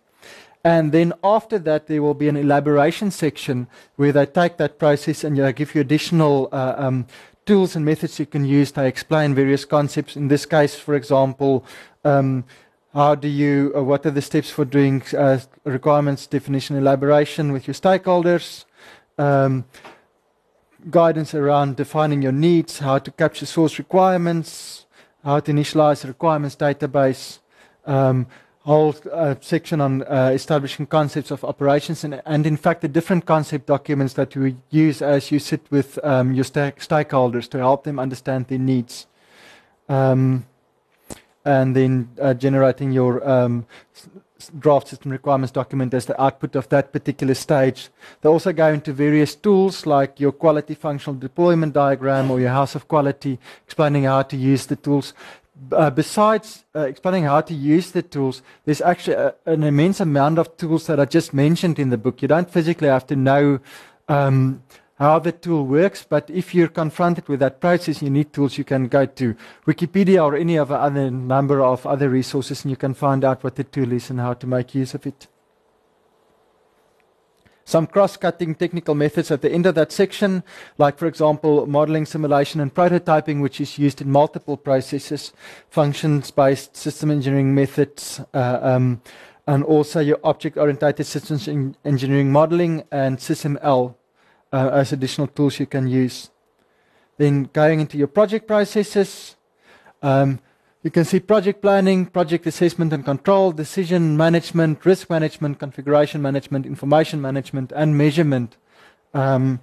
And 0.63 0.91
then 0.91 1.13
after 1.23 1.57
that, 1.59 1.87
there 1.87 2.01
will 2.01 2.13
be 2.13 2.27
an 2.27 2.35
elaboration 2.35 3.11
section 3.11 3.67
where 3.95 4.11
they 4.11 4.25
take 4.25 4.57
that 4.57 4.77
process 4.77 5.23
and 5.23 5.37
they 5.37 5.53
give 5.53 5.73
you 5.73 5.81
additional 5.81 6.49
uh, 6.51 6.75
um, 6.77 7.07
tools 7.45 7.75
and 7.75 7.85
methods 7.85 8.19
you 8.19 8.25
can 8.25 8.43
use. 8.43 8.71
They 8.71 8.87
explain 8.87 9.33
various 9.33 9.63
concepts. 9.65 10.15
In 10.17 10.27
this 10.27 10.45
case, 10.45 10.75
for 10.75 10.95
example, 10.95 11.65
um, 12.03 12.43
how 12.93 13.15
do 13.15 13.27
you, 13.27 13.71
uh, 13.75 13.83
what 13.83 14.05
are 14.05 14.11
the 14.11 14.21
steps 14.21 14.49
for 14.49 14.65
doing 14.65 15.03
uh, 15.17 15.39
requirements 15.63 16.25
definition 16.25 16.75
elaboration 16.75 17.51
with 17.51 17.67
your 17.67 17.75
stakeholders? 17.75 18.65
Um, 19.17 19.65
guidance 20.89 21.35
around 21.35 21.75
defining 21.75 22.21
your 22.21 22.31
needs, 22.31 22.79
how 22.79 22.97
to 22.99 23.11
capture 23.11 23.45
source 23.45 23.77
requirements, 23.77 24.85
how 25.23 25.39
to 25.39 25.51
initialize 25.51 26.07
requirements 26.07 26.55
database, 26.55 27.39
um, 27.85 28.27
whole 28.61 28.95
uh, 29.11 29.35
section 29.41 29.81
on 29.81 30.03
uh, 30.03 30.31
establishing 30.33 30.85
concepts 30.85 31.31
of 31.31 31.43
operations, 31.43 32.03
and, 32.03 32.21
and, 32.25 32.45
in 32.45 32.57
fact, 32.57 32.81
the 32.81 32.87
different 32.87 33.25
concept 33.25 33.65
documents 33.65 34.13
that 34.13 34.35
you 34.35 34.57
use 34.69 35.01
as 35.01 35.31
you 35.31 35.39
sit 35.39 35.61
with 35.69 36.03
um, 36.03 36.33
your 36.33 36.43
sta 36.43 36.71
stakeholders 36.77 37.49
to 37.49 37.57
help 37.57 37.83
them 37.83 37.99
understand 37.99 38.47
their 38.47 38.59
needs. 38.59 39.07
Um, 39.87 40.45
and 41.45 41.75
then 41.75 42.09
uh, 42.21 42.33
generating 42.33 42.91
your 42.91 43.27
um, 43.27 43.65
draft 44.57 44.87
system 44.87 45.11
requirements 45.11 45.51
document 45.51 45.93
as 45.93 46.05
the 46.05 46.21
output 46.21 46.55
of 46.55 46.69
that 46.69 46.91
particular 46.93 47.33
stage. 47.33 47.89
They 48.21 48.29
also 48.29 48.53
go 48.53 48.71
into 48.71 48.93
various 48.93 49.35
tools 49.35 49.85
like 49.85 50.19
your 50.19 50.31
quality 50.31 50.75
functional 50.75 51.19
deployment 51.19 51.73
diagram 51.73 52.31
or 52.31 52.39
your 52.39 52.49
house 52.49 52.75
of 52.75 52.87
quality, 52.87 53.39
explaining 53.65 54.03
how 54.03 54.21
to 54.23 54.37
use 54.37 54.65
the 54.65 54.75
tools. 54.75 55.13
Uh, 55.73 55.89
besides 55.89 56.63
uh, 56.73 56.81
explaining 56.81 57.25
how 57.25 57.41
to 57.41 57.53
use 57.53 57.91
the 57.91 58.01
tools, 58.01 58.41
there's 58.63 58.81
actually 58.81 59.15
a, 59.15 59.35
an 59.45 59.63
immense 59.63 59.99
amount 59.99 60.39
of 60.39 60.55
tools 60.55 60.87
that 60.87 60.99
are 60.99 61.05
just 61.05 61.33
mentioned 61.33 61.77
in 61.77 61.89
the 61.89 61.97
book. 61.97 62.21
You 62.21 62.29
don't 62.29 62.49
physically 62.49 62.87
have 62.87 63.05
to 63.07 63.15
know 63.15 63.59
um, 64.07 64.63
how 64.99 65.17
the 65.17 65.31
tool 65.31 65.65
works, 65.65 66.05
but 66.07 66.29
if 66.29 66.53
you're 66.53 66.67
confronted 66.67 67.27
with 67.29 67.39
that 67.39 67.61
process, 67.61 68.01
you 68.01 68.09
need 68.09 68.33
tools, 68.33 68.57
you 68.57 68.65
can 68.65 68.87
go 68.87 69.05
to 69.05 69.33
Wikipedia 69.65 70.23
or 70.23 70.35
any 70.35 70.57
of 70.57 70.71
other 70.71 71.09
number 71.09 71.61
of 71.63 71.87
other 71.87 72.09
resources 72.09 72.63
and 72.63 72.69
you 72.69 72.75
can 72.75 72.93
find 72.93 73.23
out 73.23 73.43
what 73.43 73.55
the 73.55 73.63
tool 73.63 73.93
is 73.93 74.09
and 74.09 74.19
how 74.19 74.33
to 74.33 74.45
make 74.45 74.75
use 74.75 74.93
of 74.93 75.07
it. 75.07 75.27
Some 77.63 77.87
cross-cutting 77.87 78.55
technical 78.55 78.95
methods 78.95 79.31
at 79.31 79.41
the 79.41 79.51
end 79.51 79.67
of 79.67 79.75
that 79.75 79.91
section, 79.91 80.43
like 80.77 80.97
for 80.97 81.05
example, 81.05 81.65
modeling, 81.67 82.05
simulation, 82.05 82.59
and 82.59 82.73
prototyping, 82.73 83.41
which 83.41 83.61
is 83.61 83.77
used 83.77 84.01
in 84.01 84.11
multiple 84.11 84.57
processes, 84.57 85.31
functions-based 85.69 86.75
system 86.75 87.11
engineering 87.11 87.53
methods, 87.53 88.21
uh, 88.33 88.59
um, 88.61 89.01
and 89.45 89.63
also 89.63 89.99
your 89.99 90.19
object-oriented 90.23 91.05
systems 91.05 91.47
engineering 91.85 92.31
modeling 92.31 92.83
and 92.91 93.19
SysML, 93.19 93.93
uh, 94.51 94.69
as 94.73 94.91
additional 94.91 95.27
tools 95.27 95.59
you 95.59 95.65
can 95.65 95.87
use. 95.87 96.29
Then 97.17 97.49
going 97.53 97.79
into 97.79 97.97
your 97.97 98.07
project 98.07 98.47
processes, 98.47 99.35
um, 100.01 100.39
You 100.81 100.89
can 100.89 101.03
see 101.03 101.19
project 101.19 101.61
planning, 101.61 102.05
project 102.05 102.47
assessment 102.47 102.93
and 102.93 103.03
control, 103.03 103.51
decision 103.51 104.15
management, 104.15 104.85
risk 104.85 105.09
management, 105.09 105.59
configuration 105.59 106.21
management, 106.21 106.65
information 106.65 107.21
management, 107.21 107.73
and 107.75 107.97
measurement. 107.97 108.55
Um, 109.13 109.59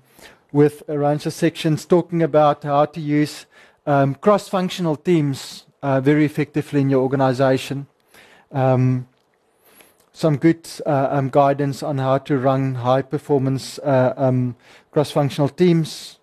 with 0.53 0.82
a 0.89 0.99
range 0.99 1.24
of 1.24 1.32
sections 1.32 1.87
talking 1.87 2.22
about 2.22 2.64
how 2.64 2.84
to 2.84 3.01
use 3.01 3.47
um, 3.87 4.14
cross 4.14 4.49
functional 4.49 4.95
teams 4.95 5.64
uh, 5.82 6.01
very 6.03 6.26
effectively 6.26 6.82
in 6.82 6.91
your 6.91 7.01
organization. 7.01 7.87
Um, 8.53 9.09
some 10.17 10.39
good 10.39 10.67
uh, 10.87 11.09
um, 11.11 11.29
guidance 11.29 11.83
on 11.83 11.99
how 11.99 12.17
to 12.17 12.39
run 12.39 12.77
high 12.77 13.03
performance 13.03 13.79
uh, 13.81 14.14
um, 14.17 14.57
cross 14.91 15.11
functional 15.11 15.51
teams. 15.51 16.19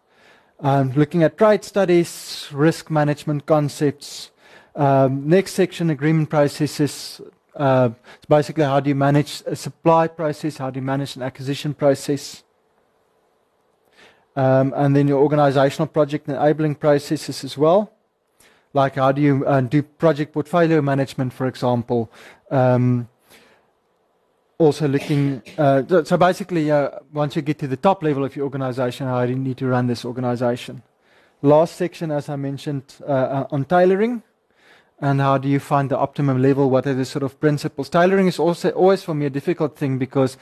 Um, 0.62 0.94
looking 0.94 1.22
at 1.22 1.38
trade 1.38 1.64
studies, 1.64 2.48
risk 2.52 2.90
management 2.90 3.46
concepts. 3.46 4.32
Um, 4.76 5.30
next 5.30 5.52
section 5.52 5.92
agreement 5.92 6.32
processes. 6.32 7.22
Uh, 7.56 7.92
it's 8.16 8.26
basically 8.26 8.64
how 8.64 8.80
do 8.80 8.90
you 8.90 8.96
manage 8.96 9.44
a 9.46 9.56
supply 9.56 10.08
process, 10.08 10.58
how 10.58 10.72
do 10.72 10.80
you 10.80 10.86
manage 10.86 11.16
an 11.16 11.22
acquisition 11.22 11.76
process. 11.76 12.42
Um, 14.36 14.74
and 14.76 14.96
then 14.96 15.08
your 15.08 15.22
organizational 15.22 15.86
project 15.86 16.28
enabling 16.28 16.76
processes 16.76 17.44
as 17.44 17.60
well. 17.60 17.94
Like 18.74 18.96
how 18.96 19.12
do 19.12 19.22
you 19.22 19.46
uh, 19.46 19.62
do 19.62 19.84
project 19.84 20.34
portfolio 20.34 20.82
management, 20.82 21.32
for 21.32 21.46
example. 21.46 22.12
Um, 22.50 23.08
also 24.64 24.88
looking, 24.88 25.42
uh, 25.58 26.04
so 26.04 26.18
basically, 26.18 26.72
uh, 26.72 26.90
once 27.12 27.36
you 27.36 27.42
get 27.42 27.60
to 27.60 27.68
the 27.68 27.78
top 27.78 28.02
level 28.02 28.24
of 28.24 28.36
your 28.36 28.46
organization, 28.46 29.08
how 29.08 29.26
do 29.26 29.32
you 29.32 29.38
need 29.38 29.58
to 29.58 29.68
run 29.68 29.88
this 29.88 30.06
organization? 30.06 30.82
Last 31.42 31.76
section, 31.76 32.12
as 32.12 32.30
I 32.30 32.38
mentioned, 32.38 32.96
uh, 33.02 33.12
uh, 33.12 33.48
on 33.52 33.66
tailoring 33.66 34.24
and 35.00 35.20
how 35.20 35.38
do 35.38 35.50
you 35.50 35.60
find 35.60 35.90
the 35.90 35.98
optimum 35.98 36.42
level? 36.42 36.70
What 36.70 36.88
are 36.88 36.94
the 36.94 37.06
sort 37.06 37.24
of 37.24 37.40
principles? 37.40 37.90
Tailoring 37.90 38.28
is 38.28 38.40
also 38.40 38.70
always 38.70 39.04
for 39.04 39.14
me 39.14 39.26
a 39.26 39.30
difficult 39.30 39.76
thing 39.76 39.98
because 39.98 40.38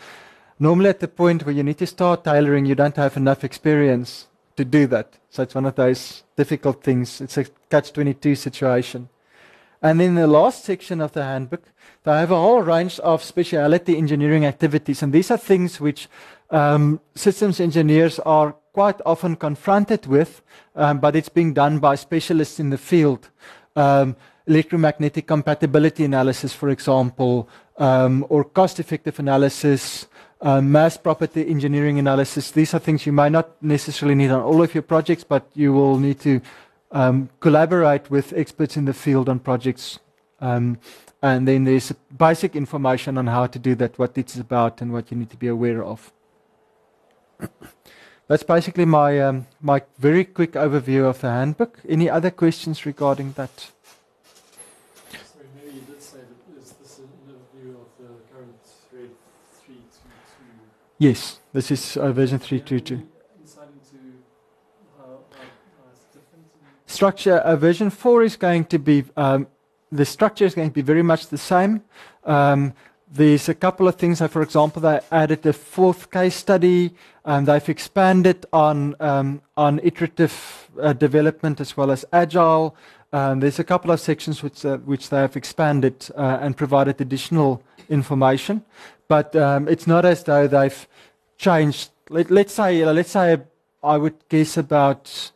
normally 0.59 0.89
at 0.89 0.99
the 0.99 1.07
point 1.07 1.45
where 1.45 1.55
you 1.55 1.63
need 1.63 1.79
to 1.79 1.87
start 1.87 2.23
tailoring, 2.23 2.67
you 2.67 2.75
don't 2.75 2.95
have 2.95 3.17
enough 3.17 3.43
experience 3.43 4.27
to 4.57 4.63
do 4.63 4.85
that. 4.87 5.17
So 5.31 5.41
it's 5.43 5.55
one 5.55 5.65
of 5.65 5.75
those 5.75 6.23
difficult 6.35 6.83
things. 6.83 7.21
It's 7.21 7.37
a 7.37 7.45
catch 7.69 7.91
22 7.93 8.35
situation. 8.35 9.09
And 9.81 10.01
in 10.01 10.15
the 10.15 10.27
last 10.27 10.63
section 10.63 11.01
of 11.01 11.13
the 11.13 11.23
handbook, 11.23 11.63
they 12.03 12.11
have 12.11 12.31
a 12.31 12.35
whole 12.35 12.61
range 12.61 12.99
of 12.99 13.23
specialty 13.23 13.97
engineering 13.97 14.45
activities. 14.45 15.01
And 15.01 15.11
these 15.11 15.31
are 15.31 15.37
things 15.37 15.79
which 15.79 16.07
um, 16.51 16.99
systems 17.15 17.59
engineers 17.59 18.19
are 18.19 18.55
quite 18.73 19.01
often 19.05 19.35
confronted 19.35 20.05
with, 20.05 20.41
um, 20.75 20.99
but 20.99 21.15
it's 21.15 21.29
being 21.29 21.53
done 21.53 21.79
by 21.79 21.95
specialists 21.95 22.59
in 22.59 22.69
the 22.69 22.77
field. 22.77 23.29
Um, 23.75 24.15
electromagnetic 24.47 25.27
compatibility 25.27 26.03
analysis, 26.03 26.53
for 26.53 26.69
example, 26.69 27.47
um, 27.77 28.25
or 28.29 28.43
cost 28.43 28.79
effective 28.79 29.19
analysis, 29.19 30.07
um, 30.41 30.71
mass 30.71 30.97
property 30.97 31.47
engineering 31.47 31.99
analysis. 31.99 32.51
These 32.51 32.73
are 32.73 32.79
things 32.79 33.05
you 33.05 33.11
might 33.11 33.31
not 33.31 33.61
necessarily 33.61 34.15
need 34.15 34.31
on 34.31 34.41
all 34.41 34.61
of 34.61 34.73
your 34.73 34.83
projects, 34.83 35.23
but 35.23 35.47
you 35.53 35.73
will 35.73 35.97
need 35.97 36.19
to 36.21 36.41
um, 36.91 37.29
collaborate 37.39 38.09
with 38.11 38.33
experts 38.33 38.77
in 38.77 38.85
the 38.85 38.93
field 38.93 39.29
on 39.29 39.39
projects. 39.39 39.99
Um, 40.39 40.79
and 41.21 41.47
then 41.47 41.65
there's 41.65 41.91
basic 42.17 42.55
information 42.55 43.17
on 43.17 43.27
how 43.27 43.45
to 43.47 43.59
do 43.59 43.75
that, 43.75 43.97
what 43.99 44.17
it's 44.17 44.37
about, 44.37 44.81
and 44.81 44.91
what 44.91 45.11
you 45.11 45.17
need 45.17 45.29
to 45.29 45.37
be 45.37 45.47
aware 45.47 45.83
of. 45.83 46.11
That's 48.27 48.43
basically 48.43 48.85
my, 48.85 49.19
um, 49.19 49.47
my 49.61 49.81
very 49.99 50.23
quick 50.23 50.53
overview 50.53 51.03
of 51.03 51.21
the 51.21 51.29
handbook. 51.29 51.79
Any 51.87 52.09
other 52.09 52.31
questions 52.31 52.85
regarding 52.85 53.33
that? 53.33 53.71
Sorry, 55.11 55.45
maybe 55.55 55.75
you 55.75 55.81
did 55.81 56.01
say 56.01 56.19
that 56.19 56.61
is 56.61 56.71
this 56.71 56.99
an 56.99 57.09
overview 57.27 57.75
of 57.75 57.87
the 57.99 58.07
current 58.33 58.55
thread 58.89 59.09
322? 59.65 59.85
Yes, 60.97 61.39
this 61.51 61.71
is 61.71 61.97
uh, 61.97 62.11
version 62.13 62.39
322. 62.39 62.95
Any 62.95 63.03
Insight 63.41 63.67
into 63.67 64.23
how, 64.97 65.03
how, 65.03 65.17
how 65.37 65.91
it's 65.91 66.05
different? 66.15 66.45
in- 66.55 66.80
Structure, 66.91 67.37
uh, 67.37 67.55
version 67.55 67.89
4 67.89 68.23
is 68.23 68.35
going 68.35 68.65
to 68.65 68.77
be, 68.77 69.05
um, 69.15 69.47
the 69.93 70.03
structure 70.03 70.43
is 70.43 70.53
going 70.53 70.67
to 70.67 70.73
be 70.73 70.81
very 70.81 71.01
much 71.01 71.27
the 71.27 71.37
same. 71.37 71.83
Um, 72.25 72.73
there's 73.09 73.47
a 73.47 73.53
couple 73.53 73.87
of 73.87 73.95
things, 73.95 74.19
for 74.19 74.41
example, 74.41 74.81
they 74.81 74.99
added 75.09 75.45
a 75.45 75.53
fourth 75.53 76.11
case 76.11 76.35
study, 76.35 76.93
and 77.23 77.47
they've 77.47 77.69
expanded 77.69 78.45
on, 78.51 78.95
um, 78.99 79.41
on 79.55 79.79
iterative 79.83 80.69
uh, 80.81 80.91
development 80.91 81.61
as 81.61 81.77
well 81.77 81.91
as 81.91 82.03
agile. 82.11 82.75
Um, 83.13 83.39
there's 83.39 83.59
a 83.59 83.63
couple 83.63 83.91
of 83.91 84.01
sections 84.01 84.43
which, 84.43 84.65
uh, 84.65 84.75
which 84.79 85.09
they 85.09 85.17
have 85.17 85.37
expanded 85.37 86.09
uh, 86.17 86.39
and 86.41 86.57
provided 86.57 86.99
additional 86.99 87.63
information, 87.87 88.65
but 89.07 89.33
um, 89.37 89.69
it's 89.69 89.87
not 89.87 90.03
as 90.03 90.25
though 90.25 90.45
they've 90.45 90.87
changed. 91.37 91.91
Let, 92.09 92.29
let's 92.29 92.53
say, 92.53 92.83
let's 92.83 93.11
say, 93.11 93.37
I 93.81 93.95
would 93.95 94.27
guess 94.27 94.57
about 94.57 95.31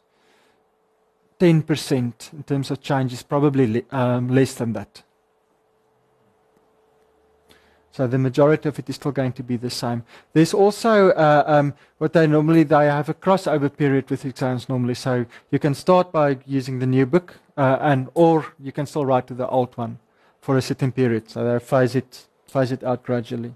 10% 1.40 2.34
in 2.34 2.44
terms 2.44 2.72
of 2.72 2.82
change 2.82 3.14
is 3.14 3.24
probably 3.24 3.86
um, 3.92 4.30
less 4.30 4.54
than 4.56 4.74
that. 4.74 5.04
So 7.96 8.08
the 8.08 8.18
majority 8.18 8.68
of 8.68 8.78
it 8.78 8.90
is 8.90 8.96
still 8.96 9.14
going 9.14 9.32
to 9.34 9.44
be 9.44 9.56
the 9.56 9.70
same. 9.70 10.04
There's 10.34 10.54
also 10.54 11.12
uh, 11.12 11.44
um, 11.48 11.74
what 11.98 12.12
they 12.12 12.28
normally 12.28 12.64
they 12.64 12.88
have 12.88 13.08
a 13.08 13.14
crossover 13.14 13.70
period 13.74 14.10
with 14.10 14.26
exams 14.26 14.68
normally. 14.68 14.96
So 14.96 15.26
you 15.50 15.60
can 15.60 15.74
start 15.74 16.12
by 16.12 16.38
using 16.46 16.80
the 16.80 16.86
new 16.86 17.06
book, 17.06 17.36
uh, 17.56 17.78
and 17.80 18.10
or 18.14 18.48
you 18.60 18.74
can 18.74 18.86
still 18.86 19.06
write 19.06 19.28
to 19.28 19.34
the 19.34 19.48
old 19.48 19.78
one 19.78 20.00
for 20.42 20.58
a 20.58 20.62
certain 20.62 20.92
period. 20.92 21.30
So 21.30 21.46
they 21.46 21.58
phase 21.64 21.96
it 21.96 22.28
phase 22.48 22.74
it 22.74 22.84
out 22.84 23.04
gradually. 23.04 23.56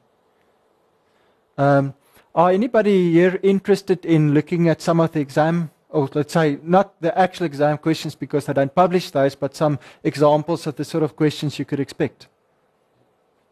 Um, 1.57 1.93
are 2.33 2.51
anybody 2.51 3.11
here 3.11 3.41
interested 3.43 4.05
in 4.05 4.33
looking 4.33 4.69
at 4.69 4.81
some 4.81 5.01
of 5.01 5.11
the 5.11 5.19
exam, 5.19 5.71
or 5.89 6.09
let's 6.13 6.33
say 6.33 6.59
not 6.61 7.01
the 7.01 7.17
actual 7.17 7.45
exam 7.45 7.77
questions 7.77 8.15
because 8.15 8.45
they 8.45 8.53
don't 8.53 8.73
publish 8.73 9.09
those, 9.11 9.35
but 9.35 9.55
some 9.55 9.79
examples 10.03 10.67
of 10.67 10.75
the 10.75 10.85
sort 10.85 11.03
of 11.03 11.15
questions 11.15 11.57
you 11.57 11.65
could 11.65 11.79
expect? 11.79 12.27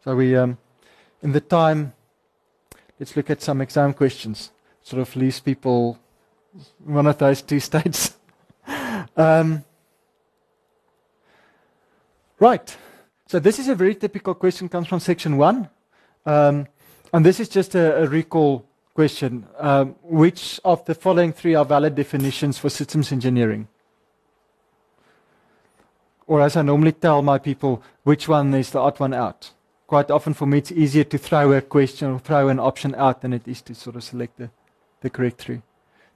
So 0.04 0.14
we, 0.14 0.36
um, 0.36 0.56
in 1.22 1.32
the 1.32 1.40
time, 1.40 1.92
let's 3.00 3.16
look 3.16 3.30
at 3.30 3.42
some 3.42 3.60
exam 3.60 3.92
questions. 3.92 4.52
Sort 4.82 5.02
of 5.02 5.14
leaves 5.16 5.40
people 5.40 5.98
one 6.84 7.06
of 7.06 7.18
those 7.18 7.42
two 7.42 7.60
states. 7.70 8.16
um, 9.16 9.64
right. 12.38 12.76
So 13.26 13.38
this 13.40 13.58
is 13.58 13.68
a 13.68 13.74
very 13.74 13.96
typical 13.96 14.34
question. 14.34 14.68
Comes 14.68 14.86
from 14.86 15.00
section 15.00 15.36
one. 15.36 15.68
Um, 16.24 16.66
and 17.12 17.24
this 17.24 17.40
is 17.40 17.48
just 17.48 17.74
a, 17.74 18.02
a 18.02 18.06
recall 18.06 18.67
question. 18.98 19.46
Um, 19.58 19.94
which 20.02 20.58
of 20.64 20.84
the 20.86 20.92
following 20.92 21.32
three 21.32 21.54
are 21.54 21.64
valid 21.64 21.94
definitions 21.94 22.58
for 22.58 22.68
systems 22.68 23.12
engineering? 23.12 23.68
Or 26.26 26.40
as 26.42 26.56
I 26.56 26.62
normally 26.62 26.90
tell 26.90 27.22
my 27.22 27.38
people, 27.38 27.80
which 28.02 28.26
one 28.26 28.52
is 28.54 28.70
the 28.70 28.80
odd 28.80 28.98
one 28.98 29.14
out? 29.14 29.52
Quite 29.86 30.10
often 30.10 30.34
for 30.34 30.46
me, 30.46 30.58
it's 30.58 30.72
easier 30.72 31.04
to 31.04 31.16
throw 31.16 31.52
a 31.52 31.60
question 31.60 32.10
or 32.10 32.18
throw 32.18 32.48
an 32.48 32.58
option 32.58 32.92
out 32.96 33.22
than 33.22 33.32
it 33.32 33.46
is 33.46 33.62
to 33.62 33.74
sort 33.76 33.94
of 33.94 34.02
select 34.02 34.36
the, 34.36 34.50
the 35.00 35.10
correct 35.10 35.42
three. 35.42 35.62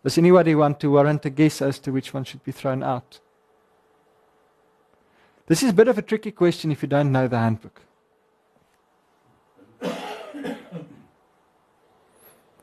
Does 0.02 0.18
anybody 0.18 0.56
want 0.56 0.80
to 0.80 0.90
warrant 0.90 1.24
a 1.24 1.30
guess 1.30 1.62
as 1.62 1.78
to 1.78 1.92
which 1.92 2.12
one 2.12 2.24
should 2.24 2.42
be 2.42 2.50
thrown 2.50 2.82
out? 2.82 3.20
This 5.46 5.62
is 5.62 5.70
a 5.70 5.78
bit 5.80 5.86
of 5.86 5.98
a 5.98 6.02
tricky 6.02 6.32
question 6.32 6.72
if 6.72 6.82
you 6.82 6.88
don't 6.88 7.12
know 7.12 7.28
the 7.28 7.38
handbook. 7.38 7.80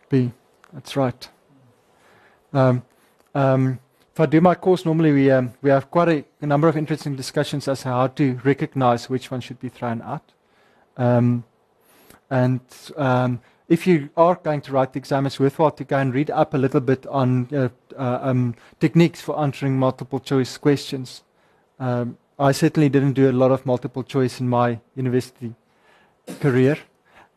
B. 0.09 0.31
That's 0.73 0.95
right. 0.95 1.29
Um, 2.53 2.83
um, 3.33 3.79
if 4.13 4.19
I 4.19 4.25
do 4.25 4.41
my 4.41 4.55
course, 4.55 4.85
normally 4.85 5.13
we, 5.13 5.31
um, 5.31 5.53
we 5.61 5.69
have 5.69 5.89
quite 5.89 6.09
a, 6.09 6.25
a, 6.41 6.45
number 6.45 6.67
of 6.67 6.75
interesting 6.75 7.15
discussions 7.15 7.67
as 7.67 7.83
to 7.83 7.87
how 7.87 8.07
to 8.07 8.39
recognize 8.43 9.09
which 9.09 9.31
one 9.31 9.39
should 9.39 9.59
be 9.59 9.69
thrown 9.69 10.01
out. 10.01 10.31
Um, 10.97 11.43
and 12.29 12.59
um, 12.97 13.39
if 13.67 13.87
you 13.87 14.09
are 14.17 14.35
going 14.35 14.61
to 14.61 14.71
write 14.71 14.93
the 14.93 14.99
exam, 14.99 15.25
it's 15.25 15.39
worthwhile 15.39 15.71
to 15.71 15.83
go 15.83 15.97
and 15.97 16.13
read 16.13 16.31
up 16.31 16.53
a 16.53 16.57
little 16.57 16.81
bit 16.81 17.05
on 17.07 17.47
uh, 17.53 17.69
uh, 17.97 18.19
um, 18.21 18.55
techniques 18.79 19.21
for 19.21 19.39
answering 19.39 19.77
multiple 19.77 20.19
choice 20.19 20.57
questions. 20.57 21.23
I 22.39 22.53
certainly 22.53 22.87
didn't 22.87 23.13
do 23.13 23.29
a 23.29 23.33
lot 23.33 23.51
of 23.51 23.65
multiple 23.65 24.01
choice 24.01 24.39
in 24.39 24.47
my 24.47 24.79
university 24.95 25.55
career. 26.39 26.77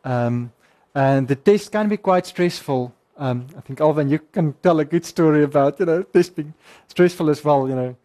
Um, 0.05 0.53
and 0.95 1.27
the 1.27 1.35
test 1.35 1.71
can 1.71 1.89
be 1.89 1.97
quite 1.97 2.25
stressful. 2.25 2.93
Um, 3.17 3.47
I 3.57 3.61
think 3.61 3.79
Alvin, 3.81 4.09
you 4.09 4.19
can 4.19 4.53
tell 4.63 4.79
a 4.79 4.85
good 4.85 5.05
story 5.05 5.43
about 5.43 5.79
you 5.79 5.85
know 5.85 6.03
test 6.03 6.35
being 6.35 6.53
stressful 6.87 7.29
as 7.29 7.43
well. 7.43 7.67
You 7.67 7.75
know, 7.75 7.95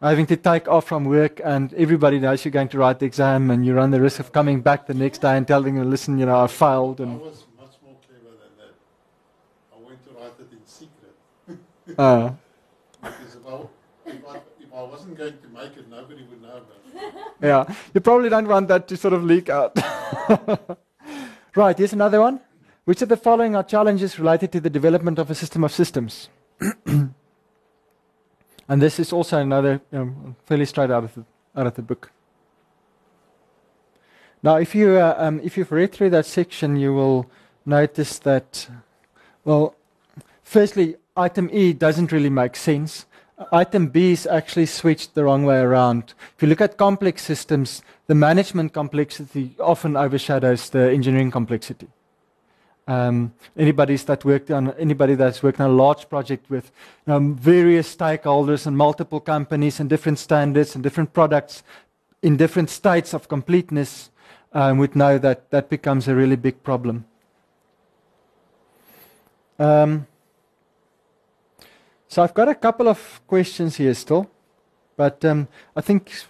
having 0.00 0.26
to 0.26 0.36
take 0.36 0.68
off 0.68 0.86
from 0.86 1.04
work 1.04 1.40
and 1.44 1.72
everybody 1.74 2.18
knows 2.18 2.44
you're 2.44 2.52
going 2.52 2.68
to 2.68 2.78
write 2.78 2.98
the 2.98 3.06
exam, 3.06 3.50
and 3.50 3.64
you 3.66 3.74
run 3.74 3.90
the 3.90 4.00
risk 4.00 4.20
of 4.20 4.32
coming 4.32 4.60
back 4.60 4.86
the 4.86 4.94
next 4.94 5.18
day 5.22 5.36
and 5.36 5.46
telling 5.46 5.74
them, 5.76 5.90
"Listen, 5.90 6.18
you 6.18 6.26
know, 6.26 6.40
I 6.44 6.46
failed." 6.46 7.00
I 7.00 7.04
And 7.04 7.20
was 7.20 7.44
much 7.58 7.74
more 7.84 7.96
clever 8.06 8.36
than 8.42 8.52
that. 8.60 8.74
I 9.74 9.86
went 9.86 10.04
to 10.04 10.10
write 10.10 10.38
it 10.38 10.52
in 10.52 10.66
secret. 10.66 11.98
uh, 11.98 12.30
Because 13.02 13.34
if 13.36 13.46
I, 13.46 13.56
if 14.06 14.26
I, 14.28 14.36
if 14.60 14.72
I 14.74 14.82
wasn't 14.82 15.18
going 15.18 15.34
to 15.38 15.48
make 15.48 15.76
it, 15.76 15.90
nobody 15.90 16.24
would 16.30 16.40
know 16.42 16.56
about 16.62 16.80
it. 16.94 17.14
yeah, 17.42 17.74
you 17.92 18.00
probably 18.00 18.28
don't 18.30 18.48
want 18.48 18.68
that 18.68 18.88
to 18.88 18.96
sort 18.96 19.12
of 19.14 19.24
leak 19.24 19.50
out. 19.50 19.76
right, 21.56 21.76
here's 21.76 21.92
another 21.92 22.20
one. 22.20 22.40
Which 22.84 23.00
of 23.02 23.08
the 23.08 23.16
following 23.16 23.56
are 23.56 23.62
challenges 23.62 24.18
related 24.18 24.52
to 24.52 24.60
the 24.60 24.70
development 24.70 25.18
of 25.18 25.30
a 25.30 25.34
system 25.34 25.64
of 25.64 25.72
systems? 25.72 26.28
and 26.86 27.14
this 28.68 28.98
is 28.98 29.12
also 29.12 29.38
another 29.38 29.80
um, 29.92 30.36
fairly 30.44 30.66
straight 30.66 30.90
out 30.90 31.04
of 31.04 31.14
the, 31.14 31.24
out 31.56 31.66
of 31.66 31.74
the 31.74 31.82
book. 31.82 32.10
Now, 34.42 34.56
if 34.56 34.74
you 34.74 34.98
uh, 34.98 35.14
um, 35.16 35.40
if 35.42 35.56
you've 35.56 35.72
read 35.72 35.92
through 35.92 36.10
that 36.10 36.26
section, 36.26 36.76
you 36.76 36.92
will 36.92 37.30
notice 37.64 38.18
that, 38.18 38.68
well, 39.42 39.74
firstly, 40.42 40.96
item 41.16 41.48
E 41.50 41.72
doesn't 41.72 42.12
really 42.12 42.28
make 42.28 42.54
sense. 42.54 43.06
Item 43.50 43.88
B 43.88 44.12
is 44.12 44.26
actually 44.26 44.66
switched 44.66 45.14
the 45.14 45.24
wrong 45.24 45.44
way 45.44 45.58
around. 45.58 46.14
If 46.36 46.42
you 46.42 46.48
look 46.48 46.60
at 46.60 46.76
complex 46.76 47.22
systems, 47.22 47.82
the 48.06 48.14
management 48.14 48.72
complexity 48.72 49.54
often 49.58 49.96
overshadows 49.96 50.70
the 50.70 50.90
engineering 50.92 51.30
complexity. 51.30 51.88
Um, 52.86 53.32
anybody's 53.56 54.04
that 54.04 54.24
worked 54.24 54.50
on 54.50 54.72
anybody 54.72 55.14
that's 55.14 55.42
worked 55.42 55.58
on 55.58 55.70
a 55.70 55.72
large 55.72 56.08
project 56.08 56.50
with 56.50 56.70
various 57.06 57.96
stakeholders 57.96 58.66
and 58.66 58.76
multiple 58.76 59.20
companies 59.20 59.80
and 59.80 59.88
different 59.88 60.18
standards 60.18 60.74
and 60.74 60.84
different 60.84 61.12
products 61.12 61.62
in 62.22 62.36
different 62.36 62.70
states 62.70 63.14
of 63.14 63.26
completeness 63.26 64.10
um, 64.52 64.78
would 64.78 64.94
know 64.94 65.18
that 65.18 65.50
that 65.50 65.68
becomes 65.70 66.06
a 66.08 66.14
really 66.14 66.36
big 66.36 66.62
problem. 66.62 67.04
Um, 69.58 70.06
so 72.08 72.22
I've 72.22 72.34
got 72.34 72.48
a 72.48 72.54
couple 72.54 72.88
of 72.88 73.20
questions 73.26 73.76
here 73.76 73.94
still, 73.94 74.30
but 74.96 75.24
um, 75.24 75.48
I 75.76 75.80
think 75.80 76.10
if 76.10 76.28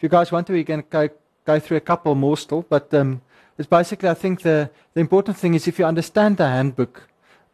you 0.00 0.08
guys 0.08 0.32
want 0.32 0.46
to, 0.46 0.54
we 0.54 0.64
can 0.64 0.82
go, 0.88 1.08
go 1.44 1.60
through 1.60 1.76
a 1.76 1.80
couple 1.80 2.14
more 2.14 2.36
still. 2.36 2.62
But 2.62 2.92
um, 2.94 3.20
it's 3.58 3.68
basically, 3.68 4.08
I 4.08 4.14
think 4.14 4.42
the, 4.42 4.70
the 4.94 5.00
important 5.00 5.36
thing 5.36 5.54
is 5.54 5.68
if 5.68 5.78
you 5.78 5.84
understand 5.84 6.38
the 6.38 6.48
handbook, 6.48 7.02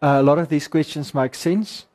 uh, 0.01 0.19
a 0.21 0.23
lot 0.23 0.39
of 0.39 0.49
these 0.49 0.69
questions 0.69 1.15
make 1.15 1.35
sense. 1.35 1.87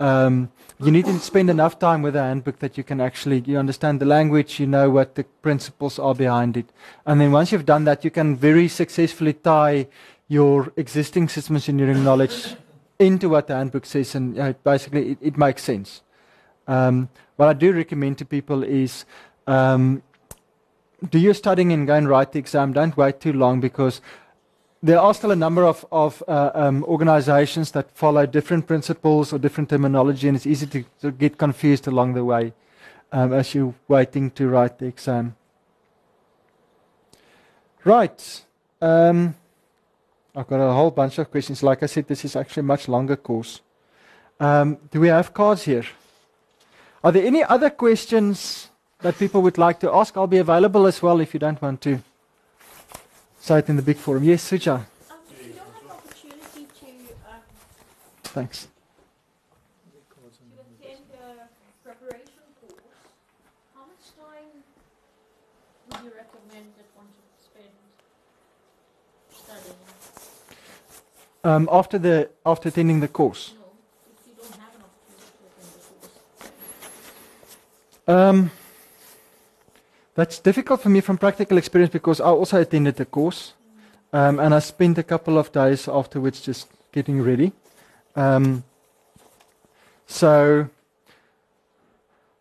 Um, 0.00 0.50
you 0.80 0.92
need 0.92 1.06
to 1.06 1.18
spend 1.18 1.50
enough 1.50 1.78
time 1.78 2.02
with 2.02 2.14
the 2.14 2.22
handbook 2.22 2.60
that 2.60 2.78
you 2.78 2.84
can 2.84 3.00
actually 3.00 3.40
you 3.40 3.58
understand 3.58 4.00
the 4.00 4.06
language, 4.06 4.60
you 4.60 4.66
know 4.66 4.88
what 4.88 5.16
the 5.16 5.24
principles 5.42 5.98
are 5.98 6.14
behind 6.14 6.56
it, 6.56 6.66
and 7.04 7.20
then 7.20 7.32
once 7.32 7.50
you've 7.50 7.66
done 7.66 7.82
that, 7.84 8.04
you 8.04 8.10
can 8.12 8.36
very 8.36 8.68
successfully 8.68 9.32
tie 9.32 9.88
your 10.28 10.72
existing 10.76 11.28
systems 11.28 11.68
engineering 11.68 12.04
knowledge 12.04 12.54
into 12.98 13.28
what 13.28 13.46
the 13.46 13.54
handbook 13.54 13.86
says, 13.86 14.14
and 14.14 14.36
you 14.36 14.42
know, 14.42 14.52
basically 14.64 15.12
it, 15.12 15.18
it, 15.20 15.36
makes 15.36 15.62
sense. 15.62 16.02
Um, 16.66 17.08
what 17.36 17.48
I 17.48 17.52
do 17.52 17.72
recommend 17.72 18.18
to 18.18 18.24
people 18.24 18.62
is 18.64 19.04
um, 19.46 20.02
do 21.10 21.18
your 21.18 21.34
studying 21.34 21.72
and 21.72 21.86
go 21.86 21.94
and 21.94 22.08
write 22.08 22.32
the 22.32 22.38
exam. 22.38 22.72
Don't 22.72 22.96
wait 22.96 23.20
too 23.20 23.32
long 23.32 23.60
because 23.60 24.00
there 24.82 25.00
are 25.00 25.14
still 25.14 25.30
a 25.30 25.36
number 25.36 25.64
of, 25.64 25.84
of 25.90 26.22
uh, 26.28 26.50
um, 26.54 26.84
organizations 26.84 27.72
that 27.72 27.90
follow 27.96 28.26
different 28.26 28.66
principles 28.66 29.32
or 29.32 29.38
different 29.38 29.70
terminology, 29.70 30.28
and 30.28 30.36
it's 30.36 30.46
easy 30.46 30.66
to, 30.66 30.84
to 31.00 31.10
get 31.10 31.38
confused 31.38 31.86
along 31.86 32.14
the 32.14 32.24
way 32.24 32.52
um, 33.12 33.32
as 33.32 33.54
you're 33.54 33.74
waiting 33.88 34.30
to 34.32 34.48
write 34.48 34.78
the 34.78 34.86
exam. 34.86 35.36
Right. 37.84 38.44
Um, 40.38 40.44
I've 40.44 40.48
got 40.48 40.60
a 40.60 40.72
whole 40.72 40.90
bunch 40.90 41.18
of 41.18 41.30
questions. 41.30 41.62
Like 41.62 41.82
I 41.82 41.86
said, 41.86 42.06
this 42.06 42.24
is 42.24 42.36
actually 42.36 42.60
a 42.60 42.64
much 42.64 42.88
longer 42.88 43.16
course. 43.16 43.60
Um, 44.38 44.78
do 44.92 45.00
we 45.00 45.08
have 45.08 45.34
cards 45.34 45.64
here? 45.64 45.84
Are 47.02 47.10
there 47.10 47.26
any 47.26 47.42
other 47.42 47.70
questions 47.70 48.68
that 49.00 49.18
people 49.18 49.42
would 49.42 49.58
like 49.58 49.80
to 49.80 49.92
ask? 49.92 50.16
I'll 50.16 50.28
be 50.28 50.38
available 50.38 50.86
as 50.86 51.02
well 51.02 51.20
if 51.20 51.34
you 51.34 51.40
don't 51.40 51.60
want 51.60 51.80
to 51.82 52.00
say 53.40 53.58
it 53.58 53.68
in 53.68 53.76
the 53.76 53.82
big 53.82 53.96
forum. 53.96 54.22
Yes, 54.22 54.48
Suja. 54.48 54.74
Um, 54.76 54.84
if 55.30 55.46
you 55.46 55.52
don't 55.54 55.66
have 55.74 55.84
an 55.84 55.90
opportunity 55.90 56.66
to, 56.80 56.86
um, 57.26 57.42
Thanks. 58.22 58.68
to 58.68 59.98
attend 60.60 61.06
a 61.18 61.48
preparation 61.84 62.46
course, 62.60 62.94
how 63.74 63.82
much 63.90 64.06
time 64.14 64.62
would 65.90 66.00
you 66.04 66.12
recommend 66.16 66.66
that 66.78 66.86
one 66.94 67.06
should 67.10 67.34
spend 67.42 67.74
studying? 69.34 69.98
Um, 71.44 71.68
after 71.70 71.98
the 71.98 72.28
after 72.44 72.68
attending 72.68 73.00
the 73.00 73.08
course. 73.08 73.54
Um, 78.08 78.50
that's 80.14 80.40
difficult 80.40 80.80
for 80.80 80.88
me 80.88 81.00
from 81.00 81.18
practical 81.18 81.58
experience 81.58 81.92
because 81.92 82.20
I 82.20 82.30
also 82.30 82.60
attended 82.60 82.96
the 82.96 83.04
course, 83.04 83.52
um, 84.12 84.40
and 84.40 84.54
I 84.54 84.58
spent 84.60 84.98
a 84.98 85.02
couple 85.02 85.38
of 85.38 85.52
days 85.52 85.86
afterwards 85.86 86.40
just 86.40 86.68
getting 86.90 87.22
ready. 87.22 87.52
Um, 88.16 88.64
so 90.06 90.68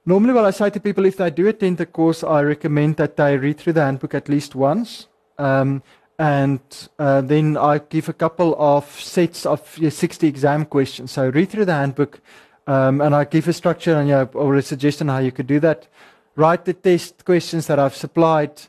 normally, 0.05 0.33
what 0.33 0.45
I 0.45 0.51
say 0.51 0.69
to 0.69 0.79
people, 0.79 1.05
if 1.05 1.17
they 1.17 1.29
do 1.29 1.47
attend 1.47 1.77
the 1.77 1.85
course, 1.85 2.23
I 2.23 2.41
recommend 2.41 2.95
that 2.95 3.17
they 3.17 3.37
read 3.37 3.57
through 3.57 3.73
the 3.73 3.83
handbook 3.83 4.15
at 4.15 4.29
least 4.29 4.55
once. 4.55 5.07
Um, 5.37 5.83
and 6.19 6.59
uh, 6.97 7.21
then 7.21 7.57
I 7.57 7.77
give 7.77 8.09
a 8.09 8.13
couple 8.13 8.55
of 8.57 8.85
sets 8.99 9.45
of 9.45 9.77
yeah, 9.77 9.89
60 9.89 10.27
exam 10.27 10.65
questions. 10.65 11.11
So 11.11 11.29
read 11.29 11.49
through 11.49 11.65
the 11.65 11.73
handbook, 11.73 12.19
um, 12.65 13.01
and 13.01 13.13
I 13.15 13.23
give 13.25 13.47
a 13.47 13.53
structure 13.53 13.95
and 13.95 14.09
yeah, 14.09 14.25
or 14.33 14.55
a 14.55 14.61
suggestion 14.61 15.09
how 15.09 15.19
you 15.19 15.31
could 15.31 15.47
do 15.47 15.59
that. 15.59 15.87
Write 16.35 16.65
the 16.65 16.73
test 16.73 17.23
questions 17.23 17.67
that 17.67 17.79
I've 17.79 17.95
supplied. 17.95 18.61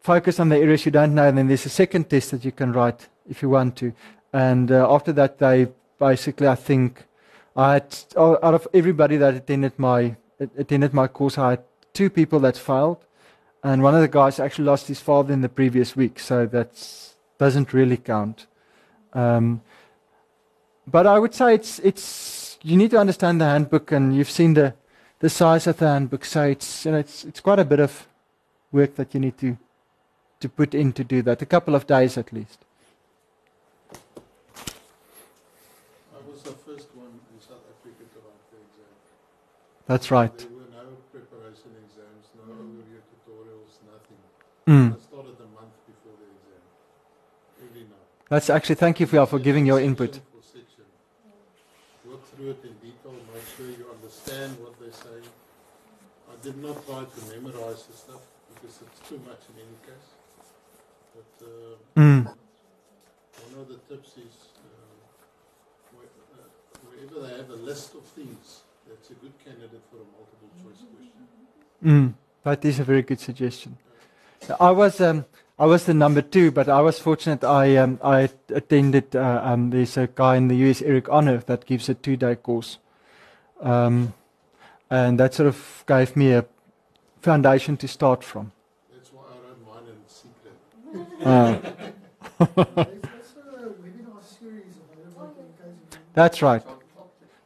Focus 0.00 0.40
on 0.40 0.48
the 0.48 0.56
areas 0.56 0.84
you 0.84 0.92
don't 0.92 1.14
know, 1.14 1.28
and 1.28 1.38
then 1.38 1.48
there's 1.48 1.66
a 1.66 1.70
second 1.70 2.08
test 2.08 2.30
that 2.30 2.44
you 2.44 2.52
can 2.52 2.72
write 2.72 3.08
if 3.28 3.42
you 3.42 3.50
want 3.50 3.76
to. 3.76 3.92
And 4.32 4.70
uh, 4.70 4.92
after 4.92 5.12
that, 5.12 5.38
they 5.38 5.68
basically, 5.98 6.48
I 6.48 6.54
think, 6.54 7.04
I 7.56 7.74
had 7.74 7.96
out 8.16 8.54
of 8.54 8.66
everybody 8.74 9.16
that 9.18 9.34
attended 9.34 9.78
my 9.78 10.16
attended 10.40 10.92
my 10.92 11.06
course, 11.06 11.38
I 11.38 11.50
had 11.50 11.62
two 11.92 12.10
people 12.10 12.40
that 12.40 12.56
failed 12.56 12.98
and 13.64 13.82
one 13.82 13.94
of 13.94 14.02
the 14.02 14.08
guys 14.08 14.38
actually 14.38 14.66
lost 14.66 14.86
his 14.86 15.00
father 15.00 15.32
in 15.32 15.40
the 15.40 15.48
previous 15.48 15.96
week, 15.96 16.20
so 16.20 16.46
that 16.46 16.70
doesn't 17.38 17.72
really 17.72 17.96
count. 17.96 18.46
Um, 19.12 19.62
but 20.86 21.06
I 21.06 21.18
would 21.18 21.34
say 21.34 21.54
it's 21.54 21.78
it's 21.80 22.58
you 22.62 22.76
need 22.76 22.90
to 22.92 22.98
understand 22.98 23.40
the 23.40 23.46
handbook, 23.46 23.90
and 23.90 24.14
you've 24.14 24.30
seen 24.30 24.54
the 24.54 24.74
the 25.20 25.30
size 25.30 25.66
of 25.66 25.78
the 25.78 25.88
handbook, 25.88 26.24
so 26.24 26.42
it's 26.44 26.84
you 26.84 26.92
know 26.92 26.98
it's 26.98 27.24
it's 27.24 27.40
quite 27.40 27.58
a 27.58 27.64
bit 27.64 27.80
of 27.80 28.06
work 28.70 28.94
that 28.96 29.14
you 29.14 29.20
need 29.20 29.38
to 29.38 29.56
to 30.40 30.48
put 30.48 30.74
in 30.74 30.92
to 30.92 31.02
do 31.02 31.22
that, 31.22 31.40
a 31.40 31.46
couple 31.46 31.74
of 31.74 31.86
days 31.86 32.18
at 32.18 32.32
least. 32.32 32.58
I 36.12 36.20
was 36.28 36.42
the 36.42 36.50
first 36.52 36.88
one 36.94 37.14
in 37.32 37.40
South 37.40 37.64
Africa 37.72 38.04
to 38.12 38.18
write 38.20 38.44
the 38.52 38.58
exam. 38.60 38.92
That's 39.86 40.10
right. 40.10 40.36
There 40.36 40.48
were 40.48 40.68
no 40.68 40.86
preparation 41.10 41.72
exams, 41.80 42.28
no 42.36 42.52
overview 42.52 43.00
tutorials, 43.08 43.80
nothing. 43.88 44.20
Mm. 44.20 44.20
I 44.20 44.22
started 44.22 44.22
a 44.22 44.22
month 44.22 44.22
before 44.22 44.22
the 44.22 44.22
exam. 44.24 44.52
Every 44.52 44.53
night. 44.66 44.94
That's 48.28 48.50
actually 48.50 48.76
thank 48.76 49.00
you 49.00 49.06
for, 49.06 49.26
for 49.26 49.38
giving 49.38 49.66
your 49.66 49.80
input. 49.80 50.14
Section 50.14 50.30
for 50.32 50.42
section. 50.42 50.84
Work 52.08 52.24
through 52.34 52.50
it 52.50 52.64
in 52.64 52.74
detail, 52.82 53.12
make 53.32 53.44
sure 53.56 53.66
you 53.66 53.86
understand 53.92 54.56
what 54.60 54.78
they 54.80 54.90
say. 54.90 55.28
I 56.32 56.36
did 56.42 56.56
not 56.58 56.84
try 56.86 57.04
to 57.04 57.20
memorize 57.34 57.84
the 57.86 57.96
stuff 57.96 58.22
because 58.52 58.80
it's 58.82 59.08
too 59.08 59.20
much 59.26 59.42
in 59.52 59.60
any 59.60 59.78
case. 59.86 60.08
But 61.14 61.46
uh, 61.46 62.00
Mm. 62.00 62.24
one 62.24 63.60
of 63.60 63.68
the 63.68 63.78
tips 63.88 64.16
is 64.18 64.34
uh, 64.58 64.66
where, 65.94 66.10
uh, 66.34 66.48
wherever 66.88 67.26
they 67.28 67.36
have 67.36 67.50
a 67.50 67.60
list 67.62 67.94
of 67.94 68.02
things, 68.02 68.62
that's 68.88 69.10
a 69.10 69.14
good 69.14 69.32
candidate 69.44 69.84
for 69.90 69.98
a 69.98 70.08
multiple 70.16 70.50
choice 70.62 70.82
question. 70.90 71.24
Mm. 71.84 72.14
That 72.42 72.64
is 72.64 72.80
a 72.80 72.84
very 72.84 73.02
good 73.02 73.20
suggestion. 73.20 73.76
I 74.60 74.70
was 74.70 75.00
um, 75.00 75.24
I 75.58 75.66
was 75.66 75.84
the 75.84 75.94
number 75.94 76.22
two, 76.22 76.50
but 76.50 76.68
I 76.68 76.80
was 76.80 76.98
fortunate. 76.98 77.44
I 77.44 77.76
um, 77.76 77.98
I 78.02 78.28
attended. 78.48 79.14
Uh, 79.14 79.40
um, 79.44 79.70
there's 79.70 79.96
a 79.96 80.06
guy 80.06 80.36
in 80.36 80.48
the 80.48 80.56
US, 80.68 80.82
Eric 80.82 81.08
Honour, 81.08 81.38
that 81.46 81.66
gives 81.66 81.88
a 81.88 81.94
two-day 81.94 82.36
course, 82.36 82.78
um, 83.60 84.14
and 84.90 85.18
that 85.20 85.34
sort 85.34 85.48
of 85.48 85.84
gave 85.86 86.16
me 86.16 86.32
a 86.32 86.44
foundation 87.22 87.76
to 87.78 87.88
start 87.88 88.24
from. 88.24 88.52
That's 88.92 89.12
why 89.12 89.22
I 89.30 89.36
wrote 89.46 89.60
mine 89.64 89.84
in 89.88 89.98
secret. 90.08 90.56
Uh, 91.24 91.58
There's 92.38 93.34
also 93.36 93.40
a 93.56 93.72
webinar 93.80 94.22
series 94.22 94.74
available 94.92 95.34
in 95.38 95.52
case 95.56 95.92
you 95.92 95.98
that's 96.14 96.42
right. 96.42 96.62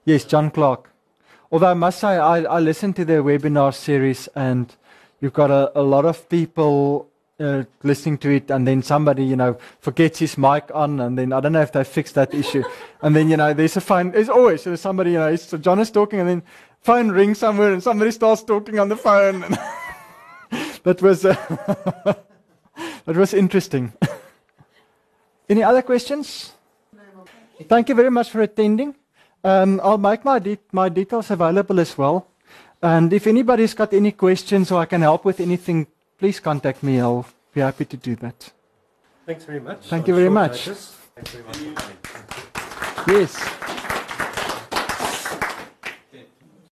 Yes, 0.05 0.25
John 0.25 0.51
Clark. 0.51 0.91
Although 1.51 1.71
I 1.71 1.75
must 1.75 2.01
say, 2.01 2.19
I, 2.19 2.43
I 2.43 2.61
listened 2.61 2.97
to 2.97 3.05
the 3.05 3.15
webinar 3.15 3.75
series, 3.75 4.29
and 4.35 4.75
you've 5.21 5.33
got 5.33 5.51
a, 5.51 5.79
a 5.79 5.83
lot 5.83 6.05
of 6.05 6.29
people 6.29 7.09
uh, 7.41 7.64
listening 7.83 8.19
to 8.19 8.31
it, 8.31 8.51
and 8.51 8.66
then 8.66 8.83
somebody, 8.83 9.25
you 9.25 9.37
know, 9.37 9.57
forgets 9.81 10.19
his 10.19 10.37
mic 10.37 10.71
on, 10.75 11.01
and 11.01 11.16
then 11.16 11.33
I 11.33 11.41
don't 11.41 11.53
know 11.53 11.62
if 11.62 11.73
they 11.73 11.85
fixed 11.85 12.14
that 12.14 12.35
issue. 12.35 12.64
And 13.01 13.14
then, 13.14 13.31
you 13.31 13.37
know, 13.37 13.55
there's 13.55 13.77
a 13.77 13.81
phone, 13.81 14.11
there's 14.11 14.29
always 14.29 14.64
there's 14.64 14.81
somebody, 14.81 15.12
you 15.12 15.19
know, 15.19 15.37
so 15.37 15.57
John 15.57 15.79
is 15.79 15.89
talking, 15.89 16.19
and 16.19 16.29
then 16.29 16.43
phone 16.81 17.12
rings 17.12 17.39
somewhere, 17.39 17.73
and 17.73 17.81
somebody 17.81 18.11
starts 18.11 18.43
talking 18.43 18.81
on 18.81 18.89
the 18.89 18.97
phone. 18.97 19.41
that 20.83 21.01
was 21.01 21.25
uh, 21.25 21.35
that 23.05 23.16
was 23.16 23.35
interesting. 23.35 23.93
Any 25.49 25.62
other 25.62 25.83
questions? 25.83 26.55
Thank 27.69 27.89
you 27.89 27.95
very 27.95 28.11
much 28.11 28.31
for 28.31 28.43
attending. 28.43 28.97
Um, 29.45 29.81
I'll 29.83 29.99
make 29.99 30.25
my 30.25 30.41
de- 30.41 30.59
my 30.73 30.89
details 30.89 31.31
available 31.31 31.79
as 31.79 31.97
well. 31.97 32.27
And 32.83 33.12
if 33.12 33.26
anybody's 33.26 33.74
got 33.74 33.93
any 33.93 34.12
questions 34.12 34.70
or 34.70 34.81
I 34.81 34.87
can 34.87 35.03
help 35.03 35.24
with 35.24 35.41
anything, 35.41 35.87
please 36.18 36.41
contact 36.41 36.83
me. 36.83 37.01
I'll 37.01 37.26
be 37.53 37.61
happy 37.61 37.85
to 37.87 37.97
do 37.97 38.14
that. 38.16 38.53
Thanks 39.26 39.45
very 39.45 39.61
much. 39.61 39.87
Thank 39.87 40.07
you 40.09 40.14
very 40.14 40.31
much. 40.31 40.68
Thanks 40.68 41.31
very 41.33 41.45
much. 41.45 41.59
Yes. 43.07 43.88